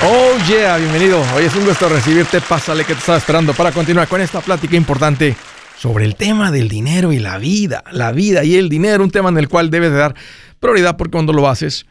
Oh 0.00 0.38
yeah, 0.48 0.76
bienvenido. 0.76 1.20
Hoy 1.34 1.44
es 1.44 1.56
un 1.56 1.64
gusto 1.64 1.88
recibirte. 1.88 2.40
Pásale 2.40 2.84
que 2.84 2.92
te 2.92 3.00
estaba 3.00 3.18
esperando 3.18 3.52
para 3.52 3.72
continuar 3.72 4.06
con 4.06 4.20
esta 4.20 4.40
plática 4.40 4.76
importante 4.76 5.34
sobre 5.76 6.04
el 6.04 6.14
tema 6.14 6.52
del 6.52 6.68
dinero 6.68 7.12
y 7.12 7.18
la 7.18 7.36
vida. 7.38 7.82
La 7.90 8.12
vida 8.12 8.44
y 8.44 8.54
el 8.54 8.68
dinero, 8.68 9.02
un 9.02 9.10
tema 9.10 9.30
en 9.30 9.38
el 9.38 9.48
cual 9.48 9.70
debes 9.70 9.90
de 9.90 9.96
dar 9.96 10.14
prioridad 10.60 10.96
porque 10.96 11.10
cuando 11.10 11.32
lo 11.32 11.48
haces, 11.48 11.84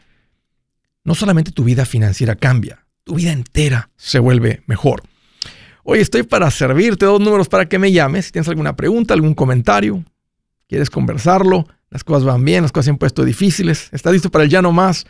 no 1.04 1.14
solamente 1.14 1.52
tu 1.52 1.64
vida 1.64 1.84
financiera 1.84 2.34
cambia, 2.34 2.86
tu 3.04 3.14
vida 3.14 3.30
entera 3.30 3.90
se 3.96 4.18
vuelve 4.20 4.62
mejor. 4.66 5.02
Hoy 5.84 5.98
estoy 5.98 6.22
para 6.22 6.50
servirte 6.50 7.04
dos 7.04 7.20
números 7.20 7.50
para 7.50 7.68
que 7.68 7.78
me 7.78 7.92
llames. 7.92 8.26
Si 8.26 8.32
tienes 8.32 8.48
alguna 8.48 8.74
pregunta, 8.74 9.12
algún 9.12 9.34
comentario, 9.34 10.02
quieres 10.66 10.88
conversarlo, 10.88 11.66
las 11.90 12.04
cosas 12.04 12.24
van 12.24 12.42
bien, 12.42 12.62
las 12.62 12.72
cosas 12.72 12.86
se 12.86 12.90
han 12.92 12.98
puesto 12.98 13.22
difíciles, 13.22 13.90
estás 13.92 14.14
listo 14.14 14.30
para 14.30 14.44
el 14.44 14.50
ya 14.50 14.62
no 14.62 14.72
más 14.72 15.04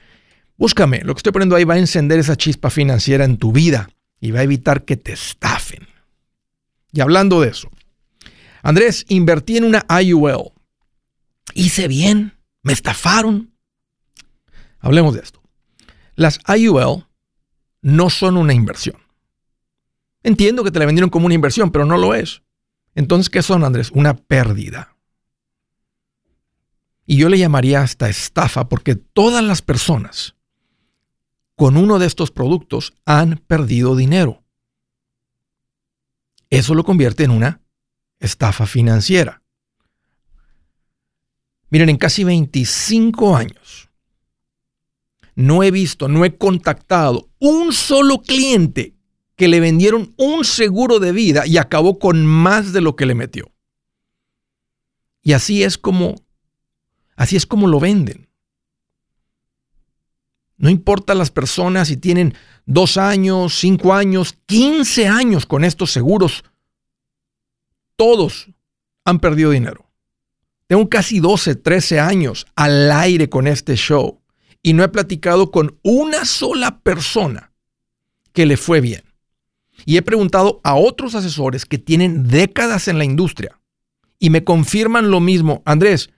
Búscame. 0.57 1.03
Lo 1.05 1.13
que 1.13 1.19
estoy 1.19 1.33
poniendo 1.33 1.57
ahí 1.57 1.65
va 1.65 1.75
a 1.75 1.79
encender 1.79 2.19
esa 2.19 2.37
chispa 2.37 2.71
financiera 2.71 3.27
en 3.27 3.37
tu 3.37 3.53
vida 3.53 3.91
y 4.19 4.31
va 4.31 4.41
a 4.41 4.45
evitar 4.45 4.87
que 4.87 4.97
te 4.97 5.13
estafen. 5.13 5.87
Y 6.93 7.03
hablando 7.03 7.43
de 7.43 7.51
eso, 7.51 7.69
Andrés, 8.63 9.05
invertí 9.09 9.57
en 9.57 9.65
una 9.65 9.85
IUL. 10.03 10.53
Hice 11.55 11.89
bien, 11.89 12.39
me 12.63 12.73
estafaron. 12.73 13.55
Hablemos 14.79 15.15
de 15.15 15.21
esto. 15.21 15.43
Las 16.15 16.39
IUL 16.47 17.07
no 17.83 18.11
son 18.11 18.37
una 18.37 18.55
inversión. 18.55 18.97
Entiendo 20.23 20.65
que 20.65 20.71
te 20.71 20.79
la 20.79 20.87
vendieron 20.87 21.11
como 21.11 21.27
una 21.27 21.35
inversión, 21.35 21.71
pero 21.71 21.87
no 21.87 21.97
lo 21.97 22.15
es. 22.15 22.43
Entonces, 22.95 23.31
¿qué 23.31 23.43
son, 23.43 23.65
Andrés? 23.65 23.91
Una 23.93 24.17
pérdida. 24.17 24.97
Y 27.07 27.17
yo 27.17 27.29
le 27.29 27.39
llamaría 27.39 27.81
hasta 27.81 28.09
estafa 28.09 28.69
porque 28.69 28.95
todas 28.95 29.43
las 29.43 29.63
personas 29.63 30.37
con 31.57 31.77
uno 31.77 31.99
de 31.99 32.07
estos 32.07 32.31
productos 32.31 32.95
han 33.05 33.39
perdido 33.47 33.97
dinero. 33.97 34.45
Eso 36.51 36.75
lo 36.75 36.85
convierte 36.85 37.25
en 37.25 37.31
una 37.31 37.60
estafa 38.21 38.67
financiera. 38.67 39.43
Miren, 41.71 41.89
en 41.89 41.97
casi 41.97 42.25
25 42.25 43.37
años 43.37 43.91
no 45.35 45.63
he 45.63 45.71
visto, 45.71 46.09
no 46.09 46.25
he 46.25 46.37
contactado 46.37 47.31
un 47.39 47.73
solo 47.73 48.21
cliente 48.21 48.95
que 49.37 49.49
le 49.49 49.61
vendieron 49.61 50.13
un 50.19 50.45
seguro 50.45 50.99
de 50.99 51.13
vida 51.13 51.47
y 51.47 51.57
acabó 51.57 51.99
con 51.99 52.27
más 52.27 52.73
de 52.73 52.83
lo 52.83 52.95
que 52.95 53.07
le 53.07 53.15
metió. 53.15 53.51
Y 55.23 55.33
así 55.33 55.63
es 55.63 55.79
como, 55.79 56.17
así 57.17 57.37
es 57.37 57.47
como 57.47 57.67
lo 57.67 57.81
venden. 57.81 58.29
No 60.59 60.69
importa 60.69 61.15
las 61.15 61.31
personas 61.31 61.89
si 61.89 61.97
tienen 61.97 62.35
dos 62.67 62.99
años, 62.99 63.59
cinco 63.59 63.95
años, 63.95 64.37
quince 64.45 65.09
años 65.09 65.47
con 65.47 65.65
estos 65.65 65.91
seguros, 65.91 66.45
todos 68.01 68.49
han 69.05 69.19
perdido 69.19 69.51
dinero. 69.51 69.91
Tengo 70.67 70.89
casi 70.89 71.21
12, 71.21 71.57
13 71.57 72.01
años 72.01 72.47
al 72.57 72.91
aire 72.91 73.29
con 73.29 73.47
este 73.47 73.77
show 73.77 74.23
y 74.63 74.73
no 74.73 74.83
he 74.83 74.89
platicado 74.89 75.51
con 75.51 75.79
una 75.83 76.25
sola 76.25 76.81
persona 76.81 77.53
que 78.33 78.47
le 78.47 78.57
fue 78.57 78.81
bien. 78.81 79.03
Y 79.85 79.99
he 79.99 80.03
preguntado 80.03 80.63
a 80.65 80.77
otros 80.77 81.15
asesores 81.15 81.67
que 81.67 81.77
tienen 81.77 82.27
décadas 82.27 82.89
en 82.89 82.97
la 82.97 83.05
industria 83.05 83.61
y 84.19 84.31
me 84.31 84.45
confirman 84.45 85.11
lo 85.11 85.21
mismo. 85.21 85.63
Andrés, 85.67 86.09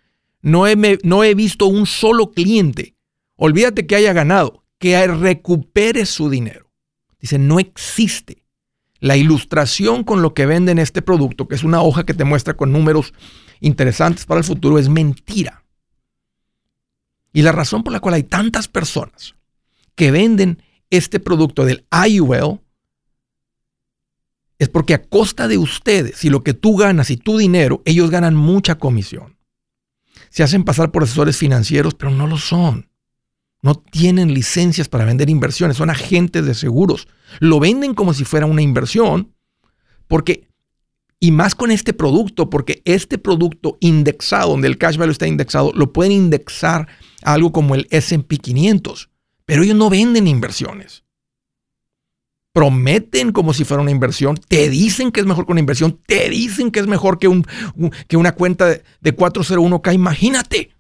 no 0.41 0.69
he, 0.69 1.35
visto 1.35 1.67
un 1.67 1.87
solo 1.87 2.31
cliente, 2.31 2.95
olvídate 3.35 3.89
que 3.89 3.97
haya 3.97 4.13
ganado, 4.13 4.63
que 4.79 5.05
recupere 5.09 6.07
su 6.07 6.31
dinero. 6.31 6.71
Dice, 7.19 7.41
no 7.41 7.59
existe 7.59 8.42
la 9.03 9.17
ilustración 9.17 10.05
con 10.05 10.23
lo 10.23 10.33
que 10.33 10.47
venden 10.47 10.79
este 10.79 11.03
producto, 11.03 11.49
que 11.49 11.57
es 11.57 11.65
una 11.65 11.83
hoja 11.83 12.07
que 12.07 12.15
te 12.15 12.23
muestra 12.23 12.55
con 12.55 12.71
números 12.71 13.13
interesantes 13.59 14.25
para 14.27 14.39
el 14.39 14.45
futuro, 14.45 14.79
es 14.79 14.89
mentira. 14.89 15.65
Y 17.33 17.43
la 17.43 17.51
razón 17.51 17.83
por 17.83 17.93
la 17.93 17.99
cual 17.99 18.15
hay 18.15 18.23
tantas 18.23 18.69
personas 18.69 19.35
que 19.97 20.13
venden 20.13 20.63
este 20.89 21.19
producto 21.19 21.65
del 21.65 21.85
IUL 21.91 22.61
es 24.61 24.69
porque 24.69 24.95
a 24.95 25.03
costa 25.03 25.49
de 25.49 25.59
ustedes 25.59 26.25
y 26.25 26.31
lo 26.31 26.45
que 26.45 26.55
tú 26.55 26.77
ganas 26.77 27.11
y 27.11 27.17
tu 27.17 27.39
dinero, 27.39 27.83
ellos 27.85 28.09
ganan 28.09 28.37
mucha 28.37 28.77
comisión. 28.77 29.37
Se 30.31 30.45
hacen 30.45 30.63
pasar 30.63 30.93
por 30.93 31.03
asesores 31.03 31.37
financieros, 31.37 31.95
pero 31.95 32.13
no 32.13 32.29
lo 32.29 32.39
son. 32.39 32.89
No 33.63 33.77
tienen 33.77 34.35
licencias 34.35 34.89
para 34.89 35.05
vender 35.05 35.31
inversiones, 35.31 35.77
son 35.77 35.89
agentes 35.89 36.45
de 36.45 36.55
seguros. 36.55 37.07
Lo 37.39 37.61
venden 37.61 37.95
como 37.95 38.13
si 38.13 38.25
fuera 38.25 38.45
una 38.45 38.61
inversión, 38.61 39.33
porque, 40.09 40.49
y 41.21 41.31
más 41.31 41.55
con 41.55 41.71
este 41.71 41.93
producto, 41.93 42.51
porque 42.51 42.83
este 42.85 43.19
producto 43.19 43.79
indexado, 43.81 44.51
donde 44.51 44.67
el 44.67 44.79
cash 44.79 44.97
value 44.97 45.13
está 45.13 45.29
indexado, 45.29 45.73
lo 45.75 45.93
pueden 45.93 46.11
indexar 46.11 46.89
a 47.23 47.35
algo 47.35 47.53
como 47.53 47.77
el 47.77 47.87
SP 47.95 48.39
500, 48.39 49.11
pero 49.47 49.63
ellos 49.63 49.77
no 49.77 49.89
venden 49.89 50.27
inversiones. 50.27 51.05
Prometen 52.53 53.31
como 53.31 53.55
si 53.55 53.65
fuera 53.65 53.81
una 53.81 53.93
inversión, 53.93 54.37
te 54.49 54.69
dicen 54.71 55.13
que 55.13 55.21
es 55.21 55.27
mejor 55.27 55.47
que 55.47 55.53
una 55.53 55.61
inversión, 55.61 56.01
te 56.05 56.29
dicen 56.29 56.73
que 56.73 56.81
es 56.81 56.89
mejor 56.89 57.21
que, 57.21 57.29
un, 57.29 57.47
que 58.09 58.17
una 58.17 58.33
cuenta 58.33 58.67
de, 58.67 58.83
de 59.01 59.17
401k, 59.17 59.95
imagínate. 59.95 60.71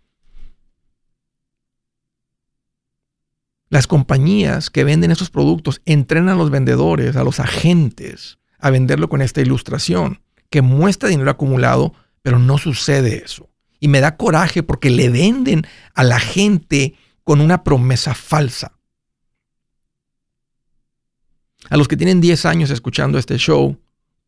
Las 3.72 3.86
compañías 3.86 4.68
que 4.68 4.84
venden 4.84 5.12
estos 5.12 5.30
productos 5.30 5.80
entrenan 5.86 6.28
a 6.28 6.34
los 6.34 6.50
vendedores, 6.50 7.16
a 7.16 7.24
los 7.24 7.40
agentes, 7.40 8.38
a 8.58 8.68
venderlo 8.68 9.08
con 9.08 9.22
esta 9.22 9.40
ilustración 9.40 10.20
que 10.50 10.60
muestra 10.60 11.08
dinero 11.08 11.30
acumulado, 11.30 11.94
pero 12.20 12.38
no 12.38 12.58
sucede 12.58 13.22
eso. 13.24 13.48
Y 13.80 13.88
me 13.88 14.02
da 14.02 14.18
coraje 14.18 14.62
porque 14.62 14.90
le 14.90 15.08
venden 15.08 15.66
a 15.94 16.04
la 16.04 16.20
gente 16.20 16.96
con 17.24 17.40
una 17.40 17.64
promesa 17.64 18.14
falsa. 18.14 18.72
A 21.70 21.78
los 21.78 21.88
que 21.88 21.96
tienen 21.96 22.20
10 22.20 22.44
años 22.44 22.68
escuchando 22.68 23.16
este 23.16 23.38
show, 23.38 23.78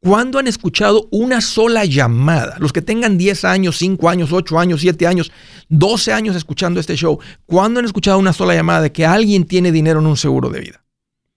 ¿Cuándo 0.05 0.39
han 0.39 0.47
escuchado 0.47 1.09
una 1.13 1.41
sola 1.41 1.87
llamada? 1.87 2.57
Los 2.59 2.75
que 2.75 2.83
tengan 2.83 3.17
10 3.17 3.43
años, 3.47 3.79
5 3.79 4.11
años, 4.11 4.33
8 4.33 4.59
años, 4.59 4.83
7 4.83 5.07
años, 5.07 5.33
12 5.71 6.13
años 6.13 6.37
escuchando 6.37 6.79
este 6.79 6.95
show, 6.95 7.19
¿cuándo 7.47 7.81
han 7.81 7.87
escuchado 7.87 8.19
una 8.19 8.35
sola 8.35 8.55
llamada 8.55 8.83
de 8.83 8.93
que 8.93 9.07
alguien 9.07 9.47
tiene 9.47 9.73
dinero 9.73 10.01
en 10.01 10.07
un 10.07 10.19
seguro 10.19 10.51
de 10.51 10.61
vida? 10.61 10.85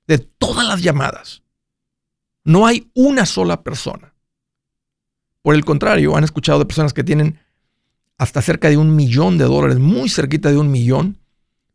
De 0.06 0.18
todas 0.18 0.68
las 0.68 0.82
llamadas. 0.82 1.44
No 2.44 2.68
hay 2.68 2.92
una 2.94 3.26
sola 3.26 3.64
persona. 3.64 4.14
Por 5.44 5.56
el 5.56 5.64
contrario, 5.64 6.18
han 6.18 6.26
escuchado 6.26 6.60
de 6.60 6.66
personas 6.66 6.92
que 6.92 7.06
tienen 7.06 7.40
hasta 8.18 8.42
cerca 8.42 8.70
de 8.70 8.76
un 8.76 8.98
millón 8.98 9.38
de 9.38 9.46
dólares, 9.46 9.80
muy 9.80 10.10
cerquita 10.10 10.52
de 10.52 10.58
un 10.58 10.70
millón, 10.70 11.20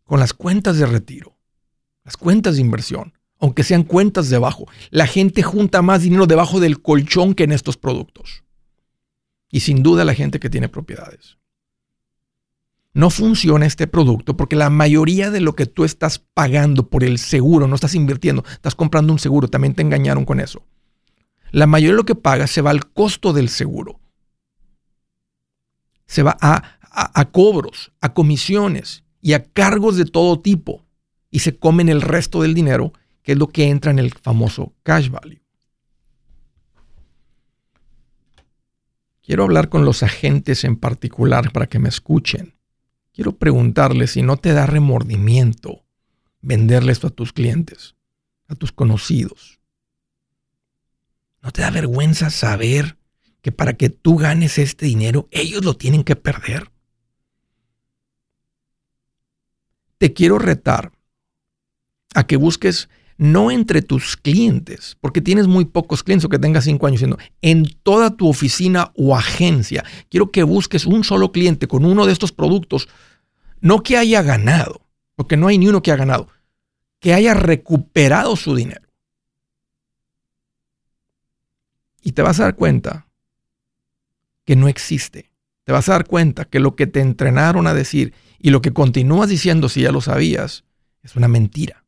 con 0.05 0.21
las 0.21 0.35
cuentas 0.35 0.77
de 0.77 0.85
retiro, 0.85 1.39
las 2.05 2.19
cuentas 2.19 2.57
de 2.57 2.61
inversión 2.61 3.15
aunque 3.43 3.65
sean 3.65 3.83
cuentas 3.83 4.31
debajo. 4.31 4.69
La 4.91 5.09
gente 5.09 5.43
junta 5.43 5.83
más 5.83 6.03
dinero 6.03 6.27
debajo 6.27 6.61
del 6.61 6.81
colchón 6.81 7.35
que 7.35 7.43
en 7.43 7.51
estos 7.51 7.77
productos. 7.77 8.45
Y 9.51 9.61
sin 9.61 9.83
duda 9.83 10.05
la 10.05 10.15
gente 10.15 10.39
que 10.39 10.49
tiene 10.49 10.69
propiedades. 10.69 11.39
No 12.95 13.11
funciona 13.11 13.67
este 13.67 13.89
producto 13.89 14.37
porque 14.37 14.55
la 14.55 14.71
mayoría 14.71 15.33
de 15.33 15.41
lo 15.41 15.57
que 15.57 15.67
tú 15.67 15.85
estás 15.85 16.21
pagando 16.21 16.89
por 16.89 17.03
el 17.03 17.19
seguro, 17.19 17.67
no 17.67 17.75
estás 17.75 17.97
invirtiendo, 17.97 18.45
estás 18.47 18.77
comprando 18.77 19.13
un 19.13 19.19
seguro, 19.19 19.49
también 19.49 19.75
te 19.75 19.83
engañaron 19.83 20.25
con 20.25 20.39
eso. 20.39 20.63
La 21.51 21.67
mayoría 21.67 21.95
de 21.95 21.97
lo 21.97 22.07
que 22.07 22.15
pagas 22.15 22.53
se 22.53 22.63
va 22.63 22.71
al 22.71 22.93
costo 22.93 23.33
del 23.33 23.49
seguro. 23.49 23.99
Se 26.07 26.23
va 26.23 26.37
a, 26.41 27.25
cobros, 27.33 27.91
a 28.01 28.15
comisiones 28.15 29.03
y 29.21 29.33
a 29.33 29.43
cargos 29.43 29.97
de 29.97 30.05
todo 30.05 30.39
tipo. 30.39 30.85
Y 31.29 31.41
se 31.41 31.57
comen 31.57 31.89
el 31.89 32.03
resto 32.03 32.43
del 32.43 32.55
dinero 32.55 32.93
que 33.23 33.33
es 33.33 33.39
lo 33.39 33.49
que 33.49 33.69
entra 33.69 33.91
en 33.91 33.99
el 33.99 34.13
famoso 34.13 34.75
cash 34.83 35.09
value. 35.09 35.41
Quiero 39.23 39.45
hablar 39.45 39.69
con 39.69 39.85
los 39.85 40.03
agentes 40.03 40.65
en 40.65 40.77
particular 40.77 41.53
para 41.53 41.69
que 41.69 41.79
me 41.79 41.89
escuchen. 41.89 42.55
Quiero 43.13 43.37
preguntarles 43.37 44.13
si 44.13 44.23
no 44.23 44.37
te 44.37 44.53
da 44.53 44.67
remordimiento 44.67 45.85
venderle 46.41 46.93
esto 46.93 47.07
a 47.07 47.11
tus 47.11 47.33
clientes, 47.33 47.95
a 48.49 48.55
tus 48.55 48.73
conocidos. 48.73 49.61
¿No 51.41 51.53
te 51.53 51.63
da 51.63 51.71
vergüenza 51.71 52.31
saber 52.31 52.99
que 53.43 53.53
para 53.53 53.75
que 53.75 53.91
tú 53.91 54.17
ganes 54.17 54.59
este 54.59 54.87
dinero, 54.87 55.29
ellos 55.31 55.65
lo 55.65 55.75
tienen 55.75 56.05
que 56.05 56.17
perder? 56.17 56.73
te 60.03 60.13
quiero 60.13 60.41
retar 60.41 60.91
a 62.13 62.27
que 62.27 62.35
busques 62.35 62.89
no 63.23 63.53
entre 63.53 63.83
tus 63.83 64.17
clientes, 64.17 64.97
porque 65.01 65.21
tienes 65.21 65.47
muy 65.47 65.65
pocos 65.65 66.03
clientes 66.03 66.25
o 66.25 66.29
que 66.29 66.41
tengas 66.41 66.65
cinco 66.65 66.89
años 66.89 66.99
siendo, 66.99 67.19
en 67.41 67.65
toda 67.85 68.17
tu 68.17 68.29
oficina 68.29 68.91
o 68.97 69.17
agencia. 69.17 69.85
Quiero 70.09 70.33
que 70.33 70.43
busques 70.43 70.87
un 70.87 71.05
solo 71.05 71.31
cliente 71.31 71.69
con 71.69 71.85
uno 71.85 72.05
de 72.05 72.13
estos 72.13 72.33
productos, 72.33 72.89
no 73.61 73.85
que 73.85 73.97
haya 73.97 74.23
ganado, 74.23 74.89
porque 75.15 75.37
no 75.37 75.47
hay 75.47 75.57
ni 75.57 75.69
uno 75.69 75.83
que 75.83 75.93
haya 75.93 75.99
ganado, 75.99 76.31
que 76.99 77.15
haya 77.15 77.33
recuperado 77.33 78.35
su 78.35 78.57
dinero. 78.57 78.89
Y 82.03 82.11
te 82.11 82.23
vas 82.23 82.41
a 82.41 82.45
dar 82.45 82.57
cuenta 82.57 83.07
que 84.45 84.57
no 84.57 84.67
existe. 84.67 85.31
Te 85.63 85.71
vas 85.71 85.89
a 85.89 85.93
dar 85.93 86.09
cuenta 86.09 86.45
que 86.47 86.59
lo 86.59 86.75
que 86.75 86.89
te 86.89 86.99
entrenaron 86.99 87.69
a 87.69 87.75
decir 87.75 88.15
y 88.41 88.51
lo 88.51 88.63
que 88.63 88.73
continúas 88.73 89.29
diciendo 89.29 89.69
si 89.69 89.83
ya 89.83 89.93
lo 89.93 90.01
sabías 90.01 90.65
es 91.05 91.15
una 91.15 91.29
mentira. 91.29 91.82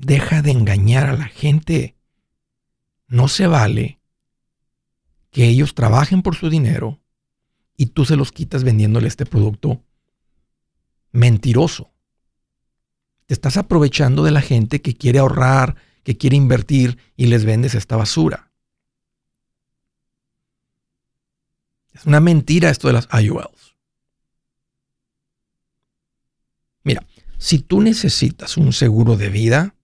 Deja 0.00 0.40
de 0.40 0.50
engañar 0.50 1.10
a 1.10 1.12
la 1.12 1.26
gente. 1.26 1.94
No 3.06 3.28
se 3.28 3.46
vale 3.46 4.00
que 5.30 5.46
ellos 5.46 5.74
trabajen 5.74 6.22
por 6.22 6.36
su 6.36 6.48
dinero 6.48 7.02
y 7.76 7.86
tú 7.86 8.06
se 8.06 8.16
los 8.16 8.32
quitas 8.32 8.64
vendiéndole 8.64 9.08
este 9.08 9.26
producto 9.26 9.84
mentiroso. 11.12 11.92
Te 13.26 13.34
estás 13.34 13.58
aprovechando 13.58 14.24
de 14.24 14.30
la 14.30 14.40
gente 14.40 14.80
que 14.80 14.94
quiere 14.94 15.18
ahorrar, 15.18 15.76
que 16.02 16.16
quiere 16.16 16.34
invertir 16.34 16.98
y 17.14 17.26
les 17.26 17.44
vendes 17.44 17.74
esta 17.74 17.96
basura. 17.96 18.50
Es 21.92 22.06
una 22.06 22.20
mentira 22.20 22.70
esto 22.70 22.86
de 22.86 22.94
las 22.94 23.08
IULs. 23.12 23.76
Mira, 26.84 27.06
si 27.36 27.58
tú 27.58 27.82
necesitas 27.82 28.56
un 28.56 28.72
seguro 28.72 29.18
de 29.18 29.28
vida, 29.28 29.74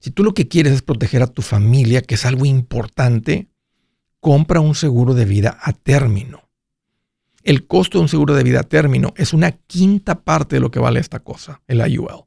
si 0.00 0.10
tú 0.10 0.22
lo 0.22 0.34
que 0.34 0.48
quieres 0.48 0.72
es 0.72 0.82
proteger 0.82 1.22
a 1.22 1.26
tu 1.26 1.42
familia, 1.42 2.02
que 2.02 2.14
es 2.14 2.24
algo 2.24 2.44
importante, 2.44 3.48
compra 4.20 4.60
un 4.60 4.74
seguro 4.74 5.14
de 5.14 5.24
vida 5.24 5.58
a 5.60 5.72
término. 5.72 6.48
El 7.42 7.66
costo 7.66 7.98
de 7.98 8.02
un 8.02 8.08
seguro 8.08 8.34
de 8.34 8.42
vida 8.42 8.60
a 8.60 8.64
término 8.64 9.14
es 9.16 9.32
una 9.32 9.52
quinta 9.52 10.22
parte 10.22 10.56
de 10.56 10.60
lo 10.60 10.70
que 10.70 10.80
vale 10.80 11.00
esta 11.00 11.20
cosa, 11.20 11.62
el 11.66 11.80
IUL. 11.80 12.26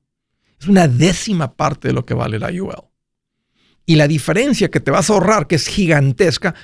Es 0.59 0.67
una 0.67 0.87
décima 0.87 1.55
parte 1.55 1.87
de 1.89 1.93
lo 1.93 2.05
que 2.05 2.13
vale 2.13 2.37
el 2.37 2.55
IUL. 2.55 2.89
Y 3.85 3.95
la 3.95 4.07
diferencia 4.07 4.69
que 4.69 4.79
te 4.79 4.91
vas 4.91 5.09
a 5.09 5.13
ahorrar, 5.13 5.47
que 5.47 5.55
es 5.55 5.67
gigantesca, 5.67 6.55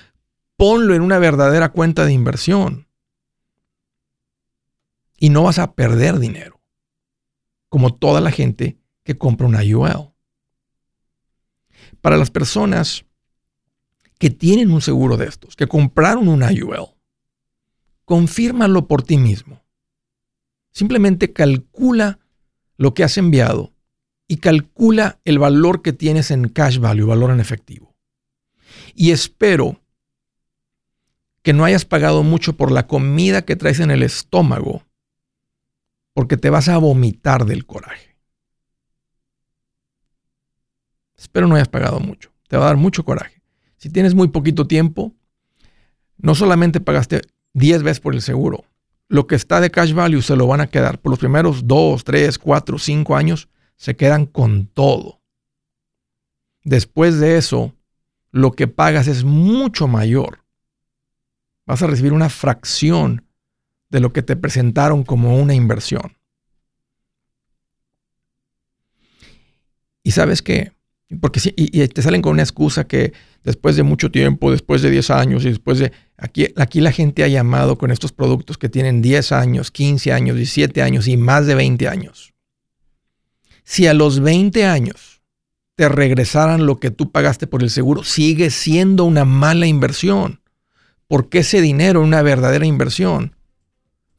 ponlo 0.55 0.93
en 0.95 1.01
una 1.01 1.19
verdadera 1.19 1.69
cuenta 1.69 2.05
de 2.05 2.13
inversión. 2.13 2.87
Y 5.17 5.29
no 5.29 5.43
vas 5.43 5.57
a 5.57 5.73
perder 5.73 6.19
dinero, 6.19 6.61
como 7.69 7.95
toda 7.95 8.21
la 8.21 8.31
gente 8.31 8.77
que 9.03 9.17
compra 9.17 9.47
un 9.47 9.61
IUL. 9.61 10.06
Para 12.01 12.17
las 12.17 12.31
personas 12.31 13.05
que 14.19 14.29
tienen 14.29 14.71
un 14.71 14.81
seguro 14.81 15.17
de 15.17 15.25
estos, 15.25 15.55
que 15.55 15.67
compraron 15.67 16.27
un 16.27 16.43
IUL, 16.43 16.95
confírmalo 18.05 18.87
por 18.87 19.03
ti 19.03 19.17
mismo. 19.17 19.63
Simplemente 20.71 21.33
calcula 21.33 22.19
lo 22.77 22.93
que 22.93 23.03
has 23.03 23.17
enviado 23.17 23.73
y 24.27 24.37
calcula 24.37 25.19
el 25.25 25.39
valor 25.39 25.81
que 25.81 25.93
tienes 25.93 26.31
en 26.31 26.49
cash 26.49 26.79
value, 26.79 27.05
valor 27.05 27.31
en 27.31 27.39
efectivo. 27.39 27.95
Y 28.93 29.11
espero 29.11 29.79
que 31.41 31.53
no 31.53 31.63
hayas 31.63 31.85
pagado 31.85 32.23
mucho 32.23 32.57
por 32.57 32.71
la 32.71 32.87
comida 32.87 33.45
que 33.45 33.55
traes 33.55 33.79
en 33.79 33.89
el 33.89 34.03
estómago, 34.03 34.83
porque 36.13 36.35
te 36.35 36.49
vas 36.49 36.67
a 36.67 36.77
vomitar 36.77 37.45
del 37.45 37.65
coraje. 37.65 38.06
Espero 41.17 41.47
no 41.47 41.55
hayas 41.55 41.67
pagado 41.67 41.99
mucho. 41.99 42.31
Te 42.47 42.57
va 42.57 42.63
a 42.63 42.67
dar 42.67 42.77
mucho 42.77 43.03
coraje. 43.03 43.41
Si 43.77 43.89
tienes 43.89 44.15
muy 44.15 44.29
poquito 44.29 44.67
tiempo, 44.67 45.13
no 46.17 46.35
solamente 46.35 46.79
pagaste 46.79 47.21
10 47.53 47.83
veces 47.83 47.99
por 47.99 48.13
el 48.13 48.21
seguro, 48.21 48.65
lo 49.07 49.27
que 49.27 49.35
está 49.35 49.59
de 49.61 49.71
cash 49.71 49.93
value 49.93 50.21
se 50.21 50.35
lo 50.35 50.47
van 50.47 50.61
a 50.61 50.67
quedar. 50.67 50.99
Por 50.99 51.11
los 51.11 51.19
primeros 51.19 51.67
2, 51.67 52.03
3, 52.03 52.37
4, 52.37 52.77
5 52.77 53.15
años, 53.15 53.49
se 53.75 53.95
quedan 53.95 54.25
con 54.25 54.67
todo. 54.67 55.21
Después 56.63 57.19
de 57.19 57.37
eso, 57.37 57.73
lo 58.31 58.51
que 58.51 58.67
pagas 58.67 59.07
es 59.07 59.23
mucho 59.23 59.87
mayor. 59.87 60.43
Vas 61.65 61.81
a 61.81 61.87
recibir 61.87 62.13
una 62.13 62.29
fracción 62.29 63.25
de 63.89 63.99
lo 63.99 64.11
que 64.11 64.21
te 64.21 64.35
presentaron 64.35 65.03
como 65.03 65.37
una 65.37 65.53
inversión. 65.53 66.17
Y 70.03 70.11
sabes 70.11 70.41
qué? 70.41 70.76
Porque 71.21 71.39
y, 71.55 71.87
te 71.87 72.01
salen 72.01 72.21
con 72.21 72.33
una 72.33 72.43
excusa 72.43 72.85
que 72.85 73.13
después 73.43 73.77
de 73.77 73.83
mucho 73.83 74.11
tiempo, 74.11 74.51
después 74.51 74.81
de 74.81 74.89
10 74.89 75.09
años 75.11 75.45
y 75.45 75.49
después 75.49 75.79
de... 75.79 75.93
Aquí, 76.17 76.47
aquí 76.57 76.81
la 76.81 76.91
gente 76.91 77.23
ha 77.23 77.27
llamado 77.27 77.77
con 77.77 77.91
estos 77.91 78.11
productos 78.11 78.57
que 78.57 78.67
tienen 78.67 79.01
10 79.01 79.31
años, 79.31 79.71
15 79.71 80.11
años, 80.11 80.35
17 80.35 80.81
años 80.81 81.07
y 81.07 81.15
más 81.15 81.47
de 81.47 81.55
20 81.55 81.87
años. 81.87 82.33
Si 83.63 83.87
a 83.87 83.93
los 83.93 84.19
20 84.19 84.65
años 84.65 85.21
te 85.75 85.87
regresaran 85.87 86.65
lo 86.65 86.79
que 86.79 86.91
tú 86.91 87.11
pagaste 87.11 87.47
por 87.47 87.63
el 87.63 87.69
seguro, 87.69 88.03
sigue 88.03 88.49
siendo 88.49 89.05
una 89.05 89.23
mala 89.23 89.67
inversión. 89.67 90.41
Porque 91.07 91.39
ese 91.39 91.61
dinero, 91.61 92.01
una 92.01 92.21
verdadera 92.21 92.65
inversión, 92.65 93.35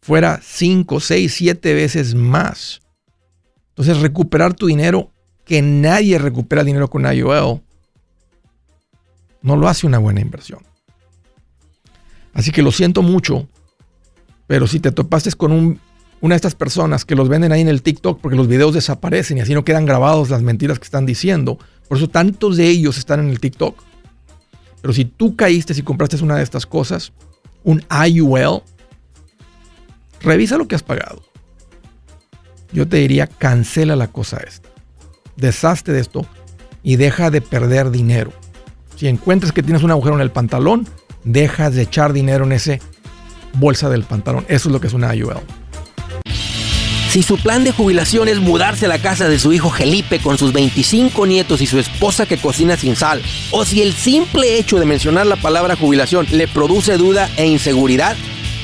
fuera 0.01 0.41
5, 0.43 1.01
6, 1.01 1.35
7 1.35 1.75
veces 1.75 2.15
más. 2.15 2.81
Entonces 3.71 3.99
recuperar 3.99 4.55
tu 4.55 4.67
dinero 4.67 5.13
que 5.49 5.63
nadie 5.63 6.19
recupera 6.19 6.63
dinero 6.63 6.91
con 6.91 7.11
IOL, 7.11 7.63
no 9.41 9.57
lo 9.57 9.67
hace 9.67 9.87
una 9.87 9.97
buena 9.97 10.21
inversión. 10.21 10.61
Así 12.35 12.53
que 12.53 12.63
lo 12.63 12.71
siento 12.71 13.01
mucho, 13.03 13.49
pero 14.47 14.67
si 14.67 14.79
te 14.79 14.93
topaste 14.93 15.33
con 15.33 15.81
una 16.21 16.35
de 16.35 16.37
estas 16.37 16.55
personas 16.55 17.07
que 17.07 17.15
los 17.15 17.31
venden 17.31 17.53
ahí 17.53 17.63
en 17.63 17.69
el 17.69 17.81
TikTok 17.81 18.21
porque 18.21 18.37
los 18.37 18.47
videos 18.47 18.75
desaparecen 18.75 19.39
y 19.39 19.41
así 19.41 19.55
no 19.55 19.65
quedan 19.65 19.87
grabados 19.87 20.29
las 20.29 20.43
mentiras 20.43 20.79
que 20.79 20.85
están 20.85 21.07
diciendo, 21.07 21.59
por 21.89 21.97
eso 21.97 22.09
tantos 22.09 22.59
de 22.59 22.69
ellos 22.69 22.99
están 22.99 23.21
en 23.21 23.31
el 23.31 23.41
TikTok. 23.41 23.83
Pero 24.83 24.93
si 24.93 25.07
tú 25.07 25.35
caíste 25.35 25.73
y 25.75 25.83
compraste 25.83 26.23
una 26.23 26.37
de 26.37 26.43
estas 26.43 26.67
cosas, 26.67 27.13
un 27.65 27.83
IUL, 28.07 28.63
revisa 30.21 30.59
lo 30.59 30.69
que 30.69 30.75
has 30.75 30.83
pagado. 30.83 31.23
Yo 32.71 32.87
te 32.87 32.99
diría, 32.99 33.27
cancela 33.27 33.97
la 33.97 34.09
cosa 34.09 34.37
esta 34.47 34.68
deshazte 35.39 35.93
de 35.93 36.01
esto 36.01 36.27
y 36.83 36.97
deja 36.97 37.31
de 37.31 37.41
perder 37.41 37.91
dinero. 37.91 38.33
Si 38.97 39.09
encuentras 39.09 39.53
que 39.53 39.63
tienes 39.63 39.83
un 39.83 39.91
agujero 39.91 40.17
en 40.17 40.21
el 40.21 40.31
pantalón, 40.31 40.87
dejas 41.25 41.75
de 41.75 41.83
echar 41.83 42.13
dinero 42.13 42.45
en 42.45 42.53
ese 42.53 42.81
bolsa 43.55 43.89
del 43.89 44.05
pantalón. 44.05 44.45
Eso 44.49 44.69
es 44.69 44.73
lo 44.73 44.81
que 44.81 44.89
es 44.89 44.93
una 44.93 45.15
IUL. 45.15 45.37
Si 47.11 47.23
su 47.23 47.39
plan 47.39 47.65
de 47.65 47.73
jubilación 47.73 48.29
es 48.29 48.39
mudarse 48.39 48.85
a 48.85 48.89
la 48.89 48.99
casa 48.99 49.29
de 49.31 49.39
su 49.39 49.53
hijo 49.55 49.71
Felipe 49.71 50.19
con 50.19 50.37
sus 50.37 50.53
25 50.53 51.27
nietos 51.27 51.63
y 51.63 51.67
su 51.67 51.79
esposa 51.79 52.27
que 52.27 52.37
cocina 52.37 52.77
sin 52.77 52.97
sal, 52.97 53.23
o 53.51 53.65
si 53.65 53.81
el 53.81 53.95
simple 53.95 54.59
hecho 54.59 54.79
de 54.79 54.85
mencionar 54.85 55.27
la 55.27 55.37
palabra 55.37 55.75
jubilación 55.75 56.27
le 56.31 56.47
produce 56.49 56.99
duda 56.99 57.31
e 57.39 57.47
inseguridad, 57.47 58.15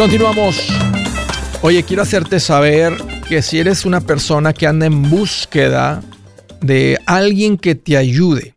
Continuamos. 0.00 0.66
Oye, 1.60 1.82
quiero 1.82 2.00
hacerte 2.00 2.40
saber 2.40 2.96
que 3.28 3.42
si 3.42 3.58
eres 3.58 3.84
una 3.84 4.00
persona 4.00 4.54
que 4.54 4.66
anda 4.66 4.86
en 4.86 5.10
búsqueda 5.10 6.02
de 6.62 6.98
alguien 7.04 7.58
que 7.58 7.74
te 7.74 7.98
ayude 7.98 8.54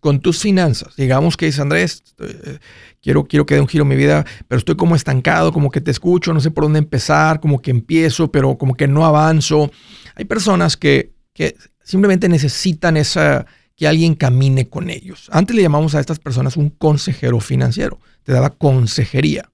con 0.00 0.18
tus 0.18 0.40
finanzas, 0.40 0.96
digamos 0.96 1.36
que 1.36 1.46
dice 1.46 1.62
Andrés, 1.62 2.02
eh, 2.18 2.58
quiero, 3.00 3.22
quiero 3.22 3.46
que 3.46 3.54
dé 3.54 3.60
un 3.60 3.68
giro 3.68 3.82
en 3.82 3.88
mi 3.88 3.94
vida, 3.94 4.26
pero 4.48 4.58
estoy 4.58 4.74
como 4.74 4.96
estancado, 4.96 5.52
como 5.52 5.70
que 5.70 5.80
te 5.80 5.92
escucho, 5.92 6.34
no 6.34 6.40
sé 6.40 6.50
por 6.50 6.64
dónde 6.64 6.80
empezar, 6.80 7.38
como 7.38 7.62
que 7.62 7.70
empiezo, 7.70 8.32
pero 8.32 8.58
como 8.58 8.74
que 8.74 8.88
no 8.88 9.06
avanzo. 9.06 9.70
Hay 10.16 10.24
personas 10.24 10.76
que, 10.76 11.12
que 11.32 11.54
simplemente 11.84 12.28
necesitan 12.28 12.96
esa, 12.96 13.46
que 13.76 13.86
alguien 13.86 14.16
camine 14.16 14.68
con 14.68 14.90
ellos. 14.90 15.28
Antes 15.30 15.54
le 15.54 15.62
llamamos 15.62 15.94
a 15.94 16.00
estas 16.00 16.18
personas 16.18 16.56
un 16.56 16.70
consejero 16.70 17.38
financiero, 17.38 18.00
te 18.24 18.32
daba 18.32 18.50
consejería 18.50 19.48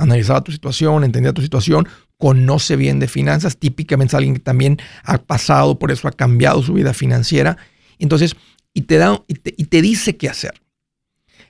analizaba 0.00 0.42
tu 0.42 0.50
situación, 0.50 1.04
entendía 1.04 1.32
tu 1.32 1.42
situación, 1.42 1.86
conoce 2.16 2.76
bien 2.76 2.98
de 2.98 3.08
finanzas, 3.08 3.56
típicamente 3.56 4.10
es 4.10 4.14
alguien 4.14 4.34
que 4.34 4.40
también 4.40 4.78
ha 5.04 5.18
pasado 5.18 5.78
por 5.78 5.90
eso, 5.90 6.08
ha 6.08 6.12
cambiado 6.12 6.62
su 6.62 6.72
vida 6.72 6.94
financiera, 6.94 7.56
entonces, 7.98 8.34
y 8.72 8.82
te, 8.82 8.96
da, 8.96 9.22
y 9.28 9.34
te, 9.34 9.82
dice 9.82 10.16
qué 10.16 10.28
hacer. 10.28 10.62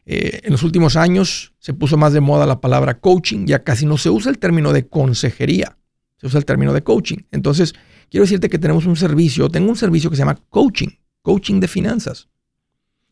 Eh, 0.07 0.41
en 0.45 0.53
los 0.53 0.63
últimos 0.63 0.97
años 0.97 1.55
se 1.59 1.75
puso 1.75 1.97
más 1.97 2.13
de 2.13 2.21
moda 2.21 2.47
la 2.47 2.61
palabra 2.61 2.99
coaching, 2.99 3.47
ya 3.47 3.63
casi 3.63 3.87
no 3.87 3.97
se 3.99 4.11
usa 4.11 4.31
el 4.31 4.39
término 4.39 4.73
de 4.73 4.89
consejería, 4.89 5.77
se 6.17 6.27
usa 6.27 6.39
el 6.39 6.45
término 6.45 6.73
de 6.73 6.83
coaching. 6.83 7.19
Entonces, 7.31 7.75
quiero 8.11 8.25
decirte 8.25 8.49
que 8.49 8.59
tenemos 8.59 8.87
un 8.87 8.97
servicio, 8.97 9.49
tengo 9.49 9.69
un 9.69 9.77
servicio 9.77 10.11
que 10.11 10.17
se 10.17 10.23
llama 10.23 10.41
coaching, 10.49 10.89
coaching 11.23 11.61
de 11.61 11.69
finanzas 11.69 12.29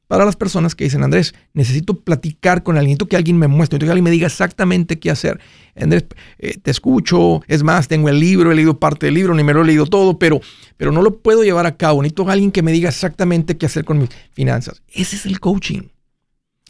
para 0.08 0.24
las 0.24 0.36
personas 0.36 0.74
que 0.74 0.84
dicen, 0.84 1.04
Andrés, 1.04 1.34
necesito 1.52 2.00
platicar 2.00 2.62
con 2.62 2.76
alguien, 2.76 2.92
necesito 2.92 3.08
que 3.08 3.16
alguien 3.16 3.38
me 3.38 3.46
muestre, 3.46 3.76
necesito 3.76 3.86
que 3.86 3.92
alguien 3.92 4.04
me 4.04 4.10
diga 4.10 4.26
exactamente 4.26 4.98
qué 4.98 5.10
hacer. 5.10 5.38
Andrés, 5.76 6.06
eh, 6.38 6.58
te 6.58 6.70
escucho, 6.70 7.42
es 7.46 7.62
más, 7.62 7.88
tengo 7.88 8.08
el 8.08 8.18
libro, 8.18 8.50
he 8.50 8.54
leído 8.54 8.80
parte 8.80 9.06
del 9.06 9.14
libro, 9.14 9.34
ni 9.34 9.44
me 9.44 9.52
lo 9.52 9.62
he 9.62 9.66
leído 9.66 9.84
todo, 9.86 10.18
pero, 10.18 10.40
pero 10.78 10.92
no 10.92 11.02
lo 11.02 11.18
puedo 11.18 11.44
llevar 11.44 11.66
a 11.66 11.76
cabo. 11.76 12.02
Necesito 12.02 12.28
alguien 12.28 12.50
que 12.50 12.62
me 12.62 12.72
diga 12.72 12.88
exactamente 12.88 13.58
qué 13.58 13.66
hacer 13.66 13.84
con 13.84 13.98
mis 13.98 14.08
finanzas. 14.32 14.82
Ese 14.88 15.16
es 15.16 15.26
el 15.26 15.40
coaching. 15.40 15.82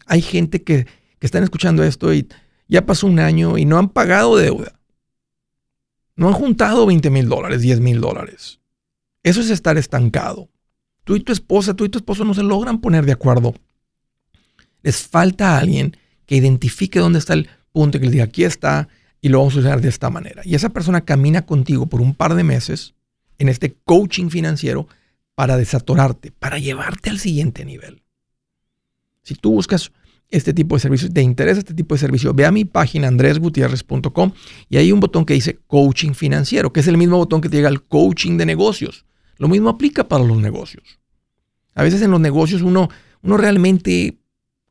Hay 0.07 0.21
gente 0.21 0.63
que, 0.65 0.87
que 1.19 1.27
están 1.27 1.45
escuchando 1.45 1.85
esto 1.85 2.13
y 2.13 2.27
ya 2.67 2.85
pasó 2.87 3.07
un 3.07 3.21
año 3.21 3.57
y 3.57 3.65
no 3.65 3.79
han 3.79 3.89
pagado 3.89 4.37
deuda. 4.37 4.81
No 6.17 6.27
han 6.27 6.35
juntado 6.35 6.87
20 6.87 7.09
mil 7.11 7.29
dólares, 7.29 7.63
10 7.63 7.79
mil 7.79 8.01
dólares. 8.01 8.59
Eso 9.23 9.41
es 9.41 9.51
estar 9.51 9.79
estancado. 9.79 10.49
Tú 11.09 11.17
y 11.17 11.21
tu 11.21 11.33
esposa, 11.33 11.73
tú 11.73 11.87
y 11.87 11.89
tu 11.89 11.97
esposo 11.97 12.23
no 12.23 12.35
se 12.35 12.43
logran 12.43 12.83
poner 12.83 13.07
de 13.07 13.13
acuerdo. 13.13 13.55
Les 14.83 15.07
falta 15.07 15.57
alguien 15.57 15.97
que 16.27 16.37
identifique 16.37 16.99
dónde 16.99 17.19
está 17.19 17.33
el 17.33 17.49
punto 17.73 17.97
y 17.97 18.01
que 18.01 18.07
les 18.09 18.13
diga, 18.13 18.25
aquí 18.25 18.45
está, 18.45 18.89
y 19.23 19.31
lo 19.31 19.39
vamos 19.39 19.57
a 19.57 19.61
usar 19.61 19.81
de 19.81 19.89
esta 19.89 20.11
manera. 20.11 20.43
Y 20.45 20.55
esa 20.55 20.69
persona 20.69 21.07
camina 21.07 21.47
contigo 21.47 21.87
por 21.87 22.03
un 22.03 22.15
par 22.15 22.35
de 22.35 22.45
meses 22.45 22.93
en 23.39 23.49
este 23.49 23.75
coaching 23.87 24.29
financiero 24.29 24.87
para 25.35 25.57
desatorarte, 25.57 26.31
para 26.31 26.59
llevarte 26.59 27.09
al 27.09 27.19
siguiente 27.19 27.65
nivel. 27.65 28.03
Si 29.23 29.35
tú 29.35 29.53
buscas 29.53 29.91
este 30.29 30.53
tipo 30.53 30.77
de 30.77 30.81
servicios, 30.81 31.11
te 31.11 31.23
interesa 31.23 31.61
este 31.61 31.73
tipo 31.73 31.95
de 31.95 32.01
servicio, 32.01 32.35
ve 32.35 32.45
a 32.45 32.53
mi 32.53 32.67
página 32.67 33.09
andresgutierrez.com 33.09 34.33
y 34.69 34.77
hay 34.77 34.93
un 34.93 35.01
botón 35.01 35.25
que 35.25 35.33
dice 35.33 35.59
coaching 35.69 36.13
financiero, 36.13 36.71
que 36.71 36.81
es 36.81 36.87
el 36.87 36.99
mismo 36.99 37.17
botón 37.17 37.41
que 37.41 37.49
te 37.49 37.57
llega 37.57 37.69
al 37.69 37.83
coaching 37.83 38.37
de 38.37 38.45
negocios. 38.45 39.07
Lo 39.39 39.49
mismo 39.49 39.69
aplica 39.69 40.07
para 40.07 40.25
los 40.25 40.37
negocios. 40.37 40.99
A 41.75 41.83
veces 41.83 42.03
en 42.03 42.11
los 42.11 42.21
negocios 42.21 42.63
uno, 42.63 42.89
uno 43.23 43.37
realmente 43.37 44.19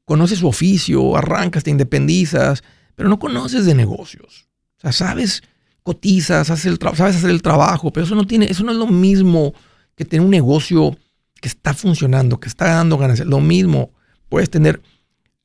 conoce 0.06 0.36
su 0.36 0.48
oficio, 0.48 1.16
arrancas, 1.16 1.64
te 1.64 1.72
independizas, 1.72 2.64
pero 2.96 3.10
no 3.10 3.20
conoces 3.20 3.66
de 3.66 3.74
negocios. 3.74 4.48
O 4.78 4.82
sea, 4.82 4.92
sabes, 4.92 5.42
cotizas, 5.84 6.50
haces 6.50 6.66
el 6.66 6.80
sabes 6.96 7.16
hacer 7.16 7.30
el 7.30 7.42
trabajo, 7.42 7.92
pero 7.92 8.06
eso 8.06 8.16
no, 8.16 8.28
tiene, 8.28 8.46
eso 8.46 8.64
no 8.64 8.72
es 8.72 8.78
lo 8.78 8.88
mismo 8.88 9.54
que 9.96 10.06
tener 10.06 10.24
un 10.24 10.32
negocio 10.32 10.98
que 11.42 11.48
está 11.48 11.74
funcionando, 11.74 12.40
que 12.40 12.50
está 12.50 12.66
dando 12.66 12.98
ganancias. 12.98 13.28
Lo 13.28 13.40
mismo, 13.40 13.92
puedes 14.30 14.50
tener 14.50 14.82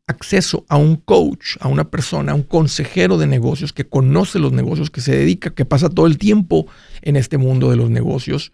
acceso 0.06 0.64
a 0.68 0.76
un 0.76 0.96
coach, 0.96 1.56
a 1.60 1.68
una 1.68 1.90
persona, 1.90 2.32
a 2.32 2.34
un 2.34 2.42
consejero 2.42 3.18
de 3.18 3.26
negocios 3.26 3.72
que 3.72 3.88
conoce 3.88 4.38
los 4.38 4.52
negocios, 4.52 4.90
que 4.90 5.00
se 5.00 5.16
dedica, 5.16 5.50
que 5.50 5.64
pasa 5.64 5.88
todo 5.88 6.06
el 6.06 6.18
tiempo 6.18 6.66
en 7.02 7.16
este 7.16 7.38
mundo 7.38 7.70
de 7.70 7.76
los 7.76 7.90
negocios 7.90 8.52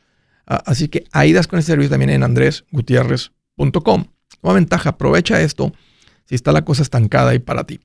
así 0.48 0.88
que 0.88 1.04
ahí 1.12 1.32
das 1.32 1.46
con 1.46 1.58
el 1.58 1.62
servicio 1.62 1.90
también 1.90 2.10
en 2.10 2.22
andresgutierrez.com. 2.22 4.04
Una 4.42 4.54
ventaja, 4.54 4.90
aprovecha 4.90 5.40
esto 5.40 5.72
si 6.24 6.34
está 6.34 6.52
la 6.52 6.64
cosa 6.64 6.82
estancada 6.82 7.30
ahí 7.30 7.38
para 7.38 7.64
ti. 7.64 7.80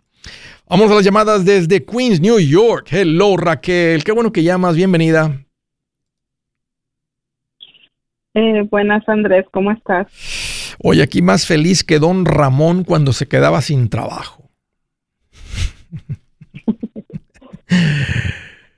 Vamos 0.69 0.89
a 0.91 0.95
las 0.95 1.03
llamadas 1.03 1.45
desde 1.45 1.83
Queens, 1.83 2.19
New 2.21 2.39
York. 2.39 2.87
Hello 2.91 3.37
Raquel, 3.37 4.03
qué 4.03 4.11
bueno 4.11 4.31
que 4.31 4.43
llamas, 4.43 4.75
bienvenida. 4.75 5.45
Eh, 8.33 8.67
buenas 8.69 9.07
Andrés, 9.07 9.45
¿cómo 9.51 9.71
estás? 9.71 10.07
Hoy 10.79 11.01
aquí 11.01 11.21
más 11.21 11.45
feliz 11.45 11.83
que 11.83 11.99
don 11.99 12.25
Ramón 12.25 12.83
cuando 12.83 13.13
se 13.13 13.27
quedaba 13.27 13.61
sin 13.61 13.89
trabajo. 13.89 14.49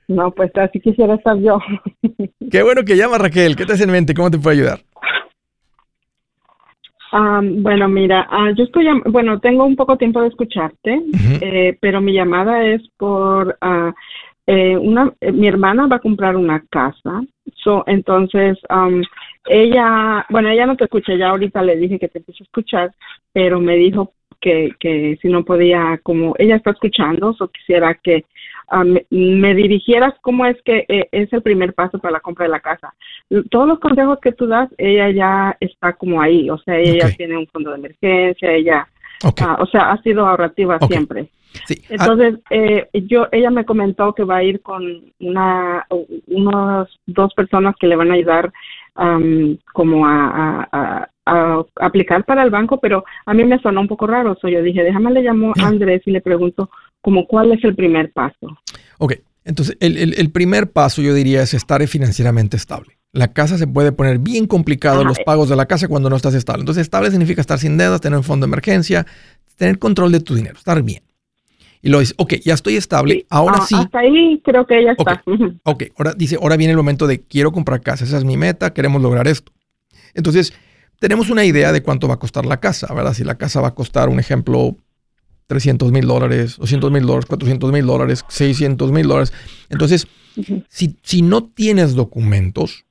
No, 0.08 0.30
pues 0.30 0.50
así 0.56 0.80
quisiera 0.80 1.14
estar 1.14 1.36
yo. 1.38 1.58
Qué 2.50 2.62
bueno 2.62 2.82
que 2.84 2.96
llama 2.96 3.18
Raquel. 3.18 3.56
¿Qué 3.56 3.66
te 3.66 3.72
hace 3.72 3.84
en 3.84 3.90
mente? 3.90 4.14
¿Cómo 4.14 4.30
te 4.30 4.38
puede 4.38 4.56
ayudar? 4.56 4.80
bueno, 7.42 7.88
mira, 7.88 8.26
ah, 8.30 8.50
yo 8.54 8.64
estoy, 8.64 8.86
bueno, 9.06 9.40
tengo 9.40 9.64
un 9.64 9.76
poco 9.76 9.96
tiempo 9.96 10.20
de 10.20 10.28
escucharte, 10.28 11.02
eh, 11.40 11.78
pero 11.80 12.00
mi 12.00 12.12
llamada 12.12 12.66
es 12.66 12.82
por 12.98 13.56
uh, 13.62 13.92
eh, 14.46 14.76
una, 14.76 15.12
eh, 15.20 15.32
mi 15.32 15.48
hermana 15.48 15.86
va 15.86 15.96
a 15.96 16.00
comprar 16.00 16.36
una 16.36 16.62
casa, 16.68 17.22
so, 17.54 17.84
entonces 17.86 18.58
ella, 19.46 20.26
bueno, 20.28 20.48
ella 20.50 20.66
no 20.66 20.76
te 20.76 20.84
escucha, 20.84 21.14
ya 21.14 21.30
ahorita 21.30 21.62
le 21.62 21.76
dije 21.76 21.98
que 21.98 22.08
te 22.08 22.20
puse 22.20 22.42
a 22.42 22.44
escuchar, 22.44 22.92
pero 23.32 23.60
me 23.60 23.76
dijo 23.76 24.12
que, 24.40 24.70
que 24.78 25.18
si 25.20 25.28
no 25.28 25.44
podía, 25.44 25.98
como 26.02 26.34
ella 26.38 26.56
está 26.56 26.70
escuchando, 26.70 27.34
o 27.38 27.48
quisiera 27.48 27.94
que 27.94 28.24
me, 29.10 29.54
dirigieras 29.54 30.14
cómo 30.22 30.44
es 30.44 30.60
que 30.62 30.84
eh, 30.88 31.08
es 31.12 31.32
el 31.32 31.42
primer 31.42 31.72
paso 31.74 31.98
para 31.98 32.12
la 32.12 32.20
compra 32.20 32.44
de 32.44 32.50
la 32.50 32.60
casa. 32.60 32.94
Todos 33.50 33.68
los 33.68 33.78
consejos 33.78 34.18
que 34.20 34.32
tú 34.32 34.46
das, 34.46 34.68
ella 34.78 35.10
ya 35.10 35.56
está 35.60 35.92
como 35.92 36.20
ahí, 36.20 36.50
o 36.50 36.58
sea, 36.58 36.78
ella 36.78 37.10
tiene 37.16 37.36
un 37.36 37.46
fondo 37.46 37.70
de 37.70 37.78
emergencia, 37.78 38.52
ella, 38.52 38.88
ah, 39.40 39.58
o 39.60 39.66
sea, 39.66 39.92
ha 39.92 40.02
sido 40.02 40.26
ahorrativa 40.26 40.78
siempre. 40.88 41.28
Entonces, 41.88 42.38
eh, 42.50 42.88
yo, 42.92 43.28
ella 43.32 43.50
me 43.50 43.64
comentó 43.64 44.14
que 44.14 44.24
va 44.24 44.38
a 44.38 44.42
ir 44.42 44.60
con 44.60 44.82
una, 45.20 45.86
unos 46.26 47.00
dos 47.06 47.32
personas 47.34 47.74
que 47.78 47.86
le 47.86 47.96
van 47.96 48.10
a 48.10 48.14
ayudar 48.14 48.52
como 49.72 50.06
a, 50.06 51.08
aplicar 51.26 52.24
para 52.24 52.42
el 52.42 52.50
banco, 52.50 52.78
pero 52.78 53.04
a 53.24 53.34
mí 53.34 53.44
me 53.44 53.58
sonó 53.60 53.80
un 53.80 53.88
poco 53.88 54.06
raro. 54.06 54.36
So 54.40 54.48
yo 54.48 54.62
dije, 54.62 54.82
déjame 54.82 55.10
le 55.10 55.22
llamo 55.22 55.52
a 55.58 55.66
Andrés 55.66 56.02
y 56.06 56.12
le 56.12 56.20
pregunto 56.20 56.70
como 57.00 57.26
cuál 57.26 57.52
es 57.52 57.62
el 57.64 57.74
primer 57.74 58.12
paso. 58.12 58.58
Ok, 58.98 59.14
Entonces, 59.44 59.76
el, 59.80 60.30
primer 60.30 60.70
paso 60.70 61.02
yo 61.02 61.14
diría 61.14 61.42
es 61.42 61.54
estar 61.54 61.86
financieramente 61.86 62.56
estable. 62.56 62.98
La 63.12 63.32
casa 63.32 63.58
se 63.58 63.66
puede 63.66 63.92
poner 63.92 64.18
bien 64.18 64.46
complicado 64.46 65.04
los 65.04 65.18
pagos 65.20 65.48
de 65.48 65.56
la 65.56 65.66
casa 65.66 65.88
cuando 65.88 66.10
no 66.10 66.16
estás 66.16 66.34
estable. 66.34 66.60
Entonces, 66.60 66.82
estable 66.82 67.10
significa 67.10 67.40
estar 67.40 67.58
sin 67.58 67.76
deudas, 67.76 68.00
tener 68.00 68.18
un 68.18 68.24
fondo 68.24 68.46
de 68.46 68.50
emergencia, 68.50 69.06
tener 69.56 69.78
control 69.78 70.12
de 70.12 70.20
tu 70.20 70.34
dinero, 70.34 70.56
estar 70.56 70.82
bien. 70.82 71.02
Y 71.82 71.88
lo 71.88 72.00
dice, 72.00 72.14
ok, 72.16 72.34
ya 72.44 72.54
estoy 72.54 72.76
estable, 72.76 73.26
ahora 73.30 73.58
ah, 73.58 73.66
sí. 73.66 73.74
Hasta 73.76 74.00
ahí 74.00 74.40
creo 74.44 74.66
que 74.66 74.82
ya 74.82 74.92
está. 74.92 75.22
ok, 75.62 75.84
ahora 75.96 76.14
dice, 76.14 76.36
ahora 76.40 76.56
viene 76.56 76.72
el 76.72 76.76
momento 76.76 77.06
de 77.06 77.20
quiero 77.20 77.52
comprar 77.52 77.80
casa, 77.80 78.04
esa 78.04 78.16
es 78.18 78.24
mi 78.24 78.36
meta, 78.36 78.74
queremos 78.74 79.00
lograr 79.00 79.28
esto. 79.28 79.52
Entonces, 80.14 80.52
tenemos 80.98 81.30
una 81.30 81.44
idea 81.44 81.72
de 81.72 81.82
cuánto 81.82 82.08
va 82.08 82.14
a 82.14 82.18
costar 82.18 82.46
la 82.46 82.60
casa, 82.60 82.92
¿verdad? 82.94 83.14
Si 83.14 83.24
la 83.24 83.36
casa 83.36 83.60
va 83.60 83.68
a 83.68 83.74
costar, 83.74 84.08
un 84.08 84.18
ejemplo, 84.18 84.76
300 85.46 85.92
mil 85.92 86.06
dólares, 86.06 86.56
200 86.58 86.90
mil 86.90 87.06
dólares, 87.06 87.26
400 87.26 87.72
mil 87.72 87.86
dólares, 87.86 88.24
600 88.28 88.92
mil 88.92 89.06
dólares. 89.06 89.32
Entonces, 89.68 90.06
si, 90.68 90.96
si 91.02 91.22
no 91.22 91.44
tienes 91.44 91.94
documentos, 91.94 92.84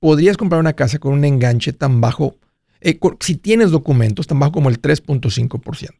podrías 0.00 0.36
comprar 0.36 0.60
una 0.60 0.74
casa 0.74 0.98
con 0.98 1.12
un 1.12 1.24
enganche 1.24 1.72
tan 1.72 2.00
bajo, 2.00 2.36
eh, 2.80 2.98
si 3.20 3.36
tienes 3.36 3.70
documentos, 3.70 4.26
tan 4.26 4.38
bajo 4.38 4.52
como 4.52 4.68
el 4.68 4.80
3.5%. 4.80 5.90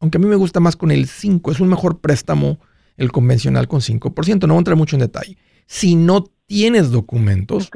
Aunque 0.00 0.18
a 0.18 0.20
mí 0.20 0.26
me 0.26 0.36
gusta 0.36 0.60
más 0.60 0.76
con 0.76 0.90
el 0.90 1.06
5%, 1.06 1.52
es 1.52 1.60
un 1.60 1.68
mejor 1.68 2.00
préstamo 2.00 2.58
el 2.96 3.12
convencional 3.12 3.68
con 3.68 3.80
5%. 3.80 4.46
No 4.46 4.54
voy 4.54 4.56
a 4.56 4.58
entrar 4.58 4.76
mucho 4.76 4.96
en 4.96 5.00
detalle. 5.00 5.36
Si 5.66 5.94
no 5.94 6.24
tienes 6.46 6.90
documentos, 6.90 7.70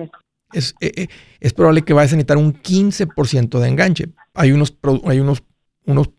es, 0.52 0.74
eh, 0.80 0.92
eh, 0.96 1.08
es, 1.40 1.52
probable 1.52 1.82
que 1.82 1.92
vayas 1.92 2.12
a 2.12 2.16
necesitar 2.16 2.36
un 2.36 2.54
15% 2.54 3.58
de 3.60 3.68
enganche. 3.68 4.08
Hay 4.34 4.52
unos, 4.52 4.76
hay 5.04 5.20
unos 5.20 5.42
unos, 5.88 6.10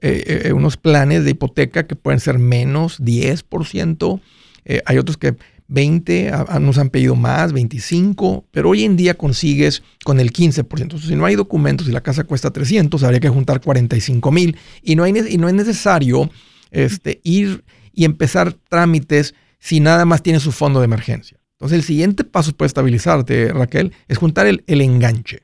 eh, 0.00 0.42
eh, 0.44 0.52
unos 0.52 0.76
planes 0.76 1.24
de 1.24 1.32
hipoteca 1.32 1.86
que 1.86 1.96
pueden 1.96 2.20
ser 2.20 2.38
menos 2.38 3.00
10%, 3.00 4.20
eh, 4.64 4.82
hay 4.86 4.98
otros 4.98 5.16
que 5.16 5.36
20, 5.68 6.30
nos 6.60 6.78
han 6.78 6.90
pedido 6.90 7.16
más, 7.16 7.52
25, 7.52 8.44
pero 8.52 8.70
hoy 8.70 8.84
en 8.84 8.96
día 8.96 9.14
consigues 9.14 9.82
con 10.04 10.20
el 10.20 10.32
15%. 10.32 10.98
si 11.00 11.16
no 11.16 11.24
hay 11.24 11.34
documentos 11.34 11.88
y 11.88 11.92
la 11.92 12.02
casa 12.02 12.22
cuesta 12.22 12.52
300, 12.52 13.02
habría 13.02 13.18
que 13.18 13.28
juntar 13.28 13.60
45 13.60 14.30
mil 14.30 14.56
y, 14.80 14.94
no 14.94 15.02
hay, 15.02 15.12
y 15.28 15.38
no 15.38 15.48
es 15.48 15.54
necesario 15.54 16.30
este, 16.70 17.20
ir 17.24 17.64
y 17.92 18.04
empezar 18.04 18.52
trámites 18.52 19.34
si 19.58 19.80
nada 19.80 20.04
más 20.04 20.22
tiene 20.22 20.38
su 20.38 20.52
fondo 20.52 20.78
de 20.78 20.84
emergencia. 20.84 21.36
Entonces 21.56 21.78
el 21.78 21.84
siguiente 21.84 22.24
paso 22.24 22.52
para 22.52 22.66
estabilizarte, 22.66 23.52
Raquel, 23.52 23.92
es 24.08 24.18
juntar 24.18 24.46
el, 24.46 24.62
enganche 24.66 25.42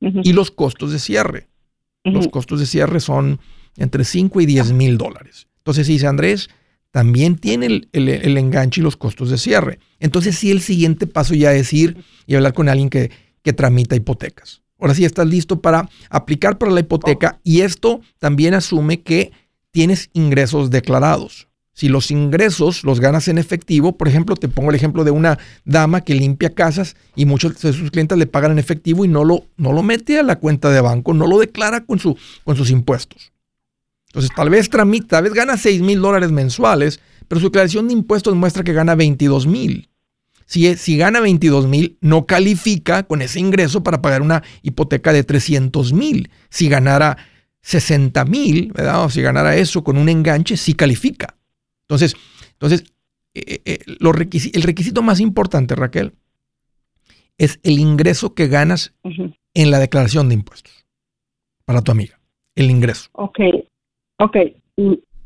y 0.00 0.34
los 0.34 0.50
costos 0.50 0.92
de 0.92 0.98
cierre. 0.98 1.48
Los 2.04 2.28
costos 2.28 2.60
de 2.60 2.66
cierre 2.66 3.00
son 3.00 3.40
entre 3.78 4.04
5 4.04 4.42
y 4.42 4.46
10 4.46 4.72
mil 4.72 4.98
dólares. 4.98 5.46
Entonces 5.58 5.86
dice 5.86 6.06
Andrés, 6.06 6.50
también 6.90 7.36
tiene 7.36 7.88
el, 7.92 8.38
enganche 8.38 8.82
y 8.82 8.84
los 8.84 8.98
costos 8.98 9.30
de 9.30 9.38
cierre. 9.38 9.78
Entonces 10.00 10.36
sí, 10.36 10.50
el 10.50 10.60
siguiente 10.60 11.06
paso 11.06 11.34
ya 11.34 11.54
es 11.54 11.72
ir 11.72 11.96
y 12.26 12.34
hablar 12.34 12.52
con 12.52 12.68
alguien 12.68 12.90
que, 12.90 13.10
que 13.42 13.54
tramita 13.54 13.96
hipotecas. 13.96 14.62
Ahora 14.78 14.94
sí 14.94 15.06
estás 15.06 15.26
listo 15.26 15.62
para 15.62 15.88
aplicar 16.10 16.58
para 16.58 16.72
la 16.72 16.80
hipoteca 16.80 17.40
y 17.42 17.62
esto 17.62 18.02
también 18.18 18.52
asume 18.52 19.00
que 19.00 19.32
tienes 19.70 20.10
ingresos 20.12 20.70
declarados. 20.70 21.48
Si 21.74 21.88
los 21.88 22.12
ingresos 22.12 22.84
los 22.84 23.00
ganas 23.00 23.26
en 23.26 23.36
efectivo, 23.36 23.96
por 23.98 24.06
ejemplo, 24.06 24.36
te 24.36 24.48
pongo 24.48 24.70
el 24.70 24.76
ejemplo 24.76 25.02
de 25.02 25.10
una 25.10 25.38
dama 25.64 26.02
que 26.02 26.14
limpia 26.14 26.54
casas 26.54 26.94
y 27.16 27.26
muchos 27.26 27.60
de 27.60 27.72
sus 27.72 27.90
clientes 27.90 28.16
le 28.16 28.26
pagan 28.26 28.52
en 28.52 28.60
efectivo 28.60 29.04
y 29.04 29.08
no 29.08 29.24
lo, 29.24 29.46
no 29.56 29.72
lo 29.72 29.82
mete 29.82 30.20
a 30.20 30.22
la 30.22 30.36
cuenta 30.36 30.70
de 30.70 30.80
banco, 30.80 31.12
no 31.12 31.26
lo 31.26 31.40
declara 31.40 31.84
con, 31.84 31.98
su, 31.98 32.16
con 32.44 32.56
sus 32.56 32.70
impuestos. 32.70 33.32
Entonces, 34.06 34.30
tal 34.36 34.50
vez 34.50 34.70
tramita, 34.70 35.08
tal 35.08 35.24
vez 35.24 35.34
gana 35.34 35.56
6 35.56 35.82
mil 35.82 36.00
dólares 36.00 36.30
mensuales, 36.30 37.00
pero 37.26 37.40
su 37.40 37.48
declaración 37.48 37.88
de 37.88 37.94
impuestos 37.94 38.36
muestra 38.36 38.62
que 38.62 38.72
gana 38.72 38.94
22 38.94 39.48
mil. 39.48 39.88
Si, 40.46 40.76
si, 40.76 40.96
gana 40.96 41.18
22 41.18 41.66
mil, 41.66 41.98
no 42.00 42.24
califica 42.24 43.02
con 43.02 43.20
ese 43.22 43.40
ingreso 43.40 43.82
para 43.82 44.00
pagar 44.00 44.22
una 44.22 44.44
hipoteca 44.62 45.12
de 45.12 45.24
300 45.24 45.92
mil. 45.92 46.30
Si 46.50 46.68
ganara 46.68 47.16
60 47.62 48.24
mil, 48.26 48.70
¿verdad? 48.72 49.04
O 49.04 49.10
si 49.10 49.22
ganara 49.22 49.56
eso 49.56 49.82
con 49.82 49.96
un 49.96 50.08
enganche, 50.08 50.56
sí 50.56 50.74
califica. 50.74 51.34
Entonces, 51.88 52.16
entonces 52.52 52.84
eh, 53.34 53.60
eh, 53.64 53.78
eh, 53.86 54.50
el 54.54 54.62
requisito 54.62 55.02
más 55.02 55.20
importante, 55.20 55.74
Raquel, 55.74 56.12
es 57.36 57.58
el 57.64 57.80
ingreso 57.80 58.34
que 58.34 58.46
ganas 58.46 58.94
en 59.02 59.70
la 59.70 59.80
declaración 59.80 60.28
de 60.28 60.34
impuestos 60.34 60.86
para 61.64 61.82
tu 61.82 61.90
amiga. 61.90 62.20
El 62.54 62.70
ingreso. 62.70 63.10
Ok, 63.12 63.40
ok. 64.18 64.36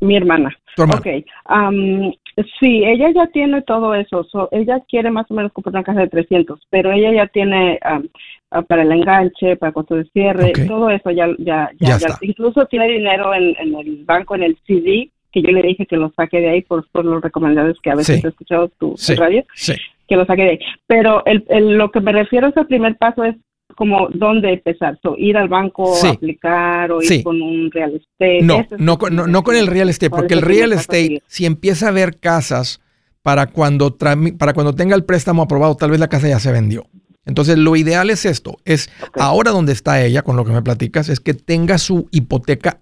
Mi 0.01 0.15
hermana. 0.15 0.57
Tu 0.75 0.81
hermana. 0.81 1.01
Ok. 1.01 2.15
sí, 2.59 2.83
ella 2.83 3.11
ya 3.13 3.27
tiene 3.27 3.61
todo 3.61 3.93
eso. 3.93 4.25
ella 4.51 4.79
quiere 4.89 5.11
más 5.11 5.29
o 5.29 5.35
menos 5.35 5.53
comprar 5.53 5.75
una 5.75 5.83
casa 5.83 5.99
de 5.99 6.07
300, 6.07 6.59
pero 6.71 6.91
ella 6.91 7.13
ya 7.13 7.27
tiene 7.27 7.79
ah, 7.83 8.01
para 8.63 8.81
el 8.81 8.91
enganche, 8.91 9.55
para 9.57 9.71
costo 9.71 9.95
de 9.95 10.05
cierre, 10.05 10.53
todo 10.67 10.89
eso 10.89 11.11
ya, 11.11 11.27
ya, 11.37 11.69
ya, 11.77 11.99
incluso 12.21 12.65
tiene 12.65 12.87
dinero 12.87 13.35
en, 13.35 13.55
en, 13.59 13.75
el 13.75 14.03
banco, 14.05 14.33
en 14.33 14.43
el 14.43 14.57
CD 14.65 15.11
que 15.31 15.41
yo 15.41 15.49
le 15.49 15.61
dije 15.61 15.85
que 15.85 15.97
lo 15.97 16.11
saque 16.15 16.39
de 16.39 16.49
ahí 16.49 16.61
por, 16.61 16.87
por 16.89 17.05
los 17.05 17.21
recomendados 17.21 17.79
que 17.81 17.91
a 17.91 17.95
veces 17.95 18.23
he 18.23 18.27
escuchado 18.27 18.69
tu 18.79 18.95
radio, 19.17 19.43
que 20.07 20.15
lo 20.15 20.25
saque 20.25 20.43
de 20.43 20.49
ahí. 20.49 20.59
Pero 20.87 21.23
el, 21.25 21.43
lo 21.77 21.91
que 21.91 22.01
me 22.01 22.11
refiero 22.11 22.47
es 22.47 22.57
el 22.57 22.67
primer 22.67 22.97
paso 22.97 23.23
es 23.23 23.35
como 23.75 24.09
dónde 24.09 24.53
empezar, 24.53 24.99
ir 25.17 25.37
al 25.37 25.47
banco, 25.47 25.95
aplicar 26.05 26.91
o 26.91 27.01
ir 27.01 27.23
con 27.23 27.41
un 27.41 27.71
real 27.71 27.95
estate. 27.95 28.41
No, 28.41 28.65
no, 28.77 29.27
no, 29.27 29.43
con 29.43 29.55
el 29.55 29.67
real 29.67 29.89
estate, 29.89 30.09
porque 30.09 30.33
el 30.33 30.41
real 30.41 30.73
estate, 30.73 31.21
si 31.27 31.45
empieza 31.45 31.87
a 31.87 31.91
ver 31.91 32.19
casas 32.19 32.81
para 33.21 33.47
cuando, 33.47 33.95
para 33.97 34.53
cuando 34.53 34.73
tenga 34.73 34.95
el 34.95 35.05
préstamo 35.05 35.43
aprobado, 35.43 35.75
tal 35.75 35.91
vez 35.91 35.99
la 35.99 36.09
casa 36.09 36.27
ya 36.27 36.39
se 36.39 36.51
vendió. 36.51 36.87
Entonces, 37.25 37.57
lo 37.57 37.75
ideal 37.75 38.09
es 38.09 38.25
esto, 38.25 38.57
es 38.65 38.89
ahora 39.13 39.51
donde 39.51 39.71
está 39.71 40.03
ella, 40.03 40.23
con 40.23 40.35
lo 40.35 40.45
que 40.45 40.51
me 40.51 40.63
platicas, 40.63 41.09
es 41.09 41.19
que 41.19 41.35
tenga 41.35 41.77
su 41.77 42.07
hipoteca 42.11 42.79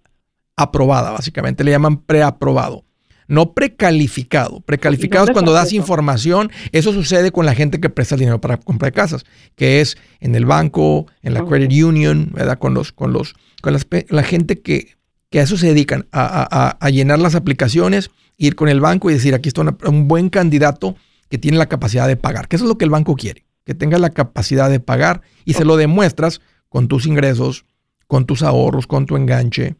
aprobada, 0.58 1.12
básicamente 1.12 1.64
le 1.64 1.72
llaman 1.72 1.98
preaprobado. 2.02 2.84
No 3.30 3.54
precalificado. 3.54 4.62
Precalificado 4.62 5.26
es 5.26 5.32
cuando 5.32 5.52
das 5.52 5.74
información. 5.74 6.50
Eso 6.72 6.94
sucede 6.94 7.32
con 7.32 7.46
la 7.46 7.56
gente 7.56 7.82
que 7.82 7.90
presta 7.90 8.16
dinero 8.16 8.40
para 8.40 8.58
comprar 8.58 8.94
casas, 8.94 9.26
que 9.56 9.82
es 9.82 9.98
en 10.22 10.34
el 10.34 10.46
banco, 10.46 11.08
en 11.22 11.34
la 11.34 11.46
credit 11.46 11.84
union, 11.84 12.32
¿verdad? 12.34 12.58
Con 12.58 12.74
los, 12.74 12.94
con 12.94 13.12
los, 13.12 13.36
con 13.62 13.78
la 14.10 14.24
gente 14.24 14.62
que, 14.62 14.98
que 15.30 15.40
a 15.40 15.44
eso 15.44 15.58
se 15.58 15.68
dedican, 15.68 16.08
a, 16.12 16.90
llenar 16.90 17.20
las 17.20 17.36
aplicaciones, 17.36 18.12
ir 18.38 18.56
con 18.56 18.70
el 18.70 18.80
banco 18.80 19.10
y 19.10 19.14
decir, 19.14 19.36
aquí 19.36 19.50
está 19.50 19.62
un 19.86 20.08
buen 20.08 20.30
candidato 20.30 20.96
que 21.30 21.38
tiene 21.38 21.58
la 21.58 21.68
capacidad 21.68 22.08
de 22.08 22.16
pagar, 22.16 22.48
que 22.48 22.56
eso 22.56 22.66
es 22.66 22.70
lo 22.70 22.78
que 22.78 22.86
el 22.86 22.92
banco 22.92 23.16
quiere, 23.16 23.46
que 23.66 23.76
tenga 23.76 23.98
la 23.98 24.12
capacidad 24.12 24.70
de 24.70 24.80
pagar 24.80 25.22
y 25.44 25.54
se 25.54 25.66
lo 25.66 25.76
demuestras 25.76 26.40
con 26.70 26.88
tus 26.88 27.06
ingresos, 27.06 27.66
con 28.08 28.26
tus 28.26 28.42
ahorros, 28.42 28.88
con 28.88 29.06
tu 29.06 29.18
enganche, 29.18 29.76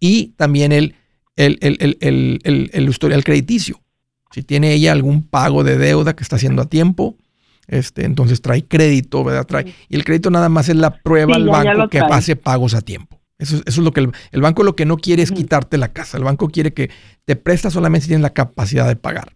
y 0.00 0.28
también 0.36 0.72
el, 0.72 0.96
el, 1.36 1.58
el, 2.72 2.88
historial 2.88 3.22
crediticio. 3.22 3.80
Si 4.32 4.42
tiene 4.42 4.72
ella 4.72 4.92
algún 4.92 5.22
pago 5.22 5.64
de 5.64 5.76
deuda 5.76 6.16
que 6.16 6.22
está 6.22 6.36
haciendo 6.36 6.62
a 6.62 6.66
tiempo, 6.66 7.16
este, 7.66 8.04
entonces 8.04 8.40
trae 8.40 8.64
crédito, 8.64 9.22
¿verdad? 9.22 9.46
Trae, 9.46 9.74
y 9.88 9.96
el 9.96 10.04
crédito 10.04 10.30
nada 10.30 10.48
más 10.48 10.68
es 10.68 10.76
la 10.76 11.02
prueba 11.02 11.36
al 11.36 11.46
banco 11.46 11.88
que 11.88 11.98
hace 12.00 12.36
pagos 12.36 12.74
a 12.74 12.80
tiempo. 12.80 13.20
Eso, 13.38 13.56
eso, 13.56 13.62
es 13.66 13.78
lo 13.78 13.92
que 13.92 14.00
el, 14.00 14.40
banco 14.40 14.64
lo 14.64 14.76
que 14.76 14.84
no 14.84 14.96
quiere 14.96 15.22
es 15.22 15.32
quitarte 15.32 15.78
la 15.78 15.88
casa. 15.88 16.18
El 16.18 16.24
banco 16.24 16.48
quiere 16.48 16.72
que 16.72 16.90
te 17.24 17.36
presta 17.36 17.70
solamente 17.70 18.02
si 18.02 18.08
tienes 18.08 18.22
la 18.22 18.34
capacidad 18.34 18.86
de 18.86 18.96
pagar. 18.96 19.32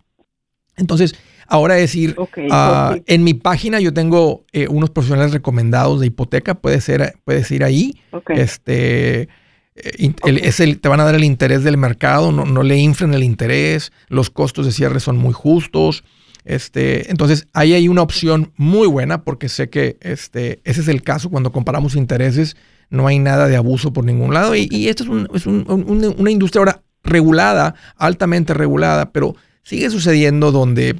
Entonces, 0.77 1.14
ahora 1.46 1.74
decir, 1.74 2.16
ah, 2.50 2.96
en 3.07 3.24
mi 3.24 3.35
página 3.35 3.81
yo 3.81 3.94
tengo 3.94 4.44
eh, 4.53 4.68
unos 4.68 4.90
profesionales 4.90 5.33
recomendados 5.33 6.00
de 6.00 6.07
hipoteca, 6.07 6.55
puedes, 6.55 6.85
ser, 6.85 7.14
puedes 7.24 7.50
ir 7.50 7.64
ahí. 7.64 8.00
Este, 8.29 9.29
eh, 9.76 10.12
es 10.24 10.60
el, 10.60 10.80
te 10.80 10.88
van 10.88 11.00
a 11.00 11.04
dar 11.04 11.14
el 11.14 11.24
interés 11.24 11.64
del 11.64 11.76
mercado, 11.76 12.32
no, 12.32 12.44
no, 12.44 12.62
le 12.62 12.78
inflen 12.78 13.14
el 13.14 13.24
interés, 13.24 13.92
los 14.08 14.30
costos 14.30 14.66
de 14.66 14.72
cierre 14.72 15.00
son 15.00 15.16
muy 15.16 15.32
justos. 15.32 16.04
Este, 16.44 17.10
entonces, 17.10 17.46
ahí 17.54 17.72
hay 17.72 17.88
una 17.88 18.02
opción 18.02 18.52
muy 18.56 18.87
buena 18.87 19.24
porque 19.24 19.48
sé 19.48 19.70
que 19.70 19.96
este, 20.00 20.60
ese 20.64 20.82
es 20.82 20.88
el 20.88 21.02
caso 21.02 21.30
cuando 21.30 21.52
comparamos 21.52 21.96
intereses, 21.96 22.56
no 22.90 23.06
hay 23.06 23.18
nada 23.18 23.48
de 23.48 23.56
abuso 23.56 23.92
por 23.92 24.04
ningún 24.04 24.34
lado. 24.34 24.54
Y, 24.54 24.68
y 24.70 24.88
esto 24.88 25.04
es, 25.04 25.42
es 25.42 25.46
una 25.46 26.30
industria 26.30 26.60
ahora 26.60 26.82
regulada, 27.02 27.74
altamente 27.96 28.54
regulada, 28.54 29.10
pero 29.10 29.34
sigue 29.62 29.90
sucediendo 29.90 30.52
donde 30.52 30.96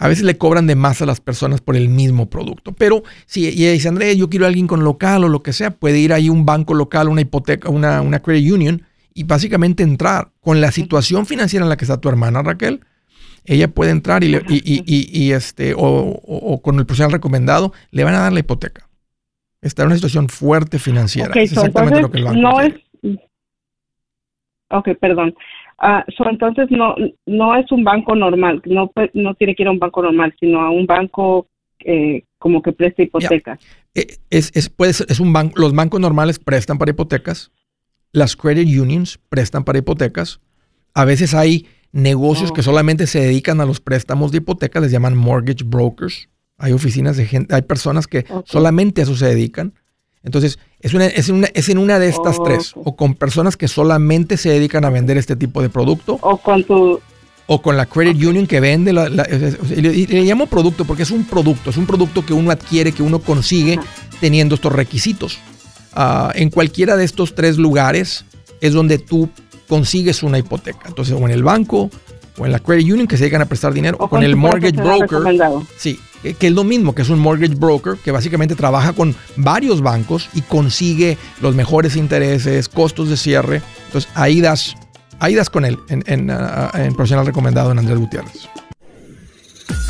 a 0.00 0.08
veces 0.08 0.24
le 0.24 0.38
cobran 0.38 0.66
de 0.66 0.76
más 0.76 1.02
a 1.02 1.06
las 1.06 1.20
personas 1.20 1.60
por 1.60 1.76
el 1.76 1.90
mismo 1.90 2.30
producto. 2.30 2.72
Pero 2.72 3.02
si 3.26 3.46
ella 3.46 3.70
dice, 3.70 3.86
Andrés, 3.86 4.16
yo 4.16 4.30
quiero 4.30 4.46
a 4.46 4.48
alguien 4.48 4.66
con 4.66 4.82
local 4.82 5.24
o 5.24 5.28
lo 5.28 5.42
que 5.42 5.52
sea, 5.52 5.72
puede 5.72 5.98
ir 5.98 6.14
ahí 6.14 6.28
a 6.28 6.32
un 6.32 6.46
banco 6.46 6.72
local, 6.72 7.08
una 7.08 7.20
hipoteca, 7.20 7.68
una, 7.68 8.00
una 8.00 8.22
credit 8.22 8.50
union 8.50 8.82
y 9.12 9.24
básicamente 9.24 9.82
entrar 9.82 10.30
con 10.40 10.62
la 10.62 10.72
situación 10.72 11.26
financiera 11.26 11.66
en 11.66 11.68
la 11.68 11.76
que 11.76 11.84
está 11.84 12.00
tu 12.00 12.08
hermana 12.08 12.42
Raquel. 12.42 12.80
Ella 13.44 13.68
puede 13.68 13.90
entrar 13.90 14.24
y, 14.24 14.40
y, 14.48 15.32
este, 15.32 15.74
o, 15.76 16.60
con 16.62 16.78
el 16.78 16.86
profesional 16.86 17.12
recomendado, 17.12 17.74
le 17.90 18.02
van 18.02 18.14
a 18.14 18.20
dar 18.20 18.32
la 18.32 18.40
hipoteca. 18.40 18.88
Está 19.60 19.82
en 19.82 19.88
una 19.88 19.96
situación 19.96 20.30
fuerte 20.30 20.78
financiera. 20.78 21.30
es 21.34 21.52
exactamente 21.52 22.00
lo 22.00 22.10
que 22.10 22.18
el 22.18 22.24
banco 22.24 22.40
no 22.40 22.60
es 22.62 22.72
Ok, 24.70 24.90
perdón. 25.00 25.34
Ah, 25.82 26.04
entonces 26.30 26.70
no 26.70 26.94
no 27.24 27.56
es 27.56 27.72
un 27.72 27.84
banco 27.84 28.14
normal, 28.14 28.60
no 28.66 28.90
no 29.14 29.34
tiene 29.34 29.54
que 29.54 29.62
ir 29.62 29.68
a 29.68 29.72
un 29.72 29.78
banco 29.78 30.02
normal, 30.02 30.34
sino 30.38 30.60
a 30.60 30.70
un 30.70 30.84
banco 30.84 31.46
eh, 31.78 32.24
como 32.38 32.60
que 32.60 32.72
presta 32.72 33.02
hipotecas. 33.02 33.58
Eh, 33.94 34.18
es, 34.28 34.52
es, 34.54 34.68
puede 34.68 34.92
ser, 34.92 35.06
es 35.08 35.20
un 35.20 35.32
banco, 35.32 35.58
los 35.58 35.74
bancos 35.74 35.98
normales 35.98 36.38
prestan 36.38 36.76
para 36.76 36.90
hipotecas, 36.90 37.50
las 38.12 38.36
credit 38.36 38.68
unions 38.78 39.18
prestan 39.30 39.64
para 39.64 39.78
hipotecas, 39.78 40.40
a 40.92 41.06
veces 41.06 41.32
hay 41.32 41.66
negocios 41.92 42.52
que 42.52 42.62
solamente 42.62 43.06
se 43.06 43.20
dedican 43.20 43.60
a 43.62 43.64
los 43.64 43.80
préstamos 43.80 44.32
de 44.32 44.38
hipotecas, 44.38 44.82
les 44.82 44.92
llaman 44.92 45.16
mortgage 45.16 45.64
brokers, 45.64 46.28
hay 46.58 46.72
oficinas 46.72 47.16
de 47.16 47.24
gente, 47.24 47.54
hay 47.54 47.62
personas 47.62 48.06
que 48.06 48.26
solamente 48.44 49.00
a 49.00 49.04
eso 49.04 49.16
se 49.16 49.26
dedican. 49.26 49.72
Entonces, 50.22 50.58
es, 50.80 50.94
una, 50.94 51.06
es, 51.06 51.28
una, 51.28 51.48
es 51.52 51.68
en 51.68 51.78
una 51.78 51.98
de 51.98 52.08
estas 52.08 52.42
tres, 52.42 52.72
o 52.74 52.96
con 52.96 53.14
personas 53.14 53.56
que 53.56 53.68
solamente 53.68 54.36
se 54.36 54.48
dedican 54.48 54.84
a 54.84 54.90
vender 54.90 55.18
este 55.18 55.36
tipo 55.36 55.60
de 55.62 55.68
producto. 55.68 56.18
O 56.22 56.36
con 56.38 56.64
tu... 56.64 57.00
O 57.52 57.60
con 57.60 57.76
la 57.76 57.84
credit 57.84 58.22
union 58.22 58.46
que 58.46 58.60
vende, 58.60 58.92
la, 58.92 59.08
le, 59.08 60.22
llamo 60.22 60.46
producto 60.46 60.84
porque 60.84 61.02
es 61.02 61.10
un 61.10 61.24
producto, 61.24 61.70
es 61.70 61.76
un 61.76 61.84
producto 61.84 62.24
que 62.24 62.32
uno 62.32 62.52
adquiere, 62.52 62.92
que 62.92 63.02
uno 63.02 63.18
consigue 63.18 63.80
teniendo 64.20 64.54
estos 64.54 64.72
requisitos. 64.72 65.40
Ah, 65.92 66.30
en 66.36 66.50
cualquiera 66.50 66.96
de 66.96 67.04
estos 67.04 67.34
tres 67.34 67.58
lugares 67.58 68.24
es 68.60 68.72
donde 68.72 68.98
tú 68.98 69.28
consigues 69.68 70.22
una 70.22 70.38
hipoteca. 70.38 70.86
Entonces, 70.86 71.16
o 71.18 71.24
en 71.26 71.32
el 71.32 71.42
banco, 71.42 71.90
o 72.38 72.46
en 72.46 72.52
la 72.52 72.60
credit 72.60 72.92
union 72.92 73.08
que 73.08 73.16
se 73.16 73.24
dedican 73.24 73.42
a 73.42 73.46
prestar 73.46 73.72
dinero, 73.72 73.96
o, 73.98 74.08
con, 74.08 74.22
el 74.22 74.36
mortgage 74.36 74.80
broker. 74.80 75.18
Sí, 75.76 75.98
que 76.22 76.46
es 76.46 76.52
lo 76.52 76.64
mismo, 76.64 76.94
que 76.94 77.02
es 77.02 77.08
un 77.08 77.18
mortgage 77.18 77.54
broker 77.54 77.96
que 77.96 78.10
básicamente 78.10 78.54
trabaja 78.54 78.92
con 78.92 79.14
varios 79.36 79.80
bancos 79.80 80.28
y 80.34 80.42
consigue 80.42 81.18
los 81.40 81.54
mejores 81.54 81.96
intereses, 81.96 82.68
costos 82.68 83.08
de 83.08 83.16
cierre. 83.16 83.62
Entonces 83.86 84.10
ahí 84.14 84.40
das, 84.40 84.74
ahí 85.18 85.34
das 85.34 85.50
con 85.50 85.64
él 85.64 85.78
en, 85.88 86.04
en, 86.06 86.30
ah, 86.30 86.70
en 86.74 86.94
profesional 86.94 87.26
recomendado 87.26 87.72
en 87.72 87.78
Andrés 87.78 87.98
Gutiérrez. 87.98 88.48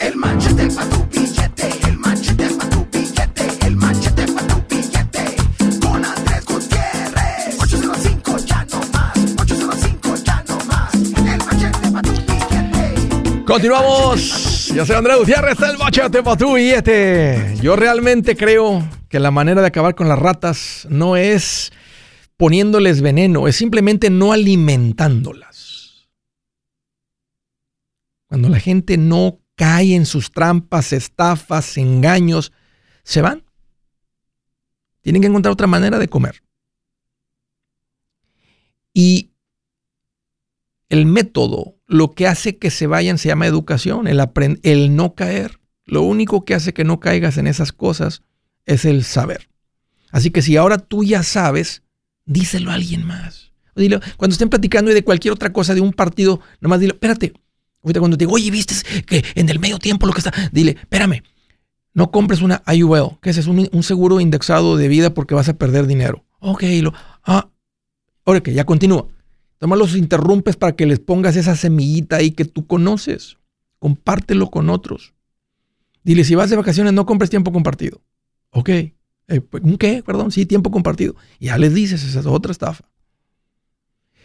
El 0.00 0.16
machete 0.16 0.66
para 0.70 0.88
tu 0.88 1.04
billete, 1.08 1.68
el 1.86 1.98
machete 1.98 2.48
para 2.54 2.70
tu 2.70 2.86
billete, 2.90 3.66
el 3.66 3.76
machete 3.76 4.26
para 4.32 4.46
tu 4.46 4.74
billete. 4.74 5.36
Con 5.78 6.02
Andrés 6.02 6.44
Gutiérrez. 6.46 7.60
805 7.60 8.38
ya 8.46 8.66
no 8.70 8.80
más, 8.92 9.18
805 9.38 10.14
ya 10.24 10.44
no 10.48 10.56
más. 10.64 10.94
El 10.94 11.38
machete 11.44 11.90
para 11.92 12.02
tu 12.02 12.12
billete. 12.12 13.44
Continuamos. 13.44 14.68
Yo 14.74 14.86
soy 14.86 14.96
Andrés 14.96 15.18
Gutiérrez, 15.18 15.60
el 15.60 15.76
machete 15.76 16.22
para 16.22 16.36
tu 16.38 16.54
billete. 16.54 17.56
Yo 17.60 17.76
realmente 17.76 18.36
creo 18.36 18.82
que 19.10 19.20
la 19.20 19.30
manera 19.30 19.60
de 19.60 19.66
acabar 19.66 19.94
con 19.94 20.08
las 20.08 20.18
ratas 20.18 20.86
no 20.88 21.16
es 21.16 21.72
poniéndoles 22.38 23.02
veneno, 23.02 23.48
es 23.48 23.56
simplemente 23.56 24.08
no 24.08 24.32
alimentándolas. 24.32 26.08
Cuando 28.28 28.48
la 28.48 28.60
gente 28.60 28.96
no 28.96 29.39
caen 29.60 29.92
en 29.92 30.06
sus 30.06 30.32
trampas, 30.32 30.94
estafas, 30.94 31.76
engaños, 31.76 32.50
se 33.02 33.20
van. 33.20 33.44
Tienen 35.02 35.20
que 35.20 35.28
encontrar 35.28 35.52
otra 35.52 35.66
manera 35.66 35.98
de 35.98 36.08
comer. 36.08 36.42
Y 38.94 39.32
el 40.88 41.04
método, 41.04 41.76
lo 41.86 42.12
que 42.12 42.26
hace 42.26 42.56
que 42.56 42.70
se 42.70 42.86
vayan 42.86 43.18
se 43.18 43.28
llama 43.28 43.46
educación, 43.46 44.08
el, 44.08 44.26
el 44.62 44.96
no 44.96 45.14
caer. 45.14 45.60
Lo 45.84 46.04
único 46.04 46.46
que 46.46 46.54
hace 46.54 46.72
que 46.72 46.84
no 46.84 46.98
caigas 46.98 47.36
en 47.36 47.46
esas 47.46 47.72
cosas 47.72 48.22
es 48.64 48.86
el 48.86 49.04
saber. 49.04 49.50
Así 50.10 50.30
que 50.30 50.40
si 50.40 50.56
ahora 50.56 50.78
tú 50.78 51.04
ya 51.04 51.22
sabes, 51.22 51.82
díselo 52.24 52.70
a 52.70 52.74
alguien 52.76 53.04
más. 53.04 53.52
cuando 54.16 54.32
estén 54.32 54.48
platicando 54.48 54.90
y 54.90 54.94
de 54.94 55.04
cualquier 55.04 55.34
otra 55.34 55.52
cosa, 55.52 55.74
de 55.74 55.82
un 55.82 55.92
partido, 55.92 56.40
nomás 56.62 56.80
dile, 56.80 56.94
espérate, 56.94 57.34
cuando 57.82 58.16
te 58.16 58.24
digo, 58.24 58.34
oye, 58.34 58.50
viste 58.50 58.74
que 59.06 59.24
en 59.34 59.48
el 59.48 59.58
medio 59.58 59.78
tiempo 59.78 60.06
lo 60.06 60.12
que 60.12 60.20
está, 60.20 60.32
dile, 60.52 60.76
espérame, 60.80 61.22
no 61.92 62.10
compres 62.10 62.42
una 62.42 62.62
IUL, 62.66 63.18
que 63.20 63.30
ese 63.30 63.40
es 63.40 63.46
un, 63.46 63.82
seguro 63.82 64.20
indexado 64.20 64.76
de 64.76 64.88
vida 64.88 65.12
porque 65.14 65.34
vas 65.34 65.48
a 65.48 65.54
perder 65.54 65.86
dinero. 65.86 66.24
Ok, 66.38 66.62
lo, 66.82 66.92
ah, 67.24 67.50
ahora 68.24 68.42
que 68.42 68.52
ya 68.52 68.64
continúa. 68.64 69.08
Toma 69.58 69.76
los 69.76 69.94
interrumpes 69.94 70.56
para 70.56 70.74
que 70.74 70.86
les 70.86 71.00
pongas 71.00 71.36
esa 71.36 71.54
semillita 71.54 72.16
ahí 72.16 72.30
que 72.30 72.46
tú 72.46 72.66
conoces. 72.66 73.36
Compártelo 73.78 74.50
con 74.50 74.70
otros. 74.70 75.14
Dile, 76.02 76.24
si 76.24 76.34
vas 76.34 76.48
de 76.48 76.56
vacaciones, 76.56 76.94
no 76.94 77.04
compres 77.04 77.28
tiempo 77.28 77.52
compartido. 77.52 78.00
Ok. 78.52 78.68
Eh, 78.68 78.94
¿Un 79.62 79.76
qué? 79.76 80.02
Perdón, 80.02 80.30
sí, 80.32 80.46
tiempo 80.46 80.70
compartido. 80.70 81.14
Ya 81.38 81.58
les 81.58 81.74
dices, 81.74 82.02
esa 82.02 82.20
es 82.20 82.26
otra 82.26 82.52
estafa. 82.52 82.89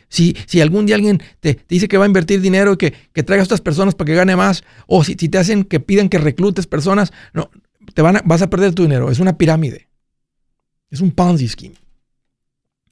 Si, 0.10 0.36
si 0.46 0.62
algún 0.62 0.86
día 0.86 0.96
alguien 0.96 1.22
te, 1.40 1.60
dice 1.68 1.88
que 1.88 1.98
va 1.98 2.06
a 2.06 2.08
invertir 2.08 2.42
dinero 2.42 2.74
y 2.74 2.78
que, 2.78 2.94
que 3.14 3.24
traiga 3.24 3.42
a 3.42 3.44
estas 3.44 3.62
personas 3.62 3.96
para 3.96 4.08
que 4.08 4.16
gane 4.16 4.36
más, 4.36 4.64
o 4.88 5.04
si, 5.04 5.16
te 5.16 5.38
hacen 5.38 5.64
que 5.64 5.80
piden 5.80 6.10
que 6.10 6.18
reclutes 6.18 6.68
personas, 6.68 7.12
no, 7.34 7.50
te 7.94 8.02
van 8.02 8.22
vas 8.26 8.42
a 8.42 8.50
perder 8.50 8.74
tu 8.74 8.84
dinero. 8.84 9.12
Es 9.12 9.20
una 9.20 9.38
pirámide. 9.38 9.90
Es 10.90 11.02
un 11.02 11.12
Ponzi 11.12 11.48
scheme. 11.48 11.76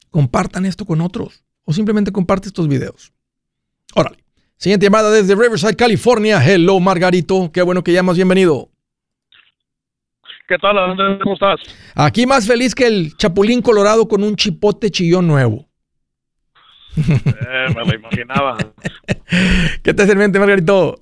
Compartan 0.10 0.66
esto 0.66 0.86
con 0.86 1.02
otros 1.02 1.44
o 1.66 1.74
simplemente 1.74 2.12
comparte 2.12 2.48
estos 2.48 2.68
videos. 2.68 3.14
Órale. 3.96 4.18
Siguiente 4.58 4.86
llamada 4.86 5.12
desde 5.12 5.36
Riverside, 5.36 5.76
California. 5.76 6.42
Hello, 6.44 6.80
Margarito. 6.80 7.52
Qué 7.52 7.62
bueno 7.62 7.84
que 7.84 7.92
llamas. 7.92 8.16
Bienvenido. 8.16 8.70
¿Qué 10.48 10.58
tal, 10.58 10.78
Andrés? 10.78 11.20
¿Cómo 11.22 11.36
estás? 11.36 11.60
Aquí 11.96 12.26
más 12.26 12.46
feliz 12.46 12.76
que 12.76 12.86
el 12.86 13.16
Chapulín 13.18 13.62
Colorado 13.62 14.08
con 14.08 14.24
un 14.24 14.36
chipote 14.36 14.92
chillón 14.92 15.28
nuevo. 15.28 15.68
Eh, 16.96 17.68
me 17.76 17.86
lo 17.86 17.96
imaginaba. 17.96 18.58
¿Qué 19.84 19.94
te 19.94 20.04
hace 20.04 20.14
en 20.14 20.18
mente, 20.18 20.40
Margarito? 20.40 20.96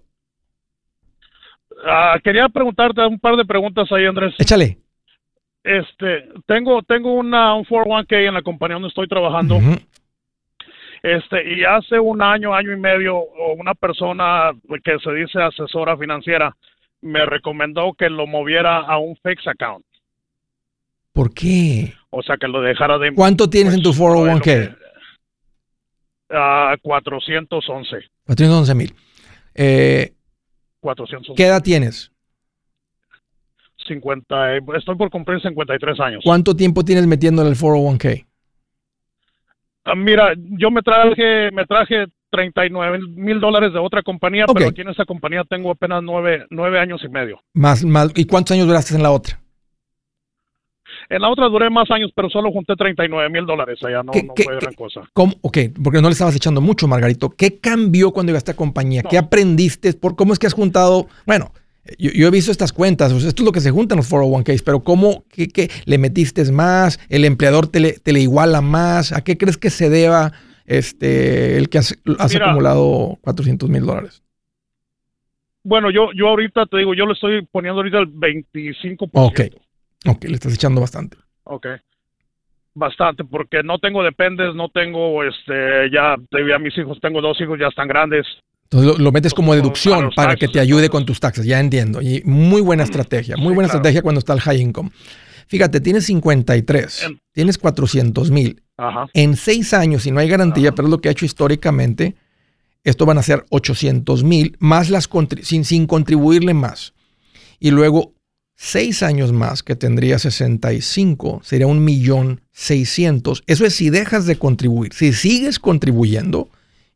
Ah, 1.86 2.18
quería 2.24 2.48
preguntarte 2.50 3.02
un 3.06 3.20
par 3.20 3.36
de 3.36 3.46
preguntas 3.46 3.92
ahí, 3.92 4.06
Andrés. 4.06 4.34
Échale. 4.38 4.78
Este, 5.64 6.30
tengo, 6.46 6.82
tengo 6.84 7.14
una, 7.14 7.54
un 7.54 7.66
401k 7.66 8.28
en 8.28 8.34
la 8.34 8.42
compañía 8.42 8.76
donde 8.76 8.90
estoy 8.90 9.08
trabajando. 9.08 9.60
Este, 11.04 11.56
y 11.56 11.64
hace 11.64 12.00
un 12.00 12.22
año, 12.22 12.54
año 12.54 12.72
y 12.72 12.80
medio, 12.80 13.20
una 13.58 13.74
persona 13.74 14.52
que 14.84 15.00
se 15.00 15.14
dice 15.14 15.42
asesora 15.42 15.98
financiera 15.98 16.56
me 17.02 17.26
recomendó 17.26 17.94
que 17.94 18.10
lo 18.10 18.28
moviera 18.28 18.78
a 18.78 18.98
un 18.98 19.16
fixed 19.18 19.50
account. 19.50 19.86
¿Por 21.14 21.34
qué? 21.34 21.94
O 22.10 22.22
sea, 22.22 22.38
que 22.38 22.48
lo 22.48 22.62
dejara 22.62 22.98
de... 22.98 23.14
¿Cuánto 23.14 23.50
tienes 23.50 23.74
en 23.74 23.82
tu 23.82 23.92
401k? 23.92 24.78
411. 26.82 27.98
411 28.26 28.76
mil. 28.76 28.94
Eh, 29.54 30.14
¿Qué 31.36 31.46
edad 31.46 31.62
tienes? 31.62 32.12
50, 33.88 34.58
estoy 34.78 34.96
por 34.96 35.10
cumplir 35.10 35.42
53 35.42 36.00
años. 36.00 36.22
¿Cuánto 36.24 36.56
tiempo 36.56 36.84
tienes 36.84 37.08
metiéndole 37.08 37.50
el 37.50 37.56
401k? 37.56 38.26
Ah, 39.84 39.96
mira, 39.96 40.34
yo 40.38 40.70
me 40.70 40.82
traje, 40.82 41.52
me 41.52 41.66
traje 41.66 42.06
39 42.30 43.00
mil 43.16 43.40
dólares 43.40 43.74
de 43.74 43.80
otra 43.80 44.04
compañía, 44.04 44.46
pero 44.46 44.70
aquí 44.70 44.82
en 44.82 44.90
esa 44.90 45.06
compañía 45.06 45.44
tengo 45.50 45.72
apenas 45.72 46.02
nueve, 46.04 46.46
nueve 46.50 46.80
años 46.80 47.02
y 47.04 47.10
medio. 47.10 47.42
Más, 47.54 47.84
más, 47.84 48.12
¿Y 48.16 48.26
cuántos 48.26 48.56
años 48.56 48.68
duraste 48.68 48.96
en 48.96 49.04
la 49.04 49.12
otra? 49.12 49.41
En 51.12 51.22
la 51.22 51.30
otra 51.30 51.50
duré 51.50 51.70
más 51.70 51.92
años, 51.92 52.10
pero 52.16 52.30
solo 52.30 52.54
junté 52.54 52.74
39 52.74 53.30
mil 53.30 53.46
dólares 53.46 53.78
allá, 53.84 54.02
no, 54.02 54.14
no 54.14 54.34
fue 54.34 54.56
gran 54.56 54.74
cosa. 54.74 55.02
¿cómo? 55.12 55.34
Ok, 55.42 55.58
porque 55.84 56.02
no 56.02 56.08
le 56.08 56.14
estabas 56.14 56.34
echando 56.38 56.62
mucho, 56.62 56.88
Margarito. 56.88 57.30
¿Qué 57.30 57.60
cambió 57.60 58.12
cuando 58.12 58.30
llegaste 58.30 58.52
a 58.52 58.56
compañía? 58.56 59.04
¿Qué 59.04 59.18
aprendiste? 59.18 59.92
¿Por 59.92 60.16
cómo 60.16 60.32
es 60.32 60.40
que 60.40 60.48
has 60.48 60.54
juntado? 60.54 61.08
Bueno, 61.26 61.52
yo, 62.00 62.28
he 62.28 62.32
visto 62.32 62.50
estas 62.50 62.72
cuentas, 62.72 63.12
esto 63.12 63.44
es 63.44 63.46
lo 63.46 63.52
que 63.52 63.60
se 63.60 63.72
junta 63.72 63.94
en 63.94 63.98
los 63.98 64.10
401ks, 64.10 64.64
pero 64.64 64.80
¿cómo 64.86 65.26
qué, 65.28 65.70
le 65.84 65.98
metiste 65.98 66.50
más? 66.50 66.98
¿El 67.10 67.26
empleador 67.26 67.68
te 67.68 67.82
le, 67.82 67.92
te 68.00 68.14
le, 68.14 68.22
iguala 68.22 68.62
más? 68.62 69.12
¿A 69.12 69.22
qué 69.22 69.38
crees 69.38 69.58
que 69.58 69.70
se 69.70 69.90
deba 69.90 70.32
este, 70.66 71.58
el 71.58 71.68
que 71.68 71.80
has, 71.80 71.98
acumulado 72.18 73.18
400 73.20 73.70
mil 73.70 73.86
dólares? 73.86 74.24
Bueno, 75.64 75.92
yo, 75.92 76.12
yo 76.16 76.30
ahorita 76.30 76.68
te 76.68 76.78
digo, 76.78 76.94
yo 76.94 77.06
le 77.06 77.14
estoy 77.14 77.46
poniendo 77.52 77.82
ahorita 77.82 77.98
el 78.00 78.08
25%. 78.08 79.10
Ok, 79.12 79.42
ok, 80.08 80.24
le 80.26 80.34
estás 80.34 80.54
echando 80.54 80.82
bastante. 80.82 81.18
Ok, 81.44 81.68
bastante, 82.74 83.24
porque 83.24 83.64
no 83.64 83.80
tengo 83.80 84.04
dependes, 84.04 84.56
no 84.56 84.70
tengo, 84.70 85.24
este, 85.24 85.90
ya, 85.92 86.16
ya 86.32 86.60
mis 86.60 86.78
hijos, 86.78 87.00
tengo 87.02 87.22
dos 87.22 87.40
hijos, 87.42 87.60
ya 87.60 87.68
están 87.68 87.88
grandes. 87.88 88.26
Entonces 88.64 89.00
lo, 89.00 89.12
metes 89.12 89.34
como 89.34 89.54
deducción 89.54 90.12
para 90.16 90.38
que 90.38 90.48
te 90.48 90.60
ayude 90.60 90.90
con 90.90 91.06
tus 91.06 91.20
taxes, 91.20 91.46
ya 91.46 91.60
entiendo. 91.60 92.02
Y 92.02 92.22
muy 92.24 92.62
buena 92.62 92.84
estrategia, 92.84 93.36
muy 93.36 93.54
buena 93.54 93.66
estrategia 93.66 94.02
cuando 94.02 94.20
está 94.20 94.34
el 94.34 94.40
high 94.40 94.62
income. 94.62 94.92
Fíjate, 95.48 95.82
tienes 95.82 96.06
53, 96.06 97.10
tienes 97.34 97.58
400 97.58 98.32
mil. 98.32 98.64
En 99.14 99.36
seis 99.36 99.74
años, 99.74 100.04
si 100.04 100.12
no 100.12 100.22
hay 100.22 100.30
garantía, 100.30 100.72
pero 100.72 100.88
es 100.88 100.92
lo 100.92 101.02
que 101.02 101.10
ha 101.10 101.12
hecho 101.12 101.26
históricamente, 101.26 102.16
esto 102.86 103.06
van 103.06 103.18
a 103.18 103.24
ser 103.24 103.46
800 103.50 104.24
mil, 104.24 104.56
más 104.60 104.90
las 104.90 105.10
sin, 105.42 105.66
sin 105.66 105.86
contribuirle 105.86 106.54
más. 106.54 106.94
Y 107.60 107.72
luego, 107.72 108.14
seis 108.62 109.02
años 109.02 109.34
más, 109.34 109.64
que 109.64 109.76
tendría 109.76 110.20
65, 110.20 111.42
sería 111.44 111.66
un 111.66 111.84
millón 111.84 112.42
600. 112.52 113.44
Eso 113.48 113.66
es 113.66 113.74
si 113.74 113.90
dejas 113.90 114.28
de 114.28 114.38
contribuir. 114.38 114.94
Si 114.94 115.14
sigues 115.14 115.58
contribuyendo, 115.58 116.48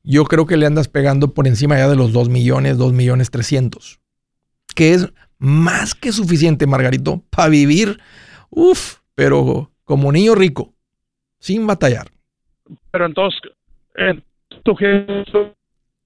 yo 0.03 0.25
creo 0.25 0.45
que 0.45 0.57
le 0.57 0.67
andas 0.67 0.89
pegando 0.89 1.33
por 1.33 1.47
encima 1.47 1.75
ya 1.75 1.89
de 1.89 1.95
los 1.95 2.13
2 2.13 2.29
millones, 2.29 2.77
2 2.77 2.93
millones 2.93 3.31
300. 3.31 3.99
Que 4.75 4.93
es 4.93 5.11
más 5.39 5.95
que 5.95 6.11
suficiente, 6.11 6.67
Margarito, 6.67 7.23
para 7.31 7.49
vivir, 7.49 7.99
uff, 8.51 8.97
pero 9.15 9.71
como 9.85 10.11
niño 10.11 10.35
rico, 10.35 10.71
sin 11.39 11.65
batallar. 11.65 12.11
Pero 12.91 13.07
entonces, 13.07 13.41
eh, 13.97 14.21
tu 14.63 14.75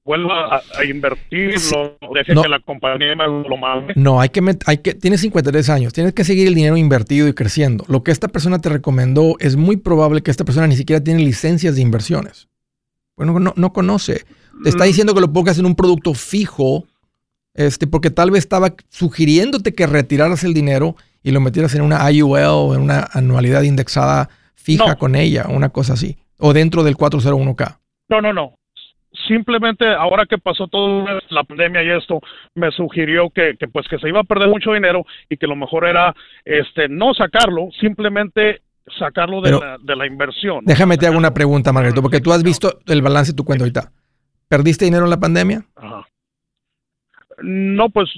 vuelva 0.09 0.63
a, 0.75 0.85
invertirlo, 0.85 1.99
deje 2.15 2.33
que 2.33 2.49
la 2.49 2.59
compañía 2.61 3.13
lo 3.13 3.57
mande. 3.57 3.93
No, 3.95 4.19
hay 4.19 4.29
que, 4.29 4.41
hay 4.65 4.79
que, 4.79 4.95
tienes 4.95 5.21
53 5.21 5.69
años, 5.69 5.93
tienes 5.93 6.13
que 6.13 6.23
seguir 6.23 6.47
el 6.47 6.55
dinero 6.55 6.77
invertido 6.77 7.27
y 7.27 7.33
creciendo. 7.33 7.85
Lo 7.87 8.01
que 8.01 8.09
esta 8.09 8.27
persona 8.27 8.57
te 8.57 8.69
recomendó 8.69 9.35
es 9.37 9.55
muy 9.55 9.77
probable 9.77 10.23
que 10.23 10.31
esta 10.31 10.45
persona 10.45 10.65
ni 10.65 10.75
siquiera 10.75 11.03
tiene 11.03 11.23
licencias 11.23 11.75
de 11.75 11.83
inversiones. 11.83 12.47
Bueno, 13.15 13.39
no, 13.39 13.53
no 13.55 13.71
conoce. 13.71 14.25
Te 14.63 14.69
está 14.69 14.85
mm. 14.85 14.87
diciendo 14.87 15.13
que 15.13 15.21
lo 15.21 15.31
pongas 15.31 15.59
en 15.59 15.67
un 15.67 15.75
producto 15.75 16.15
fijo, 16.15 16.85
este, 17.53 17.85
porque 17.85 18.09
tal 18.09 18.31
vez 18.31 18.39
estaba 18.39 18.73
sugiriéndote 18.89 19.75
que 19.75 19.85
retiraras 19.85 20.43
el 20.43 20.55
dinero 20.55 20.95
y 21.21 21.29
lo 21.29 21.39
metieras 21.39 21.75
en 21.75 21.83
una 21.83 22.11
IUL 22.11 22.45
o 22.45 22.73
en 22.73 22.81
una 22.81 23.07
anualidad 23.13 23.61
indexada 23.61 24.27
fija 24.55 24.95
con 24.95 25.13
ella, 25.15 25.45
una 25.49 25.69
cosa 25.69 25.93
así, 25.93 26.17
o 26.39 26.51
dentro 26.51 26.83
del 26.83 26.97
401k. 26.97 27.77
No, 28.09 28.21
no, 28.21 28.33
no 28.33 28.58
simplemente 29.27 29.87
ahora 29.87 30.25
que 30.25 30.37
pasó 30.37 30.67
toda 30.67 31.19
la 31.29 31.43
pandemia 31.43 31.83
y 31.83 31.89
esto 31.89 32.21
me 32.55 32.71
sugirió 32.71 33.29
que, 33.29 33.55
pues 33.71 33.87
que 33.87 33.99
se 33.99 34.09
iba 34.09 34.21
a 34.21 34.23
perder 34.23 34.49
mucho 34.49 34.73
dinero 34.73 35.05
y 35.29 35.37
que 35.37 35.47
lo 35.47 35.55
mejor 35.55 35.85
era 35.85 36.15
este 36.45 36.87
no 36.87 37.13
sacarlo 37.13 37.69
simplemente 37.79 38.61
sacarlo 38.97 39.41
de, 39.41 39.51
la, 39.51 39.77
de 39.79 39.95
la, 39.95 40.07
inversión. 40.07 40.65
déjame 40.65 40.97
te 40.97 41.05
hago 41.05 41.17
una 41.17 41.33
pregunta 41.33 41.71
Margarito 41.71 42.01
porque 42.01 42.21
tú 42.21 42.31
has 42.31 42.41
visto 42.43 42.79
el 42.87 43.01
balance 43.01 43.33
de 43.33 43.35
tu 43.35 43.45
cuenta 43.45 43.63
ahorita. 43.63 43.91
Perdiste 44.47 44.85
dinero 44.85 45.03
en 45.03 45.11
la 45.11 45.19
pandemia 45.19 45.63
no 47.41 47.89
pues 47.89 48.09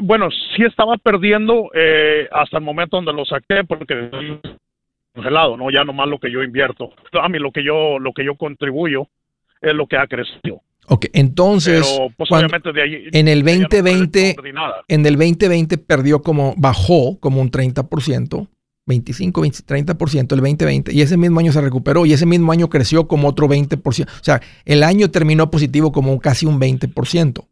bueno 0.00 0.28
sí 0.30 0.64
estaba 0.64 0.96
perdiendo 0.96 1.70
eh, 1.74 2.28
hasta 2.32 2.58
el 2.58 2.64
momento 2.64 2.96
donde 2.96 3.12
lo 3.12 3.24
saqué 3.24 3.64
porque 3.64 4.10
congelado 5.14 5.56
no 5.56 5.70
ya 5.70 5.84
nomás 5.84 6.08
lo 6.08 6.18
que 6.18 6.30
yo 6.30 6.42
invierto 6.42 6.90
a 7.12 7.28
mí 7.28 7.38
lo 7.38 7.52
que 7.52 7.64
yo 7.64 7.98
lo 7.98 8.12
que 8.12 8.24
yo 8.24 8.36
contribuyo 8.36 9.08
es 9.60 9.74
lo 9.74 9.86
que 9.86 9.96
ha 9.96 10.06
crecido. 10.06 10.62
Ok, 10.88 11.06
entonces, 11.12 12.00
pues, 12.16 12.30
en 12.30 13.28
el 13.28 13.42
2020, 13.42 14.36
en 14.88 15.06
el 15.06 15.16
2020 15.16 15.78
perdió 15.78 16.22
como, 16.22 16.54
bajó 16.56 17.18
como 17.18 17.40
un 17.40 17.50
30%, 17.50 18.48
25, 18.86 19.40
20, 19.40 19.58
30% 19.64 20.20
el 20.20 20.40
2020, 20.40 20.92
y 20.92 21.02
ese 21.02 21.16
mismo 21.16 21.40
año 21.40 21.50
se 21.50 21.60
recuperó, 21.60 22.06
y 22.06 22.12
ese 22.12 22.24
mismo 22.24 22.52
año 22.52 22.68
creció 22.68 23.08
como 23.08 23.28
otro 23.28 23.48
20%. 23.48 24.06
O 24.06 24.24
sea, 24.24 24.40
el 24.64 24.84
año 24.84 25.10
terminó 25.10 25.50
positivo 25.50 25.90
como 25.90 26.20
casi 26.20 26.46
un 26.46 26.60
20%. 26.60 27.44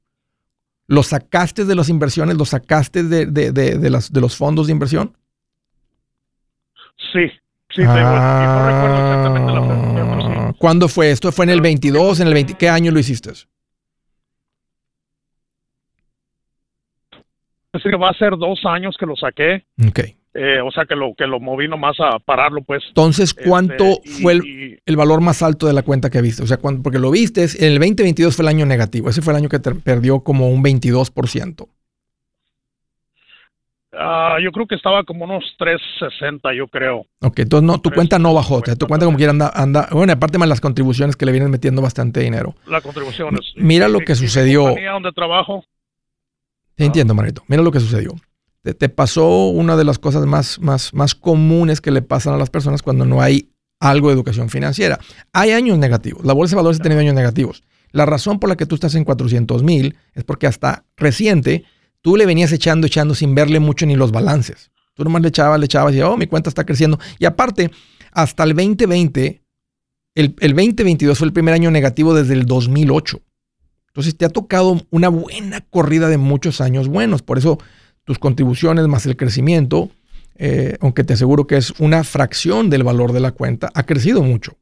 ¿Lo 0.87 1.03
sacaste 1.03 1.65
de 1.65 1.75
las 1.75 1.89
inversiones? 1.89 2.37
¿Lo 2.37 2.45
sacaste 2.45 3.03
de, 3.03 3.27
de, 3.27 3.51
de, 3.51 3.79
de, 3.79 3.91
las, 3.91 4.13
de 4.13 4.21
los 4.21 4.37
fondos 4.37 4.67
de 4.67 4.73
inversión? 4.73 5.17
Sí, 7.13 7.29
sí, 7.75 7.83
no 7.83 7.95
recuerdo 7.95 8.99
exactamente 9.01 9.53
la 9.53 10.14
¿Cuándo 10.59 10.89
fue 10.89 11.11
esto? 11.11 11.33
¿Fue 11.33 11.45
en 11.45 11.51
el 11.51 11.61
22, 11.61 12.21
en 12.21 12.29
el 12.29 12.35
20? 12.35 12.55
¿Qué 12.55 12.69
año 12.69 12.91
lo 12.91 12.99
hiciste? 12.99 13.31
Así 17.73 17.91
que 17.91 17.97
va 17.97 18.11
a 18.11 18.15
ser 18.15 18.37
dos 18.37 18.61
años 18.65 18.97
que 18.99 19.07
lo 19.07 19.17
saqué. 19.17 19.65
Ok. 19.87 20.01
Eh, 20.37 20.61
o 20.61 20.71
sea 20.73 20.85
que 20.85 20.97
lo 20.97 21.15
que 21.15 21.27
lo 21.27 21.39
moví 21.39 21.69
nomás 21.69 21.97
a 22.01 22.19
pararlo, 22.19 22.63
pues. 22.63 22.83
Entonces, 22.89 23.35
¿cuánto 23.35 24.01
este, 24.05 24.23
fue 24.23 24.33
el, 24.85 24.97
valor 24.97 25.21
más 25.21 25.43
alto 25.43 25.67
de 25.67 25.73
la 25.73 25.83
cuenta 25.83 26.11
que 26.11 26.21
viste? 26.21 26.43
O 26.43 26.47
sea, 26.47 26.59
porque 26.59 26.99
lo 26.99 27.11
viste, 27.13 27.45
en 27.45 27.73
el 27.73 27.79
2022 27.79 28.35
fue 28.35 28.43
el 28.45 28.49
año 28.49 28.67
negativo. 28.67 29.09
Ese 29.09 29.23
fue 29.23 29.33
el 29.33 29.39
año 29.39 29.49
que 29.49 29.61
te 29.61 29.75
perdió 29.75 30.21
como 30.21 30.49
un 30.49 30.63
22%. 30.63 31.69
Ah, 33.99 34.37
yo 34.43 34.51
creo 34.53 34.67
que 34.67 34.75
estaba 34.75 35.05
como 35.05 35.25
unos 35.25 35.45
360, 35.59 36.55
yo 36.55 36.67
creo. 36.69 37.07
Ok, 37.21 37.41
entonces 37.41 37.67
no, 37.67 37.79
tu 37.81 37.91
cuenta 37.91 38.19
no 38.19 38.35
bajó, 38.35 38.57
o 38.57 38.63
sea, 38.65 38.77
tu 38.77 38.87
cuenta 38.87 39.07
como 39.07 39.17
quiera 39.17 39.31
anda, 39.31 39.51
anda, 39.55 39.89
bueno, 39.93 40.13
aparte 40.13 40.39
más 40.39 40.49
las 40.49 40.61
contribuciones 40.61 41.17
que 41.17 41.27
le 41.27 41.33
vienen 41.33 41.51
metiendo 41.51 41.83
bastante 41.83 42.21
dinero. 42.21 42.55
Las 42.67 42.83
contribuciones. 42.83 43.53
Mira 43.57 43.89
lo 43.89 44.01
que 44.01 44.15
sucedió. 44.15 44.75
donde 44.93 45.13
trabajo. 45.13 45.65
Te 46.75 46.85
entiendo, 46.85 47.15
Marito. 47.15 47.43
Mira 47.47 47.63
lo 47.63 47.71
que 47.71 47.81
sucedió. 47.81 48.13
Te, 48.63 48.89
pasó 48.89 49.49
una 49.49 49.77
de 49.77 49.85
las 49.85 49.99
cosas 49.99 50.25
más, 50.25 50.59
más, 50.59 50.95
más 50.95 51.15
comunes 51.15 51.81
que 51.81 51.91
le 51.91 52.01
pasan 52.01 52.35
a 52.35 52.39
las 52.39 52.49
personas 52.49 52.83
cuando 52.83 53.05
no 53.05 53.21
hay 53.21 53.51
algo 53.79 54.09
de 54.09 54.15
educación 54.15 54.49
financiera. 54.49 54.99
Hay 55.33 55.51
años 55.51 55.79
negativos. 55.79 56.25
La 56.25 56.33
bolsa 56.33 56.55
de 56.55 56.63
valores 56.63 56.81
ha 56.81 56.83
tenido 56.83 57.01
años 57.01 57.15
negativos. 57.15 57.63
La 57.93 58.07
razón 58.07 58.41
por 58.41 58.49
la 58.49 58.57
que 58.57 58.67
tú 58.67 58.75
estás 58.75 58.95
en 58.95 59.05
400 59.05 59.63
mil 59.63 59.97
es 60.15 60.25
porque 60.25 60.47
hasta 60.47 60.85
reciente 60.97 61.65
tú 62.05 62.17
le 62.19 62.27
venías 62.27 62.53
echando, 62.53 62.87
echando 62.87 63.15
sin 63.15 63.35
verle 63.35 63.61
mucho 63.61 63.87
ni 63.87 63.97
los 63.97 64.13
balances. 64.13 64.71
Tú 64.93 65.05
nomás 65.05 65.23
le 65.23 65.29
echabas, 65.29 65.59
le 65.59 65.65
echabas 65.65 65.95
y, 65.95 66.03
oh, 66.03 66.19
mi 66.19 66.27
cuenta 66.27 66.51
está 66.51 66.67
creciendo. 66.67 67.01
Y 67.19 67.25
aparte, 67.25 67.71
hasta 68.13 68.45
el 68.45 68.51
2020, 68.51 69.43
el, 70.15 70.37
el 70.39 70.51
2022 70.55 71.17
fue 71.17 71.27
el 71.27 71.33
primer 71.33 71.55
año 71.55 71.71
negativo 71.71 72.13
desde 72.13 72.35
el 72.35 72.45
2008. 72.45 73.23
Entonces 73.87 74.19
te 74.19 74.27
ha 74.27 74.29
tocado 74.29 74.83
una 74.91 75.09
buena 75.09 75.63
corrida 75.63 76.11
de 76.11 76.19
muchos 76.19 76.61
años 76.61 76.89
buenos. 76.89 77.23
Por 77.23 77.39
eso 77.39 77.59
tus 78.05 78.19
contribuciones 78.19 78.87
más 78.87 79.07
el 79.07 79.17
crecimiento, 79.17 79.91
eh, 80.37 80.77
aunque 80.83 81.05
te 81.05 81.15
aseguro 81.15 81.47
que 81.47 81.57
es 81.57 81.71
una 81.79 82.05
fracción 82.05 82.69
del 82.69 82.83
valor 82.83 83.13
de 83.13 83.21
la 83.21 83.33
cuenta, 83.33 83.71
ha 83.73 83.85
crecido 83.85 84.23
mucho. 84.23 84.59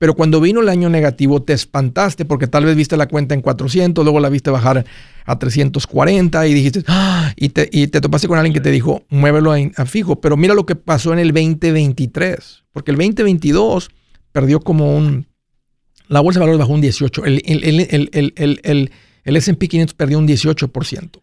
Pero 0.00 0.14
cuando 0.14 0.40
vino 0.40 0.62
el 0.62 0.70
año 0.70 0.88
negativo 0.88 1.42
te 1.42 1.52
espantaste 1.52 2.24
porque 2.24 2.46
tal 2.46 2.64
vez 2.64 2.74
viste 2.74 2.96
la 2.96 3.06
cuenta 3.06 3.34
en 3.34 3.42
400, 3.42 4.02
luego 4.02 4.18
la 4.18 4.30
viste 4.30 4.50
bajar 4.50 4.86
a 5.24 5.38
340 5.38 6.46
y 6.46 6.54
dijiste, 6.54 6.84
¡Ah! 6.86 7.32
y, 7.36 7.50
te, 7.50 7.68
y 7.72 7.86
te 7.88 8.00
topaste 8.00 8.28
con 8.28 8.38
alguien 8.38 8.54
que 8.54 8.60
te 8.60 8.70
dijo, 8.70 9.04
muévelo 9.08 9.52
a, 9.52 9.86
fijo. 9.86 10.20
Pero 10.20 10.36
mira 10.36 10.54
lo 10.54 10.66
que 10.66 10.76
pasó 10.76 11.12
en 11.12 11.18
el 11.18 11.28
2023, 11.28 12.64
porque 12.72 12.90
el 12.90 12.96
2022 12.96 13.90
perdió 14.32 14.60
como 14.60 14.96
un, 14.96 15.26
la 16.08 16.20
bolsa 16.20 16.40
de 16.40 16.46
valores 16.46 16.58
bajó 16.58 16.72
un 16.72 16.80
18, 16.80 17.24
el, 17.24 17.42
el, 17.44 18.32
el, 18.34 18.90
el 19.24 19.36
S&P 19.36 19.68
500 19.68 19.94
perdió 19.94 20.18
un 20.18 20.26
18%, 20.26 21.22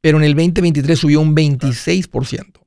pero 0.00 0.18
en 0.18 0.24
el 0.24 0.34
2023 0.34 0.98
subió 0.98 1.20
un 1.20 1.34
26% 1.34 2.64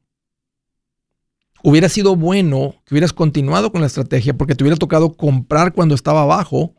hubiera 1.64 1.90
sido 1.90 2.16
bueno 2.16 2.76
que 2.86 2.94
hubieras 2.94 3.12
continuado 3.12 3.72
con 3.72 3.82
la 3.82 3.88
estrategia 3.88 4.34
porque 4.36 4.56
te 4.56 4.64
hubiera 4.64 4.78
tocado 4.78 5.14
comprar 5.14 5.74
cuando 5.74 5.96
estaba 5.96 6.22
abajo 6.22 6.74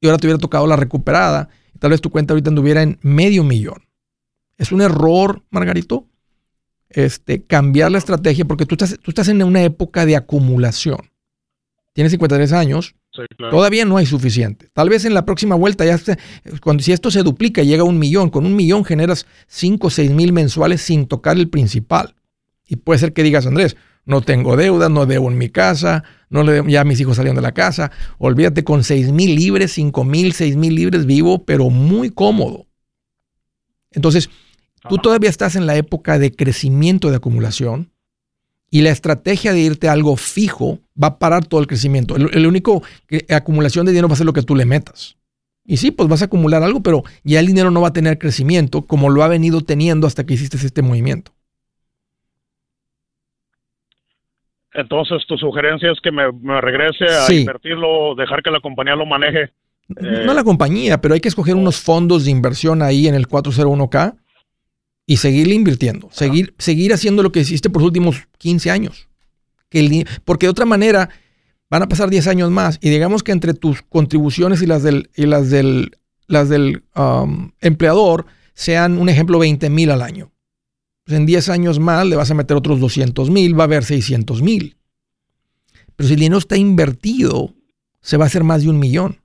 y 0.00 0.06
ahora 0.06 0.18
te 0.18 0.26
hubiera 0.26 0.38
tocado 0.38 0.66
la 0.66 0.76
recuperada. 0.76 1.48
Tal 1.84 1.90
vez 1.90 2.00
tu 2.00 2.08
cuenta 2.08 2.32
ahorita 2.32 2.48
anduviera 2.48 2.80
en 2.80 2.98
medio 3.02 3.44
millón. 3.44 3.86
Es 4.56 4.72
un 4.72 4.80
error, 4.80 5.42
Margarito, 5.50 6.08
este, 6.88 7.44
cambiar 7.44 7.92
la 7.92 7.98
estrategia 7.98 8.46
porque 8.46 8.64
tú 8.64 8.74
estás, 8.74 8.98
tú 9.02 9.10
estás 9.10 9.28
en 9.28 9.42
una 9.42 9.62
época 9.62 10.06
de 10.06 10.16
acumulación. 10.16 11.10
Tienes 11.92 12.12
53 12.12 12.54
años. 12.54 12.94
Todavía 13.50 13.84
no 13.84 13.98
hay 13.98 14.06
suficiente. 14.06 14.70
Tal 14.72 14.88
vez 14.88 15.04
en 15.04 15.12
la 15.12 15.26
próxima 15.26 15.56
vuelta 15.56 15.84
ya 15.84 16.00
cuando 16.62 16.82
si 16.82 16.92
esto 16.92 17.10
se 17.10 17.22
duplica 17.22 17.62
llega 17.62 17.82
a 17.82 17.86
un 17.86 17.98
millón, 17.98 18.30
con 18.30 18.46
un 18.46 18.56
millón 18.56 18.86
generas 18.86 19.26
5 19.48 19.86
o 19.86 19.90
6 19.90 20.10
mil 20.10 20.32
mensuales 20.32 20.80
sin 20.80 21.06
tocar 21.06 21.36
el 21.36 21.50
principal. 21.50 22.14
Y 22.66 22.76
puede 22.76 22.98
ser 22.98 23.12
que 23.12 23.22
digas, 23.22 23.44
Andrés, 23.44 23.76
no 24.06 24.20
tengo 24.20 24.56
deudas, 24.56 24.90
no 24.90 25.06
debo 25.06 25.30
en 25.30 25.38
mi 25.38 25.48
casa, 25.48 26.04
no 26.28 26.42
le, 26.42 26.62
ya 26.70 26.84
mis 26.84 27.00
hijos 27.00 27.16
salieron 27.16 27.36
de 27.36 27.42
la 27.42 27.52
casa. 27.52 27.90
Olvídate, 28.18 28.64
con 28.64 28.84
6 28.84 29.12
mil 29.12 29.34
libres, 29.34 29.72
5 29.72 30.04
mil, 30.04 30.32
6 30.32 30.56
mil 30.56 30.74
libres 30.74 31.06
vivo, 31.06 31.44
pero 31.44 31.70
muy 31.70 32.10
cómodo. 32.10 32.66
Entonces, 33.90 34.28
tú 34.88 34.98
todavía 34.98 35.30
estás 35.30 35.56
en 35.56 35.66
la 35.66 35.76
época 35.76 36.18
de 36.18 36.34
crecimiento 36.34 37.10
de 37.10 37.16
acumulación 37.16 37.92
y 38.70 38.82
la 38.82 38.90
estrategia 38.90 39.52
de 39.52 39.60
irte 39.60 39.88
a 39.88 39.92
algo 39.92 40.16
fijo 40.16 40.80
va 41.00 41.08
a 41.08 41.18
parar 41.18 41.46
todo 41.46 41.60
el 41.60 41.68
crecimiento. 41.68 42.16
El, 42.16 42.46
único 42.46 42.82
que, 43.06 43.24
acumulación 43.30 43.86
de 43.86 43.92
dinero 43.92 44.08
va 44.08 44.14
a 44.14 44.16
ser 44.16 44.26
lo 44.26 44.32
que 44.32 44.42
tú 44.42 44.56
le 44.56 44.64
metas. 44.64 45.16
Y 45.64 45.76
sí, 45.78 45.92
pues 45.92 46.08
vas 46.08 46.22
a 46.22 46.26
acumular 46.26 46.62
algo, 46.62 46.82
pero 46.82 47.04
ya 47.22 47.40
el 47.40 47.46
dinero 47.46 47.70
no 47.70 47.80
va 47.80 47.88
a 47.88 47.92
tener 47.92 48.18
crecimiento 48.18 48.82
como 48.82 49.08
lo 49.08 49.22
ha 49.22 49.28
venido 49.28 49.62
teniendo 49.62 50.06
hasta 50.06 50.26
que 50.26 50.34
hiciste 50.34 50.56
este 50.56 50.82
movimiento. 50.82 51.32
Entonces, 54.74 55.24
tu 55.28 55.38
sugerencia 55.38 55.92
es 55.92 56.00
que 56.00 56.10
me, 56.10 56.28
regrese 56.60 57.04
a 57.04 57.32
invertirlo, 57.32 58.14
dejar 58.16 58.42
que 58.42 58.50
la 58.50 58.60
compañía 58.60 58.96
lo 58.96 59.06
maneje. 59.06 59.52
No 59.88 60.34
la 60.34 60.42
compañía, 60.42 61.00
pero 61.00 61.14
hay 61.14 61.20
que 61.20 61.28
escoger 61.28 61.54
unos 61.54 61.80
fondos 61.80 62.24
de 62.24 62.30
inversión 62.30 62.82
ahí 62.82 63.06
en 63.06 63.14
el 63.14 63.28
401k 63.28 64.16
y 65.06 65.18
seguirle 65.18 65.54
invirtiendo, 65.54 66.08
seguir, 66.10 66.54
seguir 66.58 66.92
haciendo 66.92 67.22
lo 67.22 67.30
que 67.30 67.40
hiciste 67.40 67.70
por 67.70 67.82
los 67.82 67.88
últimos 67.88 68.26
15 68.38 68.70
años. 68.70 69.08
Que 69.68 70.06
porque 70.24 70.46
de 70.46 70.50
otra 70.50 70.64
manera 70.64 71.10
van 71.70 71.82
a 71.82 71.88
pasar 71.88 72.10
10 72.10 72.26
años 72.28 72.50
más 72.50 72.78
y 72.80 72.90
digamos 72.90 73.22
que 73.22 73.32
entre 73.32 73.54
tus 73.54 73.82
contribuciones 73.82 74.62
y 74.62 74.66
las 74.66 74.82
del, 74.82 75.10
y 75.14 75.26
las 75.26 75.50
del, 75.50 75.98
las 76.26 76.48
del 76.48 76.82
um, 76.96 77.52
empleador 77.60 78.26
sean 78.54 78.98
un 78.98 79.08
ejemplo 79.08 79.38
20 79.38 79.68
mil 79.70 79.90
al 79.90 80.02
año. 80.02 80.33
Pues 81.04 81.18
en 81.18 81.26
10 81.26 81.48
años 81.50 81.78
más 81.78 82.06
le 82.06 82.16
vas 82.16 82.30
a 82.30 82.34
meter 82.34 82.56
otros 82.56 82.80
200 82.80 83.30
mil, 83.30 83.58
va 83.58 83.64
a 83.64 83.66
haber 83.66 83.84
600 83.84 84.42
mil. 84.42 84.76
Pero 85.96 86.08
si 86.08 86.14
el 86.14 86.20
dinero 86.20 86.38
está 86.38 86.56
invertido, 86.56 87.54
se 88.00 88.16
va 88.16 88.24
a 88.24 88.26
hacer 88.26 88.42
más 88.42 88.62
de 88.62 88.70
un 88.70 88.78
millón. 88.78 89.20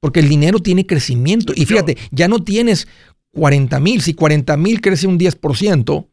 Porque 0.00 0.20
el 0.20 0.28
dinero 0.28 0.58
tiene 0.58 0.86
crecimiento. 0.86 1.52
Y 1.54 1.64
fíjate, 1.66 1.96
ya 2.10 2.28
no 2.28 2.42
tienes 2.42 2.88
40 3.32 3.78
mil. 3.80 4.00
Si 4.02 4.14
40 4.14 4.56
mil 4.56 4.80
crece 4.80 5.06
un 5.06 5.18
10%, 5.18 6.08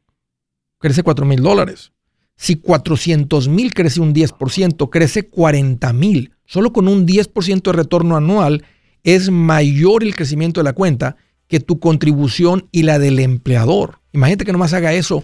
crece 0.78 1.04
4 1.04 1.26
mil 1.26 1.42
dólares. 1.42 1.92
Si 2.36 2.56
400 2.56 3.48
mil 3.48 3.74
crece 3.74 4.02
un 4.02 4.14
10%, 4.14 4.90
crece 4.90 5.28
40 5.28 5.94
mil. 5.94 6.34
Solo 6.46 6.74
con 6.74 6.88
un 6.88 7.06
10% 7.06 7.62
de 7.62 7.72
retorno 7.72 8.18
anual 8.18 8.66
es 9.04 9.30
mayor 9.30 10.04
el 10.04 10.16
crecimiento 10.16 10.60
de 10.60 10.66
la 10.66 10.74
cuenta 10.74 11.18
que 11.52 11.60
tu 11.60 11.80
contribución 11.80 12.66
y 12.72 12.84
la 12.84 12.98
del 12.98 13.20
empleador. 13.20 14.00
Imagínate 14.14 14.46
que 14.46 14.54
nomás 14.54 14.72
haga 14.72 14.94
eso 14.94 15.22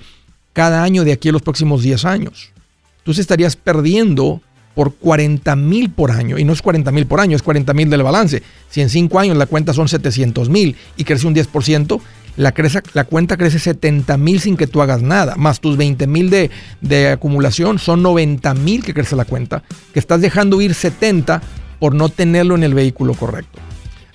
cada 0.52 0.84
año 0.84 1.06
de 1.06 1.14
aquí 1.14 1.30
a 1.30 1.32
los 1.32 1.42
próximos 1.42 1.84
10 1.84 2.04
años. 2.04 2.52
Entonces 2.98 3.22
estarías 3.22 3.56
perdiendo 3.56 4.42
por 4.76 4.94
40 4.94 5.56
mil 5.56 5.90
por 5.90 6.12
año. 6.12 6.38
Y 6.38 6.44
no 6.44 6.52
es 6.52 6.62
40 6.62 6.92
mil 6.92 7.08
por 7.08 7.22
año, 7.22 7.38
es 7.38 7.44
40 7.44 7.74
mil 7.74 7.90
del 7.90 8.04
balance. 8.04 8.44
Si 8.70 8.82
en 8.82 8.90
5 8.90 9.18
años 9.20 9.38
la 9.38 9.46
cuenta 9.46 9.72
son 9.72 9.88
700 9.88 10.50
mil 10.50 10.76
y 10.98 11.06
crece 11.06 11.28
un 11.28 11.34
10%, 11.34 12.02
la, 12.36 12.54
la 12.94 13.04
cuenta 13.06 13.38
crece 13.38 13.58
70 13.58 14.18
mil 14.18 14.42
sin 14.42 14.58
que 14.58 14.68
tú 14.68 14.82
hagas 14.82 15.02
nada. 15.02 15.36
Más 15.38 15.62
tus 15.62 15.78
20 15.78 16.08
mil 16.08 16.30
de, 16.30 16.52
de 16.82 17.08
acumulación 17.08 17.80
son 17.80 18.04
90 18.04 18.54
mil 18.54 18.84
que 18.84 18.94
crece 18.94 19.16
la 19.16 19.24
cuenta. 19.24 19.64
Que 19.94 20.00
estás 20.00 20.20
dejando 20.20 20.60
ir 20.60 20.74
70 20.74 21.42
por 21.80 21.96
no 21.96 22.10
tenerlo 22.10 22.56
en 22.56 22.64
el 22.64 22.74
vehículo 22.74 23.14
correcto. 23.14 23.60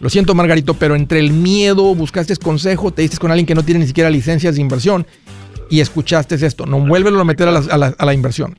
Lo 0.03 0.11
siento, 0.11 0.35
Margarito, 0.35 0.75
pero 0.75 0.97
entre 0.97 1.21
el 1.21 1.33
miedo, 1.33 1.95
buscaste 1.95 2.37
consejo, 2.37 2.91
te 2.91 3.03
diste 3.03 3.19
con 3.19 3.31
alguien 3.31 3.47
que 3.47 3.55
no 3.55 3.63
tiene 3.63 3.79
ni 3.79 3.87
siquiera 3.87 4.11
licencias 4.11 4.57
de 4.57 4.61
inversión 4.61 5.07
y 5.71 5.79
escuchaste 5.79 6.35
esto. 6.35 6.67
No 6.67 6.81
vuélvelo 6.81 7.21
a 7.21 7.25
meter 7.25 7.47
a 7.47 8.05
la 8.05 8.13
inversión. 8.13 8.59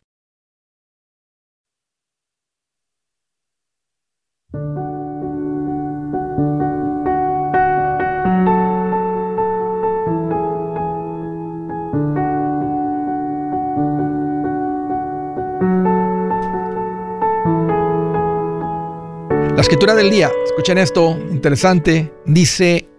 La 19.55 19.59
escritura 19.59 19.93
del 19.93 20.09
día, 20.09 20.31
escuchen 20.45 20.77
esto, 20.77 21.19
interesante, 21.29 22.11
dice, 22.25 22.89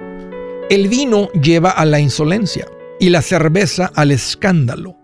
el 0.69 0.87
vino 0.87 1.29
lleva 1.31 1.71
a 1.71 1.87
la 1.87 1.99
insolencia 1.99 2.67
y 3.01 3.09
la 3.09 3.23
cerveza 3.23 3.91
al 3.95 4.11
escándalo. 4.11 4.99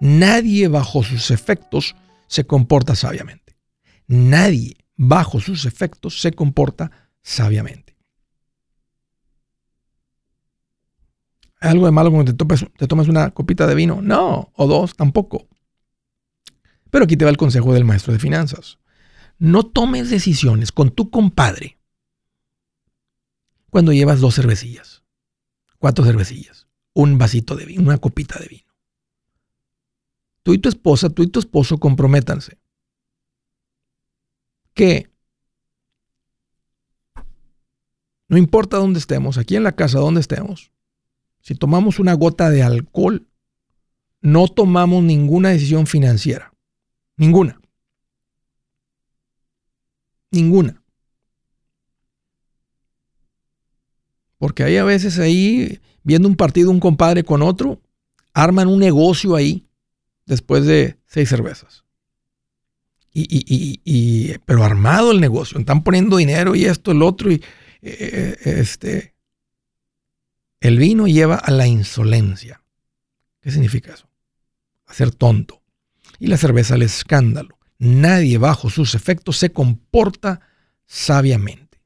Nadie 0.00 0.66
bajo 0.66 1.04
sus 1.04 1.30
efectos 1.30 1.94
se 2.26 2.46
comporta 2.48 2.96
sabiamente. 2.96 3.56
Nadie 4.08 4.76
bajo 4.96 5.38
sus 5.38 5.66
efectos 5.66 6.20
se 6.20 6.32
comporta 6.32 6.90
sabiamente. 7.22 7.96
¿Hay 11.60 11.70
algo 11.70 11.86
de 11.86 11.92
malo 11.92 12.10
cuando 12.10 12.34
te, 12.34 12.66
te 12.76 12.86
tomas 12.88 13.06
una 13.06 13.30
copita 13.30 13.68
de 13.68 13.76
vino? 13.76 14.02
No, 14.02 14.50
o 14.56 14.66
dos, 14.66 14.96
tampoco. 14.96 15.46
Pero 16.90 17.04
aquí 17.04 17.16
te 17.16 17.24
va 17.24 17.30
el 17.30 17.36
consejo 17.36 17.72
del 17.72 17.84
maestro 17.84 18.12
de 18.12 18.18
finanzas. 18.18 18.78
No 19.38 19.64
tomes 19.64 20.10
decisiones 20.10 20.72
con 20.72 20.90
tu 20.90 21.10
compadre 21.10 21.78
cuando 23.70 23.92
llevas 23.92 24.20
dos 24.20 24.34
cervecillas, 24.34 25.04
cuatro 25.78 26.04
cervecillas, 26.04 26.66
un 26.94 27.18
vasito 27.18 27.54
de 27.54 27.66
vino, 27.66 27.82
una 27.82 27.98
copita 27.98 28.38
de 28.38 28.48
vino. 28.48 28.74
Tú 30.42 30.54
y 30.54 30.58
tu 30.58 30.68
esposa, 30.68 31.10
tú 31.10 31.22
y 31.22 31.28
tu 31.28 31.38
esposo 31.38 31.78
comprométanse 31.78 32.58
que 34.74 35.10
no 38.28 38.36
importa 38.36 38.76
dónde 38.76 38.98
estemos, 38.98 39.38
aquí 39.38 39.56
en 39.56 39.64
la 39.64 39.74
casa, 39.74 39.98
donde 39.98 40.20
estemos, 40.20 40.70
si 41.40 41.54
tomamos 41.54 41.98
una 41.98 42.14
gota 42.14 42.50
de 42.50 42.62
alcohol, 42.62 43.26
no 44.20 44.48
tomamos 44.48 45.02
ninguna 45.02 45.50
decisión 45.50 45.86
financiera. 45.86 46.52
Ninguna. 47.16 47.57
Ninguna. 50.30 50.82
Porque 54.38 54.62
hay 54.62 54.76
a 54.76 54.84
veces 54.84 55.18
ahí, 55.18 55.80
viendo 56.02 56.28
un 56.28 56.36
partido 56.36 56.70
un 56.70 56.80
compadre 56.80 57.24
con 57.24 57.42
otro, 57.42 57.80
arman 58.32 58.68
un 58.68 58.78
negocio 58.78 59.34
ahí 59.34 59.66
después 60.26 60.64
de 60.64 60.98
seis 61.06 61.28
cervezas. 61.28 61.84
Y, 63.12 64.38
pero 64.44 64.62
armado 64.62 65.10
el 65.10 65.20
negocio, 65.20 65.58
están 65.58 65.82
poniendo 65.82 66.18
dinero 66.18 66.54
y 66.54 66.66
esto, 66.66 66.92
el 66.92 67.02
otro, 67.02 67.32
y 67.32 67.42
eh, 67.82 68.36
este, 68.44 69.14
el 70.60 70.78
vino 70.78 71.08
lleva 71.08 71.34
a 71.34 71.50
la 71.50 71.66
insolencia. 71.66 72.62
¿Qué 73.40 73.50
significa 73.50 73.94
eso? 73.94 74.08
A 74.86 74.94
ser 74.94 75.10
tonto. 75.10 75.62
Y 76.20 76.28
la 76.28 76.36
cerveza 76.36 76.74
al 76.74 76.82
escándalo 76.82 77.57
nadie 77.78 78.38
bajo 78.38 78.70
sus 78.70 78.94
efectos 78.94 79.38
se 79.38 79.52
comporta 79.52 80.40
sabiamente. 80.86 81.78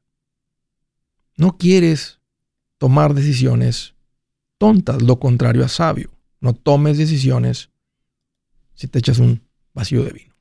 no 1.37 1.57
quieres 1.57 2.21
tomar 2.79 3.15
decisiones 3.15 3.95
tontas, 4.59 5.03
lo 5.03 5.19
contrario 5.19 5.65
a 5.65 5.69
sabio. 5.69 6.11
No 6.41 6.53
tomes 6.53 6.99
decisiones 6.99 7.71
si 8.75 8.87
te 8.87 8.99
echas 8.99 9.19
un 9.19 9.43
vacío 9.75 10.05
de 10.05 10.13
vino. 10.13 10.35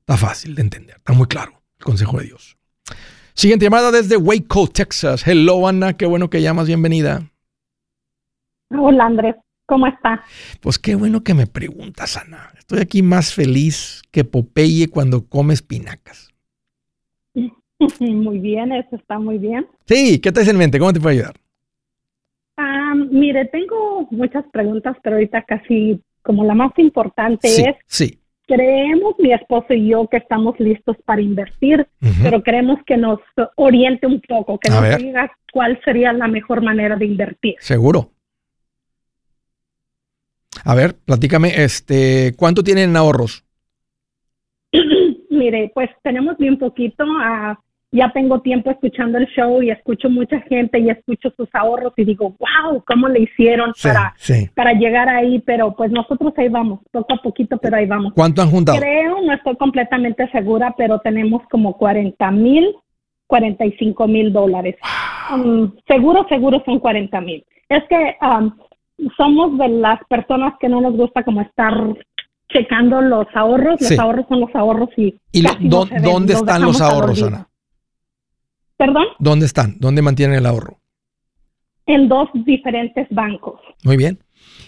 Está 0.00 0.16
fácil 0.16 0.54
de 0.54 0.62
entender, 0.62 0.96
está 0.96 1.12
muy 1.12 1.26
claro 1.26 1.62
el 1.78 1.84
consejo 1.84 2.18
de 2.18 2.24
Dios. 2.24 2.56
Siguiente 3.34 3.64
llamada 3.64 3.90
desde 3.90 4.16
Waco, 4.16 4.68
Texas. 4.68 5.26
Hello, 5.26 5.66
Ana, 5.66 5.94
qué 5.94 6.04
bueno 6.04 6.28
que 6.28 6.42
llamas, 6.42 6.66
bienvenida. 6.66 7.30
Hola, 8.70 9.06
Andrés, 9.06 9.36
¿cómo 9.72 9.86
está? 9.86 10.22
Pues 10.60 10.78
qué 10.78 10.94
bueno 10.96 11.24
que 11.24 11.32
me 11.32 11.46
preguntas, 11.46 12.18
Ana. 12.18 12.50
Estoy 12.58 12.80
aquí 12.80 13.00
más 13.00 13.32
feliz 13.32 14.02
que 14.10 14.22
Popeye 14.22 14.88
cuando 14.88 15.26
come 15.26 15.54
espinacas. 15.54 16.28
Muy 17.98 18.38
bien, 18.38 18.70
eso 18.70 18.96
está 18.96 19.18
muy 19.18 19.38
bien. 19.38 19.66
Sí, 19.86 20.20
¿qué 20.20 20.30
te 20.30 20.48
en 20.48 20.56
mente? 20.56 20.78
¿Cómo 20.78 20.92
te 20.92 21.00
puedo 21.00 21.14
ayudar? 21.14 21.34
Ah, 22.56 22.94
mire, 22.94 23.46
tengo 23.46 24.06
muchas 24.12 24.44
preguntas, 24.52 24.96
pero 25.02 25.16
ahorita 25.16 25.42
casi 25.42 26.00
como 26.22 26.44
la 26.44 26.54
más 26.54 26.70
importante 26.76 27.48
es, 27.48 27.76
sí. 27.86 28.20
creemos 28.46 29.16
mi 29.18 29.32
esposo 29.32 29.72
y 29.74 29.88
yo 29.88 30.06
que 30.06 30.18
estamos 30.18 30.60
listos 30.60 30.96
para 31.04 31.22
invertir, 31.22 31.88
pero 32.22 32.42
queremos 32.44 32.78
que 32.86 32.96
nos 32.96 33.18
oriente 33.56 34.06
un 34.06 34.20
poco, 34.20 34.60
que 34.60 34.70
nos 34.70 34.98
diga 34.98 35.32
cuál 35.52 35.80
sería 35.84 36.12
la 36.12 36.28
mejor 36.28 36.62
manera 36.62 36.94
de 36.94 37.06
invertir. 37.06 37.56
Seguro. 37.58 38.12
A 40.64 40.74
ver, 40.74 40.94
platícame, 41.04 41.62
este, 41.62 42.34
¿cuánto 42.36 42.62
tienen 42.62 42.90
en 42.90 42.96
ahorros? 42.96 43.44
Mire, 45.30 45.70
pues 45.74 45.90
tenemos 46.02 46.36
bien 46.38 46.58
poquito. 46.58 47.04
a 47.20 47.58
ya 47.92 48.10
tengo 48.10 48.40
tiempo 48.40 48.70
escuchando 48.70 49.18
el 49.18 49.26
show 49.26 49.62
y 49.62 49.70
escucho 49.70 50.08
mucha 50.08 50.40
gente 50.40 50.78
y 50.78 50.88
escucho 50.88 51.30
sus 51.36 51.48
ahorros 51.52 51.92
y 51.98 52.04
digo, 52.04 52.34
wow, 52.38 52.82
¿cómo 52.86 53.06
le 53.06 53.20
hicieron 53.20 53.72
para, 53.82 54.14
para 54.54 54.72
llegar 54.72 55.10
ahí? 55.10 55.40
Pero 55.40 55.76
pues 55.76 55.92
nosotros 55.92 56.32
ahí 56.38 56.48
vamos, 56.48 56.80
poco 56.90 57.12
a 57.12 57.22
poquito, 57.22 57.58
pero 57.58 57.76
ahí 57.76 57.86
vamos. 57.86 58.14
¿Cuánto 58.14 58.40
han 58.40 58.50
juntado? 58.50 58.78
Creo, 58.78 59.20
no 59.20 59.34
estoy 59.34 59.56
completamente 59.56 60.26
segura, 60.30 60.74
pero 60.76 61.00
tenemos 61.00 61.42
como 61.50 61.76
40 61.76 62.30
mil, 62.30 62.74
45 63.26 64.08
mil 64.08 64.32
dólares. 64.32 64.76
Um, 65.30 65.72
seguro, 65.86 66.24
seguro 66.30 66.62
son 66.64 66.78
40 66.78 67.20
mil. 67.20 67.44
Es 67.68 67.84
que 67.90 68.16
um, 68.22 68.54
somos 69.16 69.58
de 69.58 69.68
las 69.68 70.00
personas 70.08 70.54
que 70.60 70.68
no 70.68 70.80
nos 70.80 70.94
gusta 70.94 71.24
como 71.24 71.40
estar 71.40 71.74
checando 72.48 73.00
los 73.00 73.26
ahorros. 73.34 73.80
Los 73.80 73.98
ahorros 73.98 74.26
son 74.28 74.40
los 74.40 74.54
ahorros 74.54 74.90
y... 74.96 75.14
¿Y 75.32 75.42
dónde 75.68 76.34
están 76.34 76.62
los 76.62 76.80
ahorros, 76.80 77.22
Ana? 77.22 77.48
¿Perdón? 78.76 79.04
¿Dónde 79.18 79.46
están? 79.46 79.76
¿Dónde 79.78 80.02
mantienen 80.02 80.36
el 80.36 80.46
ahorro? 80.46 80.78
En 81.86 82.08
dos 82.08 82.28
diferentes 82.34 83.06
bancos. 83.10 83.60
Muy 83.84 83.96
bien. 83.96 84.18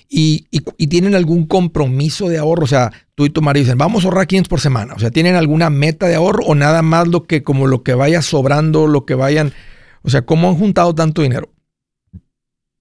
¿Y, 0.08 0.46
tienen 0.86 1.14
algún 1.14 1.46
compromiso 1.46 2.28
de 2.28 2.38
ahorro? 2.38 2.64
O 2.64 2.68
sea, 2.68 2.92
tú 3.14 3.24
y 3.24 3.30
tu 3.30 3.42
marido 3.42 3.64
dicen, 3.64 3.78
vamos 3.78 4.04
a 4.04 4.08
ahorrar 4.08 4.26
500 4.26 4.48
por 4.48 4.60
semana. 4.60 4.94
O 4.94 4.98
sea, 4.98 5.10
¿tienen 5.10 5.34
alguna 5.34 5.70
meta 5.70 6.06
de 6.06 6.14
ahorro 6.14 6.44
o 6.44 6.54
nada 6.54 6.82
más 6.82 7.08
lo 7.08 7.24
que, 7.24 7.42
como 7.42 7.66
lo 7.66 7.82
que 7.82 7.94
vaya 7.94 8.22
sobrando, 8.22 8.86
lo 8.86 9.04
que 9.04 9.14
vayan? 9.14 9.52
O 10.02 10.10
sea, 10.10 10.22
¿cómo 10.22 10.48
han 10.48 10.56
juntado 10.56 10.94
tanto 10.94 11.22
dinero? 11.22 11.48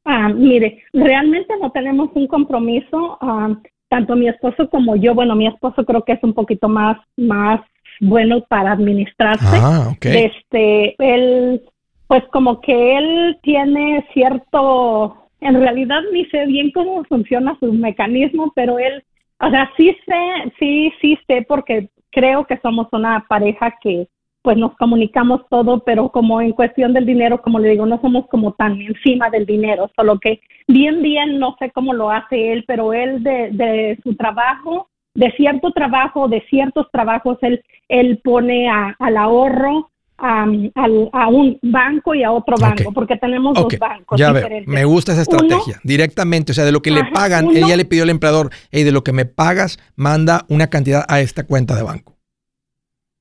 Ah, 0.05 0.29
mire, 0.29 0.83
realmente 0.91 1.53
no 1.61 1.71
tenemos 1.71 2.09
un 2.13 2.27
compromiso. 2.27 3.17
Ah, 3.21 3.55
tanto 3.93 4.15
mi 4.15 4.27
esposo 4.27 4.69
como 4.69 4.95
yo, 4.95 5.13
bueno, 5.13 5.35
mi 5.35 5.45
esposo 5.45 5.85
creo 5.85 6.03
que 6.03 6.13
es 6.13 6.23
un 6.23 6.33
poquito 6.33 6.67
más, 6.67 6.97
más 7.15 7.61
bueno 7.99 8.41
para 8.41 8.71
administrarse. 8.71 9.45
Ah, 9.45 9.93
Este, 10.01 10.95
él, 10.97 11.61
pues 12.07 12.23
como 12.31 12.59
que 12.59 12.97
él 12.97 13.37
tiene 13.43 14.03
cierto, 14.13 15.29
en 15.41 15.61
realidad 15.61 16.01
ni 16.11 16.25
sé 16.25 16.45
bien 16.47 16.71
cómo 16.71 17.03
funciona 17.03 17.55
su 17.59 17.71
mecanismo, 17.71 18.51
pero 18.55 18.79
él, 18.79 19.03
o 19.39 19.49
sea, 19.51 19.69
sí 19.77 19.95
sé, 20.05 20.51
sí, 20.59 20.91
sí 20.99 21.17
sé 21.27 21.45
porque 21.47 21.89
creo 22.09 22.45
que 22.45 22.57
somos 22.63 22.87
una 22.93 23.25
pareja 23.29 23.75
que 23.81 24.07
pues 24.43 24.57
nos 24.57 24.75
comunicamos 24.75 25.41
todo, 25.49 25.79
pero 25.79 26.09
como 26.09 26.41
en 26.41 26.51
cuestión 26.51 26.93
del 26.93 27.05
dinero, 27.05 27.41
como 27.41 27.59
le 27.59 27.69
digo, 27.69 27.85
no 27.85 27.99
somos 28.01 28.27
como 28.27 28.51
tan 28.53 28.79
encima 28.79 29.29
del 29.29 29.45
dinero, 29.45 29.89
solo 29.95 30.19
que 30.19 30.41
bien, 30.67 31.01
bien, 31.01 31.39
no 31.39 31.55
sé 31.59 31.71
cómo 31.71 31.93
lo 31.93 32.11
hace 32.11 32.51
él, 32.51 32.65
pero 32.67 32.93
él 32.93 33.23
de, 33.23 33.49
de 33.51 33.97
su 34.03 34.15
trabajo, 34.15 34.89
de 35.15 35.31
cierto 35.31 35.71
trabajo, 35.71 36.27
de 36.27 36.41
ciertos 36.49 36.87
trabajos, 36.91 37.37
él, 37.41 37.63
él 37.87 38.19
pone 38.23 38.69
al 38.69 39.17
ahorro 39.17 39.89
a, 40.17 41.27
un 41.29 41.59
banco 41.61 42.15
y 42.15 42.23
a 42.23 42.31
otro 42.31 42.55
banco, 42.57 42.91
porque 42.93 43.17
tenemos 43.17 43.55
dos 43.55 43.77
bancos 43.79 44.19
ya 44.19 44.33
diferentes. 44.33 44.67
me 44.67 44.85
gusta 44.85 45.13
esa 45.13 45.23
estrategia, 45.23 45.79
directamente, 45.83 46.51
o 46.51 46.55
sea, 46.55 46.65
de 46.65 46.71
lo 46.71 46.81
que 46.81 46.91
le 46.91 47.03
pagan, 47.05 47.49
ella 47.55 47.75
le 47.75 47.85
pidió 47.85 48.03
al 48.03 48.09
empleador, 48.09 48.49
hey, 48.71 48.83
de 48.83 48.91
lo 48.91 49.03
que 49.03 49.11
me 49.11 49.25
pagas, 49.25 49.79
manda 49.95 50.45
una 50.49 50.67
cantidad 50.67 51.05
a 51.07 51.19
esta 51.19 51.45
cuenta 51.45 51.75
de 51.75 51.83
banco. 51.83 52.15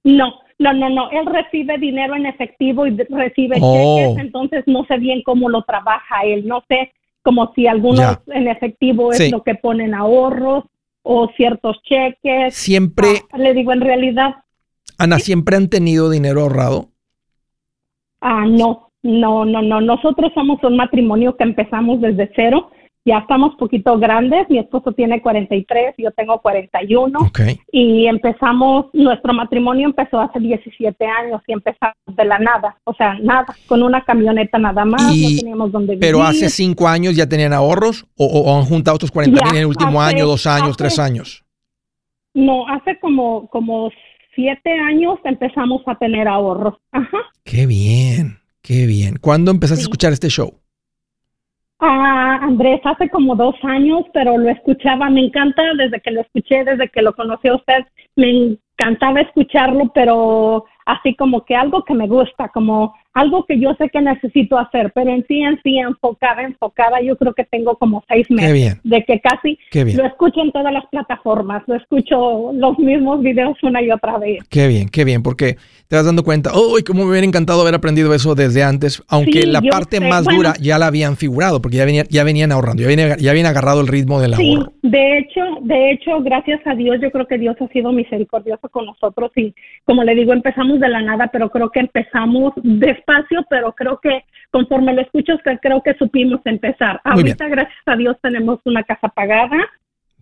No, 0.04 0.34
no, 0.62 0.72
no, 0.72 0.88
no, 0.88 1.10
él 1.10 1.26
recibe 1.26 1.78
dinero 1.78 2.14
en 2.14 2.26
efectivo 2.26 2.86
y 2.86 2.96
recibe 3.10 3.58
oh. 3.60 3.96
cheques, 3.96 4.24
entonces 4.24 4.64
no 4.66 4.84
sé 4.86 4.98
bien 4.98 5.22
cómo 5.22 5.48
lo 5.48 5.62
trabaja 5.62 6.22
él, 6.24 6.46
no 6.46 6.62
sé 6.68 6.92
como 7.22 7.52
si 7.54 7.66
algunos 7.66 8.18
en 8.28 8.48
efectivo 8.48 9.12
es 9.12 9.30
lo 9.30 9.42
que 9.42 9.54
ponen 9.54 9.94
ahorros 9.94 10.64
o 11.02 11.28
ciertos 11.36 11.80
cheques. 11.82 12.54
Siempre. 12.54 13.22
Ah, 13.30 13.38
le 13.38 13.54
digo, 13.54 13.72
en 13.72 13.80
realidad. 13.80 14.36
Ana, 14.98 15.18
¿siempre 15.18 15.56
han 15.56 15.68
tenido 15.68 16.10
dinero 16.10 16.42
ahorrado? 16.42 16.90
Ah, 18.20 18.44
no, 18.46 18.90
no, 19.02 19.44
no, 19.44 19.62
no. 19.62 19.80
Nosotros 19.80 20.32
somos 20.34 20.62
un 20.62 20.76
matrimonio 20.76 21.36
que 21.36 21.44
empezamos 21.44 22.00
desde 22.00 22.30
cero 22.34 22.70
ya 23.04 23.18
estamos 23.18 23.54
poquito 23.56 23.98
grandes, 23.98 24.48
mi 24.48 24.58
esposo 24.58 24.92
tiene 24.92 25.20
43, 25.20 25.94
yo 25.98 26.12
tengo 26.12 26.40
41 26.40 27.18
y 27.72 28.06
empezamos, 28.06 28.86
nuestro 28.92 29.32
matrimonio 29.32 29.86
empezó 29.86 30.20
hace 30.20 30.38
17 30.38 31.04
años 31.04 31.42
y 31.46 31.52
empezamos 31.52 31.96
de 32.06 32.24
la 32.24 32.38
nada, 32.38 32.76
o 32.84 32.94
sea, 32.94 33.18
nada, 33.20 33.46
con 33.66 33.82
una 33.82 34.04
camioneta 34.04 34.58
nada 34.58 34.84
más, 34.84 35.02
no 35.02 35.28
teníamos 35.38 35.72
donde 35.72 35.94
vivir. 35.94 36.00
Pero 36.00 36.22
hace 36.22 36.48
5 36.48 36.86
años 36.86 37.16
ya 37.16 37.28
tenían 37.28 37.52
ahorros 37.52 38.06
o, 38.16 38.56
han 38.56 38.64
juntado 38.66 38.96
estos 38.96 39.10
40 39.10 39.44
mil 39.44 39.52
en 39.52 39.58
el 39.58 39.66
último 39.66 40.00
año, 40.00 40.26
dos 40.26 40.46
años, 40.46 40.76
tres 40.76 40.98
años. 40.98 41.44
No, 42.34 42.66
hace 42.68 42.98
como, 42.98 43.48
como 43.48 43.90
siete 44.34 44.70
años 44.70 45.18
empezamos 45.24 45.82
a 45.86 45.96
tener 45.96 46.28
ahorros. 46.28 46.74
Ajá. 46.90 47.18
Qué 47.44 47.66
bien, 47.66 48.38
qué 48.62 48.86
bien. 48.86 49.16
¿Cuándo 49.20 49.50
empezaste 49.50 49.82
a 49.82 49.84
escuchar 49.84 50.12
este 50.12 50.28
show? 50.28 50.54
Ah, 51.84 52.38
Andrés, 52.42 52.80
hace 52.84 53.10
como 53.10 53.34
dos 53.34 53.56
años, 53.64 54.04
pero 54.12 54.38
lo 54.38 54.48
escuchaba, 54.48 55.10
me 55.10 55.24
encanta 55.24 55.64
desde 55.76 56.00
que 56.00 56.12
lo 56.12 56.20
escuché, 56.20 56.62
desde 56.62 56.88
que 56.88 57.02
lo 57.02 57.12
conocí 57.12 57.48
a 57.48 57.56
usted, 57.56 57.84
me 58.14 58.30
encantaba 58.78 59.20
escucharlo, 59.20 59.90
pero 59.92 60.64
así 60.86 61.16
como 61.16 61.44
que 61.44 61.56
algo 61.56 61.82
que 61.84 61.94
me 61.94 62.06
gusta, 62.06 62.50
como 62.50 62.94
algo 63.14 63.44
que 63.44 63.58
yo 63.58 63.74
sé 63.74 63.88
que 63.90 64.00
necesito 64.00 64.58
hacer, 64.58 64.92
pero 64.94 65.10
en 65.10 65.24
sí, 65.26 65.40
en 65.40 65.60
sí, 65.62 65.78
enfocada, 65.78 66.42
enfocada, 66.42 67.00
yo 67.02 67.16
creo 67.16 67.34
que 67.34 67.44
tengo 67.44 67.76
como 67.76 68.02
seis 68.08 68.30
meses 68.30 68.80
de 68.82 69.04
que 69.04 69.20
casi 69.20 69.58
lo 69.72 70.06
escucho 70.06 70.40
en 70.40 70.52
todas 70.52 70.72
las 70.72 70.86
plataformas, 70.86 71.62
lo 71.66 71.74
escucho 71.74 72.52
los 72.52 72.78
mismos 72.78 73.22
videos 73.22 73.56
una 73.62 73.82
y 73.82 73.90
otra 73.90 74.18
vez. 74.18 74.38
Qué 74.48 74.66
bien, 74.66 74.88
qué 74.88 75.04
bien, 75.04 75.22
porque 75.22 75.56
te 75.88 75.96
vas 75.96 76.06
dando 76.06 76.24
cuenta, 76.24 76.52
uy, 76.56 76.82
cómo 76.82 77.04
me 77.04 77.10
hubiera 77.10 77.26
encantado 77.26 77.60
haber 77.60 77.74
aprendido 77.74 78.14
eso 78.14 78.34
desde 78.34 78.62
antes, 78.62 79.02
aunque 79.08 79.46
la 79.46 79.60
parte 79.60 80.00
más 80.00 80.24
dura 80.24 80.54
ya 80.60 80.78
la 80.78 80.86
habían 80.86 81.16
figurado, 81.16 81.60
porque 81.60 81.76
ya 81.76 81.84
venían, 81.84 82.06
ya 82.08 82.24
venían 82.24 82.50
ahorrando, 82.50 82.82
ya 82.82 82.88
habían, 82.88 83.18
ya 83.18 83.30
habían 83.30 83.46
agarrado 83.46 83.82
el 83.82 83.88
ritmo 83.88 84.20
del 84.20 84.34
sí, 84.34 84.58
De 84.82 85.18
hecho, 85.18 85.40
de 85.60 85.90
hecho, 85.90 86.22
gracias 86.22 86.60
a 86.66 86.74
Dios, 86.74 86.98
yo 87.02 87.10
creo 87.10 87.26
que 87.26 87.36
Dios 87.36 87.56
ha 87.60 87.68
sido 87.68 87.92
misericordioso 87.92 88.68
con 88.70 88.86
nosotros 88.86 89.30
y 89.36 89.54
como 89.84 90.02
le 90.02 90.14
digo, 90.14 90.32
empezamos 90.32 90.80
de 90.80 90.88
la 90.88 91.02
nada, 91.02 91.28
pero 91.32 91.50
creo 91.50 91.70
que 91.70 91.80
empezamos 91.80 92.54
despacio, 93.02 93.44
pero 93.48 93.72
creo 93.72 93.98
que 94.00 94.24
conforme 94.50 94.92
lo 94.92 95.02
escucho, 95.02 95.34
creo 95.60 95.82
que 95.82 95.94
supimos 95.94 96.40
empezar. 96.44 97.00
Ahorita, 97.04 97.48
gracias 97.48 97.82
a 97.86 97.96
Dios, 97.96 98.16
tenemos 98.22 98.60
una 98.64 98.82
casa 98.82 99.08
pagada. 99.08 99.56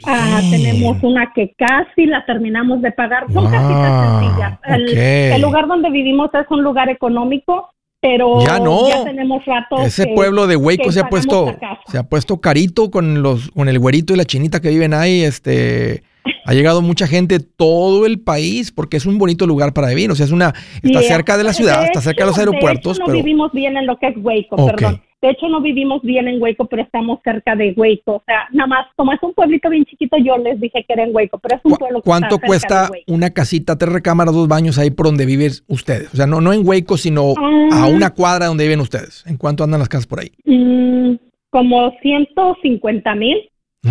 Ah, 0.07 0.41
tenemos 0.51 0.97
una 1.03 1.33
que 1.35 1.55
casi 1.59 2.07
la 2.07 2.25
terminamos 2.25 2.81
de 2.81 2.91
pagar. 2.93 3.31
Son 3.33 3.51
casitas 3.51 4.21
sencillas. 4.21 4.59
El, 4.65 5.43
lugar 5.43 5.67
donde 5.67 5.91
vivimos 5.91 6.31
es 6.33 6.47
un 6.51 6.63
lugar 6.63 6.89
económico, 6.89 7.69
pero 8.01 8.41
ya, 8.41 8.59
no. 8.59 8.85
tenemos 9.05 9.45
rato. 9.45 9.79
Ese 9.83 10.07
pueblo 10.15 10.47
de 10.47 10.57
Hueco 10.57 10.91
se 10.91 11.01
ha 11.01 11.09
puesto 11.09 11.55
se 11.87 11.99
ha 11.99 12.05
puesto 12.05 12.41
carito 12.41 12.91
con 12.91 13.23
los 13.23 13.51
con 13.51 13.69
el 13.69 13.79
güerito 13.79 14.15
y 14.15 14.17
la 14.17 14.25
chinita 14.25 14.61
que 14.61 14.71
viven 14.71 14.95
ahí, 14.95 15.23
este 15.23 16.03
Ha 16.45 16.55
llegado 16.55 16.83
mucha 16.83 17.07
gente 17.07 17.39
de 17.39 17.45
todo 17.45 18.07
el 18.07 18.21
país 18.21 18.73
porque 18.73 18.97
es 18.97 19.07
un 19.07 19.19
bonito 19.19 19.47
lugar 19.47 19.73
para 19.73 19.89
vivir. 19.89 20.11
O 20.11 20.15
sea, 20.15 20.27
es 20.27 20.33
una, 20.33 20.55
está 20.83 21.03
cerca 21.03 21.37
de 21.37 21.45
la 21.45 21.53
ciudad, 21.53 21.85
está 21.85 22.01
cerca 22.01 22.25
de 22.25 22.31
los 22.31 22.39
aeropuertos. 22.39 22.99
no 22.99 23.13
vivimos 23.13 23.53
bien 23.53 23.77
en 23.77 23.87
lo 23.87 23.97
que 23.99 24.09
es 24.09 24.17
Waco, 24.17 24.67
perdón. 24.67 25.03
De 25.23 25.29
hecho, 25.29 25.49
no 25.49 25.61
vivimos 25.61 26.01
bien 26.01 26.29
en 26.29 26.41
Hueco, 26.41 26.65
pero 26.65 26.83
estamos 26.83 27.21
cerca 27.23 27.55
de 27.55 27.75
Hueco. 27.77 28.15
O 28.17 28.23
sea, 28.25 28.49
nada 28.53 28.67
más, 28.67 28.87
como 28.97 29.13
es 29.13 29.23
un 29.23 29.35
pueblito 29.35 29.69
bien 29.69 29.85
chiquito, 29.85 30.17
yo 30.17 30.39
les 30.39 30.59
dije 30.59 30.83
que 30.87 30.95
era 30.95 31.05
en 31.05 31.15
Hueco, 31.15 31.39
pero 31.39 31.57
es 31.57 31.61
un 31.63 31.77
pueblo 31.77 32.01
que 32.01 32.07
¿Cuánto 32.07 32.39
cuesta 32.39 32.89
una 33.07 33.29
casita, 33.29 33.77
tres 33.77 33.93
recámaras, 33.93 34.35
dos 34.35 34.49
baños 34.49 34.79
ahí 34.79 34.91
por 34.91 35.07
donde 35.07 35.27
viven 35.27 35.53
ustedes? 35.69 36.13
O 36.15 36.17
sea, 36.17 36.27
no, 36.27 36.41
no 36.41 36.55
en 36.55 36.67
Hueco, 36.67 36.97
sino 36.97 37.35
a 37.71 37.83
ah. 37.83 37.87
una 37.87 38.15
cuadra 38.15 38.47
donde 38.47 38.65
viven 38.65 38.81
ustedes. 38.81 39.23
¿En 39.27 39.37
cuánto 39.37 39.63
andan 39.63 39.81
las 39.81 39.91
casas 39.91 40.07
por 40.07 40.21
ahí? 40.21 40.33
Mm, 40.47 41.17
como 41.51 41.93
150 42.01 43.15
mil. 43.17 43.37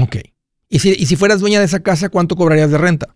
Ok. 0.01 0.15
¿Y 0.69 0.79
si, 0.79 0.89
y 0.91 1.05
si 1.05 1.15
fueras 1.15 1.39
dueña 1.39 1.59
de 1.59 1.65
esa 1.65 1.81
casa, 1.81 2.09
cuánto 2.09 2.35
cobrarías 2.35 2.71
de 2.71 2.77
renta? 2.77 3.07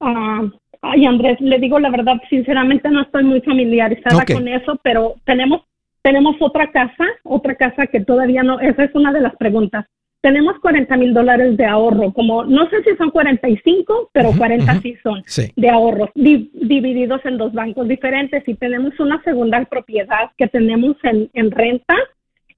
Ah, 0.00 0.42
ay, 0.82 1.06
Andrés, 1.06 1.40
le 1.40 1.58
digo 1.58 1.78
la 1.78 1.90
verdad, 1.90 2.16
sinceramente 2.28 2.90
no 2.90 3.02
estoy 3.02 3.22
muy 3.24 3.40
familiarizada 3.42 4.24
con 4.26 4.48
eso, 4.48 4.78
pero 4.82 5.14
tenemos 5.24 5.62
tenemos 6.02 6.36
otra 6.40 6.70
casa, 6.70 7.04
otra 7.24 7.54
casa 7.54 7.86
que 7.86 8.00
todavía 8.00 8.42
no, 8.42 8.58
esa 8.60 8.84
es 8.84 8.94
una 8.94 9.12
de 9.12 9.20
las 9.20 9.36
preguntas. 9.36 9.86
Tenemos 10.22 10.58
40 10.60 10.96
mil 10.96 11.14
dólares 11.14 11.56
de 11.56 11.64
ahorro, 11.64 12.12
como 12.12 12.44
no 12.44 12.68
sé 12.68 12.82
si 12.84 12.94
son 12.96 13.10
45, 13.10 14.10
pero 14.12 14.32
40 14.32 14.80
sí 14.82 14.96
son 15.02 15.22
de 15.56 15.70
ahorros, 15.70 16.10
divididos 16.14 17.20
en 17.24 17.38
dos 17.38 17.52
bancos 17.54 17.88
diferentes. 17.88 18.46
Y 18.46 18.54
tenemos 18.54 18.98
una 19.00 19.22
segunda 19.22 19.64
propiedad 19.64 20.30
que 20.36 20.46
tenemos 20.48 20.96
en, 21.04 21.30
en 21.32 21.50
renta 21.50 21.96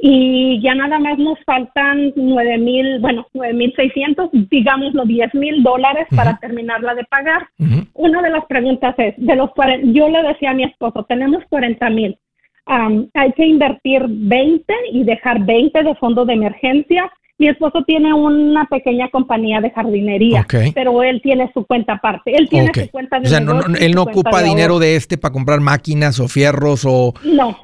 y 0.04 0.60
ya 0.60 0.74
nada 0.74 0.98
más 0.98 1.16
nos 1.16 1.38
faltan 1.44 2.12
9 2.16 2.58
mil, 2.58 2.98
bueno, 2.98 3.24
9 3.34 3.54
mil 3.54 3.72
600, 3.76 4.30
digamos 4.50 4.92
los 4.94 5.06
10 5.06 5.32
mil 5.34 5.62
dólares 5.62 6.08
para 6.16 6.38
terminarla 6.38 6.96
de 6.96 7.04
pagar. 7.04 7.46
Una 7.94 8.20
de 8.20 8.30
las 8.30 8.44
preguntas 8.46 8.96
es, 8.98 9.14
de 9.16 9.36
los 9.36 9.50
yo 9.84 10.08
le 10.08 10.22
decía 10.24 10.50
a 10.50 10.54
mi 10.54 10.64
esposo, 10.64 11.04
tenemos 11.04 11.44
40 11.48 11.88
mil 11.90 12.18
hay 12.66 13.32
que 13.32 13.46
invertir 13.46 14.04
20 14.06 14.74
y 14.92 15.04
dejar 15.04 15.44
20 15.44 15.82
de 15.82 15.94
fondo 15.96 16.24
de 16.24 16.34
emergencia. 16.34 17.10
Mi 17.38 17.48
esposo 17.48 17.82
tiene 17.84 18.14
una 18.14 18.66
pequeña 18.66 19.08
compañía 19.10 19.60
de 19.60 19.70
jardinería, 19.70 20.46
pero 20.74 21.02
él 21.02 21.20
tiene 21.22 21.50
su 21.52 21.66
cuenta 21.66 21.94
aparte. 21.94 22.36
Él 22.36 22.48
tiene 22.48 22.70
su 22.72 22.88
cuenta 22.90 23.18
de 23.18 23.26
O 23.26 23.28
sea, 23.28 23.38
él 23.80 23.94
no 23.94 24.02
ocupa 24.02 24.42
dinero 24.42 24.78
de 24.78 24.96
este 24.96 25.18
para 25.18 25.32
comprar 25.32 25.60
máquinas 25.60 26.20
o 26.20 26.28
fierros 26.28 26.84
o 26.84 27.14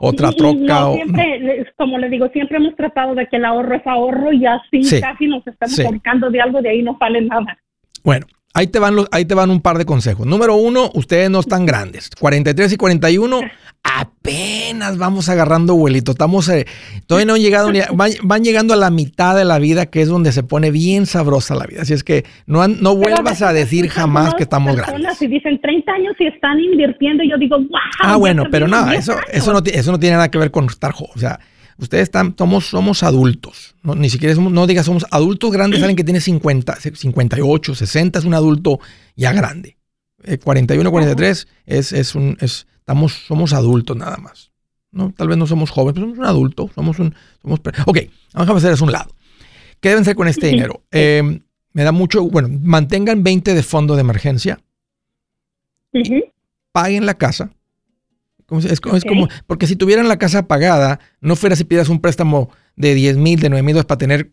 otra 0.01 0.33
troca. 0.33 0.59
No, 0.59 0.95
siempre, 0.95 1.67
como 1.77 1.99
le 1.99 2.09
digo, 2.09 2.29
siempre 2.31 2.57
hemos 2.57 2.75
tratado 2.75 3.15
de 3.15 3.27
que 3.29 3.37
el 3.37 3.45
ahorro 3.45 3.77
es 3.77 3.87
ahorro 3.87 4.33
y 4.33 4.47
así 4.47 5.01
casi 5.01 5.27
nos 5.27 5.47
estamos 5.47 5.77
sí. 5.77 5.85
de 5.85 6.41
algo, 6.41 6.61
de 6.61 6.71
ahí 6.71 6.83
no 6.83 6.97
sale 6.99 7.21
nada. 7.23 7.59
Bueno, 8.03 8.27
Ahí 8.55 8.67
te, 8.67 8.81
van 8.81 8.97
los, 8.97 9.07
ahí 9.13 9.25
te 9.25 9.35
van 9.35 9.51
un 9.51 9.61
par 9.61 9.79
de 9.79 9.85
consejos. 9.85 10.27
Número 10.27 10.57
uno, 10.57 10.91
ustedes 10.95 11.31
no 11.31 11.39
están 11.39 11.65
grandes. 11.65 12.11
43 12.19 12.73
y 12.73 12.77
41, 12.77 13.41
apenas 13.83 14.99
vamos 14.99 15.29
agarrando 15.29 15.75
vuelito. 15.75 16.13
Estamos, 16.13 16.49
eh, 16.49 16.67
todavía 17.07 17.27
no 17.27 17.35
han 17.35 17.41
llegado 17.41 17.73
ni 17.73 17.81
van, 18.23 18.45
llegando 18.45 18.75
a 18.75 18.77
la 18.77 18.91
mitad 18.91 19.37
de 19.37 19.45
la 19.45 19.59
vida, 19.59 19.87
que 19.87 20.03
es 20.03 20.09
donde 20.09 20.33
se 20.33 20.43
pone 20.43 20.71
bien 20.71 21.07
sabrosa 21.07 21.55
la 21.55 21.67
vida. 21.67 21.83
Así 21.83 21.95
es 21.95 22.05
que 22.05 22.25
no, 22.47 22.67
no 22.69 22.97
vuelvas 22.97 23.43
a 23.43 23.53
decir 23.53 23.89
jamás 23.89 24.35
que 24.35 24.43
estamos 24.43 24.77
grandes. 24.77 25.19
Si 25.19 25.27
dicen 25.27 25.61
30 25.61 25.93
años 25.93 26.15
y 26.19 26.27
están 26.27 26.61
invirtiendo, 26.61 27.25
yo 27.25 27.39
digo, 27.39 27.59
wow. 27.59 27.81
Ah, 28.01 28.17
bueno, 28.17 28.45
pero 28.51 28.69
nada, 28.69 28.95
eso, 28.95 29.17
eso, 29.33 29.53
no, 29.53 29.61
eso 29.65 29.93
no 29.93 29.99
tiene 29.99 30.17
nada 30.17 30.31
que 30.31 30.39
ver 30.39 30.51
con 30.51 30.67
estar 30.67 30.93
joven. 30.93 31.13
O 31.15 31.19
sea, 31.19 31.39
Ustedes 31.79 32.05
están, 32.05 32.35
somos, 32.37 32.67
somos 32.67 33.05
adultos. 33.05 33.77
No, 33.85 33.95
ni 33.95 34.11
siquiera 34.11 34.35
somos, 34.35 34.53
no 34.53 34.67
digas 34.67 34.85
somos 34.85 35.07
adultos 35.13 35.53
grandes, 35.53 35.81
alguien 35.83 35.97
que 35.97 36.05
tiene 36.05 36.21
50, 36.21 36.75
58, 36.75 37.75
60 37.75 38.19
es 38.19 38.25
un 38.25 38.35
adulto 38.35 38.81
ya 39.15 39.33
grande. 39.33 39.78
41, 40.43 40.89
eh, 40.89 40.91
43 40.91 41.49
es, 41.67 41.93
es 41.93 42.15
un, 42.15 42.37
es, 42.41 42.67
estamos, 42.79 43.13
somos 43.27 43.53
adultos 43.53 43.97
nada 43.97 44.17
más. 44.17 44.53
¿no? 44.91 45.13
Tal 45.13 45.29
vez 45.29 45.37
no 45.37 45.47
somos 45.47 45.71
jóvenes, 45.71 45.95
pero 45.95 46.07
somos 46.07 46.19
un 46.19 46.25
adulto. 46.25 46.71
Somos 46.75 46.99
un, 46.99 47.15
somos, 47.43 47.61
ok, 47.87 47.99
vamos 48.35 48.49
a 48.49 48.57
hacer 48.57 48.73
eso 48.73 48.85
un 48.85 48.93
lado. 48.93 49.15
¿Qué 49.81 49.91
deben 49.91 50.03
hacer 50.03 50.17
con 50.17 50.29
este 50.29 50.47
dinero? 50.49 50.83
Eh, 50.91 51.41
me 51.73 51.83
da 51.83 51.93
mucho, 51.93 52.25
bueno, 52.29 52.49
mantengan 52.51 53.23
20 53.23 53.55
de 53.55 53.63
fondo 53.63 53.95
de 53.95 54.01
emergencia. 54.01 54.61
Paguen 56.73 57.07
la 57.07 57.15
casa 57.15 57.51
es, 58.57 58.81
como, 58.81 59.29
porque 59.47 59.67
si 59.67 59.77
tuvieran 59.77 60.09
la 60.09 60.17
casa 60.17 60.47
pagada, 60.47 61.01
no 61.21 61.37
fuera 61.37 61.55
si 61.55 61.65
pidas 61.65 61.89
un 61.89 62.01
préstamo 62.01 62.51
de 62.77 62.95
10 62.95 63.19
mil, 63.19 63.41
de 63.41 63.51
9 63.51 63.63
mil 63.63 63.85
para 63.85 63.99
tener 63.99 64.33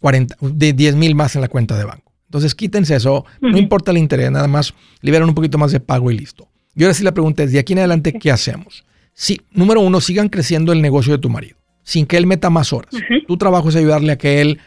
40, 0.00 0.36
de 0.40 0.72
10 0.74 0.96
mil 0.96 1.14
más 1.14 1.34
en 1.34 1.40
la 1.40 1.48
cuenta 1.48 1.76
de 1.76 1.84
banco. 1.84 2.12
Entonces 2.34 2.56
quítense 2.56 2.96
eso, 2.96 3.24
no 3.40 3.56
importa 3.56 3.92
el 3.92 3.98
interés, 3.98 4.28
nada 4.28 4.48
más 4.48 4.74
liberan 5.02 5.28
un 5.28 5.36
poquito 5.36 5.56
más 5.56 5.70
de 5.70 5.78
pago 5.78 6.10
y 6.10 6.18
listo. 6.18 6.48
Y 6.74 6.82
ahora 6.82 6.92
sí 6.92 7.04
la 7.04 7.14
pregunta 7.14 7.44
es, 7.44 7.52
de 7.52 7.60
aquí 7.60 7.74
en 7.74 7.78
adelante, 7.78 8.12
¿qué 8.12 8.32
hacemos? 8.32 8.84
Sí, 9.12 9.40
número 9.52 9.80
uno, 9.80 10.00
sigan 10.00 10.28
creciendo 10.28 10.72
el 10.72 10.82
negocio 10.82 11.12
de 11.12 11.20
tu 11.20 11.30
marido, 11.30 11.56
sin 11.84 12.06
que 12.06 12.16
él 12.16 12.26
meta 12.26 12.50
más 12.50 12.72
horas. 12.72 12.92
Tu 13.28 13.36
trabajo 13.36 13.68
es 13.68 13.76
ayudarle 13.76 14.10
a 14.10 14.18
que 14.18 14.40
él 14.40 14.58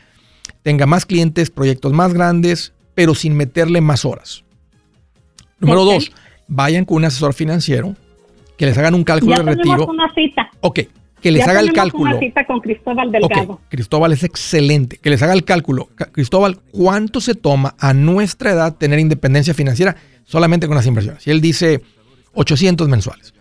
tenga 0.64 0.86
más 0.86 1.06
clientes, 1.06 1.50
proyectos 1.50 1.92
más 1.92 2.14
grandes, 2.14 2.72
pero 2.96 3.14
sin 3.14 3.36
meterle 3.36 3.82
más 3.82 4.06
horas. 4.06 4.46
Número 5.60 5.84
dos, 5.84 6.14
vayan 6.48 6.86
con 6.86 6.96
un 6.96 7.04
asesor 7.04 7.34
financiero 7.34 7.98
que 8.58 8.66
les 8.66 8.78
hagan 8.78 8.96
un 8.96 9.04
cálculo 9.04 9.36
de 9.36 9.44
retiro. 9.44 9.88
una 9.88 10.10
cita. 10.16 10.50
Ok, 10.62 10.80
que 11.22 11.32
les 11.32 11.48
haga 11.48 11.60
el 11.60 11.74
cálculo. 11.74 12.12
Una 12.12 12.20
cita 12.20 12.46
con 12.46 12.60
Cristóbal 12.60 13.12
Delgado. 13.12 13.60
Cristóbal 13.70 14.14
es 14.14 14.24
excelente. 14.24 14.98
Que 14.98 15.10
les 15.10 15.22
haga 15.22 15.34
el 15.34 15.44
cálculo. 15.44 15.90
Cristóbal, 16.12 16.60
¿cuánto 16.72 17.22
se 17.22 17.36
toma 17.36 17.76
a 17.80 17.94
nuestra 17.94 18.52
edad 18.52 18.76
tener 18.76 19.00
independencia 19.00 19.54
financiera 19.54 19.96
solamente 20.26 20.68
con 20.68 20.76
las 20.76 20.86
inversiones? 20.86 21.26
Y 21.26 21.32
él 21.32 21.42
dice 21.42 21.82
800 22.34 22.88
mensuales. 22.88 23.34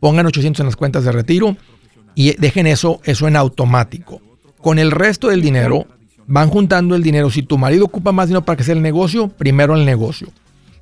Pongan 0.00 0.26
800 0.26 0.60
en 0.60 0.66
las 0.66 0.76
cuentas 0.76 1.04
de 1.04 1.12
retiro 1.12 1.56
y 2.14 2.34
dejen 2.36 2.66
eso, 2.66 3.00
eso 3.04 3.28
en 3.28 3.36
automático. 3.36 4.20
Con 4.58 4.78
el 4.78 4.90
resto 4.90 5.28
del 5.28 5.40
dinero, 5.40 5.86
van 6.26 6.48
juntando 6.48 6.94
el 6.94 7.02
dinero. 7.02 7.30
Si 7.30 7.42
tu 7.42 7.56
marido 7.58 7.86
ocupa 7.86 8.12
más 8.12 8.28
dinero 8.28 8.44
para 8.44 8.56
que 8.56 8.64
sea 8.64 8.74
el 8.74 8.82
negocio, 8.82 9.28
primero 9.28 9.74
el 9.74 9.84
negocio. 9.84 10.28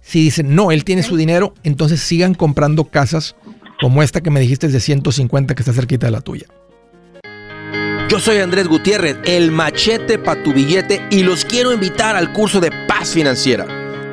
Si 0.00 0.24
dicen, 0.24 0.54
no, 0.54 0.72
él 0.72 0.84
tiene 0.84 1.02
su 1.02 1.16
dinero, 1.16 1.54
entonces 1.62 2.00
sigan 2.00 2.34
comprando 2.34 2.84
casas 2.84 3.36
como 3.80 4.02
esta 4.02 4.20
que 4.20 4.30
me 4.30 4.40
dijiste 4.40 4.68
de 4.68 4.80
150 4.80 5.54
que 5.54 5.62
está 5.62 5.72
cerquita 5.72 6.06
de 6.06 6.12
la 6.12 6.20
tuya. 6.20 6.46
Yo 8.08 8.18
soy 8.18 8.38
Andrés 8.38 8.66
Gutiérrez, 8.66 9.18
el 9.24 9.52
machete 9.52 10.18
para 10.18 10.42
tu 10.42 10.52
billete 10.52 11.06
y 11.10 11.22
los 11.22 11.44
quiero 11.44 11.72
invitar 11.72 12.16
al 12.16 12.32
curso 12.32 12.60
de 12.60 12.72
paz 12.88 13.10
financiera. 13.10 13.66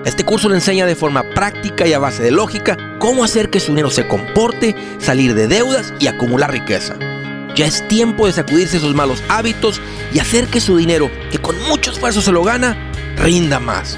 Este 0.05 0.23
curso 0.23 0.49
le 0.49 0.55
enseña 0.55 0.85
de 0.85 0.95
forma 0.95 1.23
práctica 1.33 1.87
y 1.87 1.93
a 1.93 1.99
base 1.99 2.21
de 2.23 2.31
lógica 2.31 2.77
cómo 2.99 3.23
hacer 3.23 3.49
que 3.49 3.59
su 3.59 3.71
dinero 3.71 3.89
se 3.89 4.07
comporte, 4.07 4.75
salir 4.99 5.33
de 5.33 5.47
deudas 5.47 5.93
y 5.99 6.07
acumular 6.07 6.51
riqueza. 6.51 6.95
Ya 7.55 7.65
es 7.65 7.85
tiempo 7.87 8.27
de 8.27 8.33
sacudirse 8.33 8.77
esos 8.77 8.93
malos 8.93 9.23
hábitos 9.29 9.81
y 10.13 10.19
hacer 10.19 10.45
que 10.45 10.61
su 10.61 10.77
dinero, 10.77 11.09
que 11.31 11.39
con 11.39 11.59
mucho 11.67 11.91
esfuerzo 11.91 12.21
se 12.21 12.31
lo 12.31 12.43
gana, 12.43 12.77
rinda 13.17 13.59
más. 13.59 13.97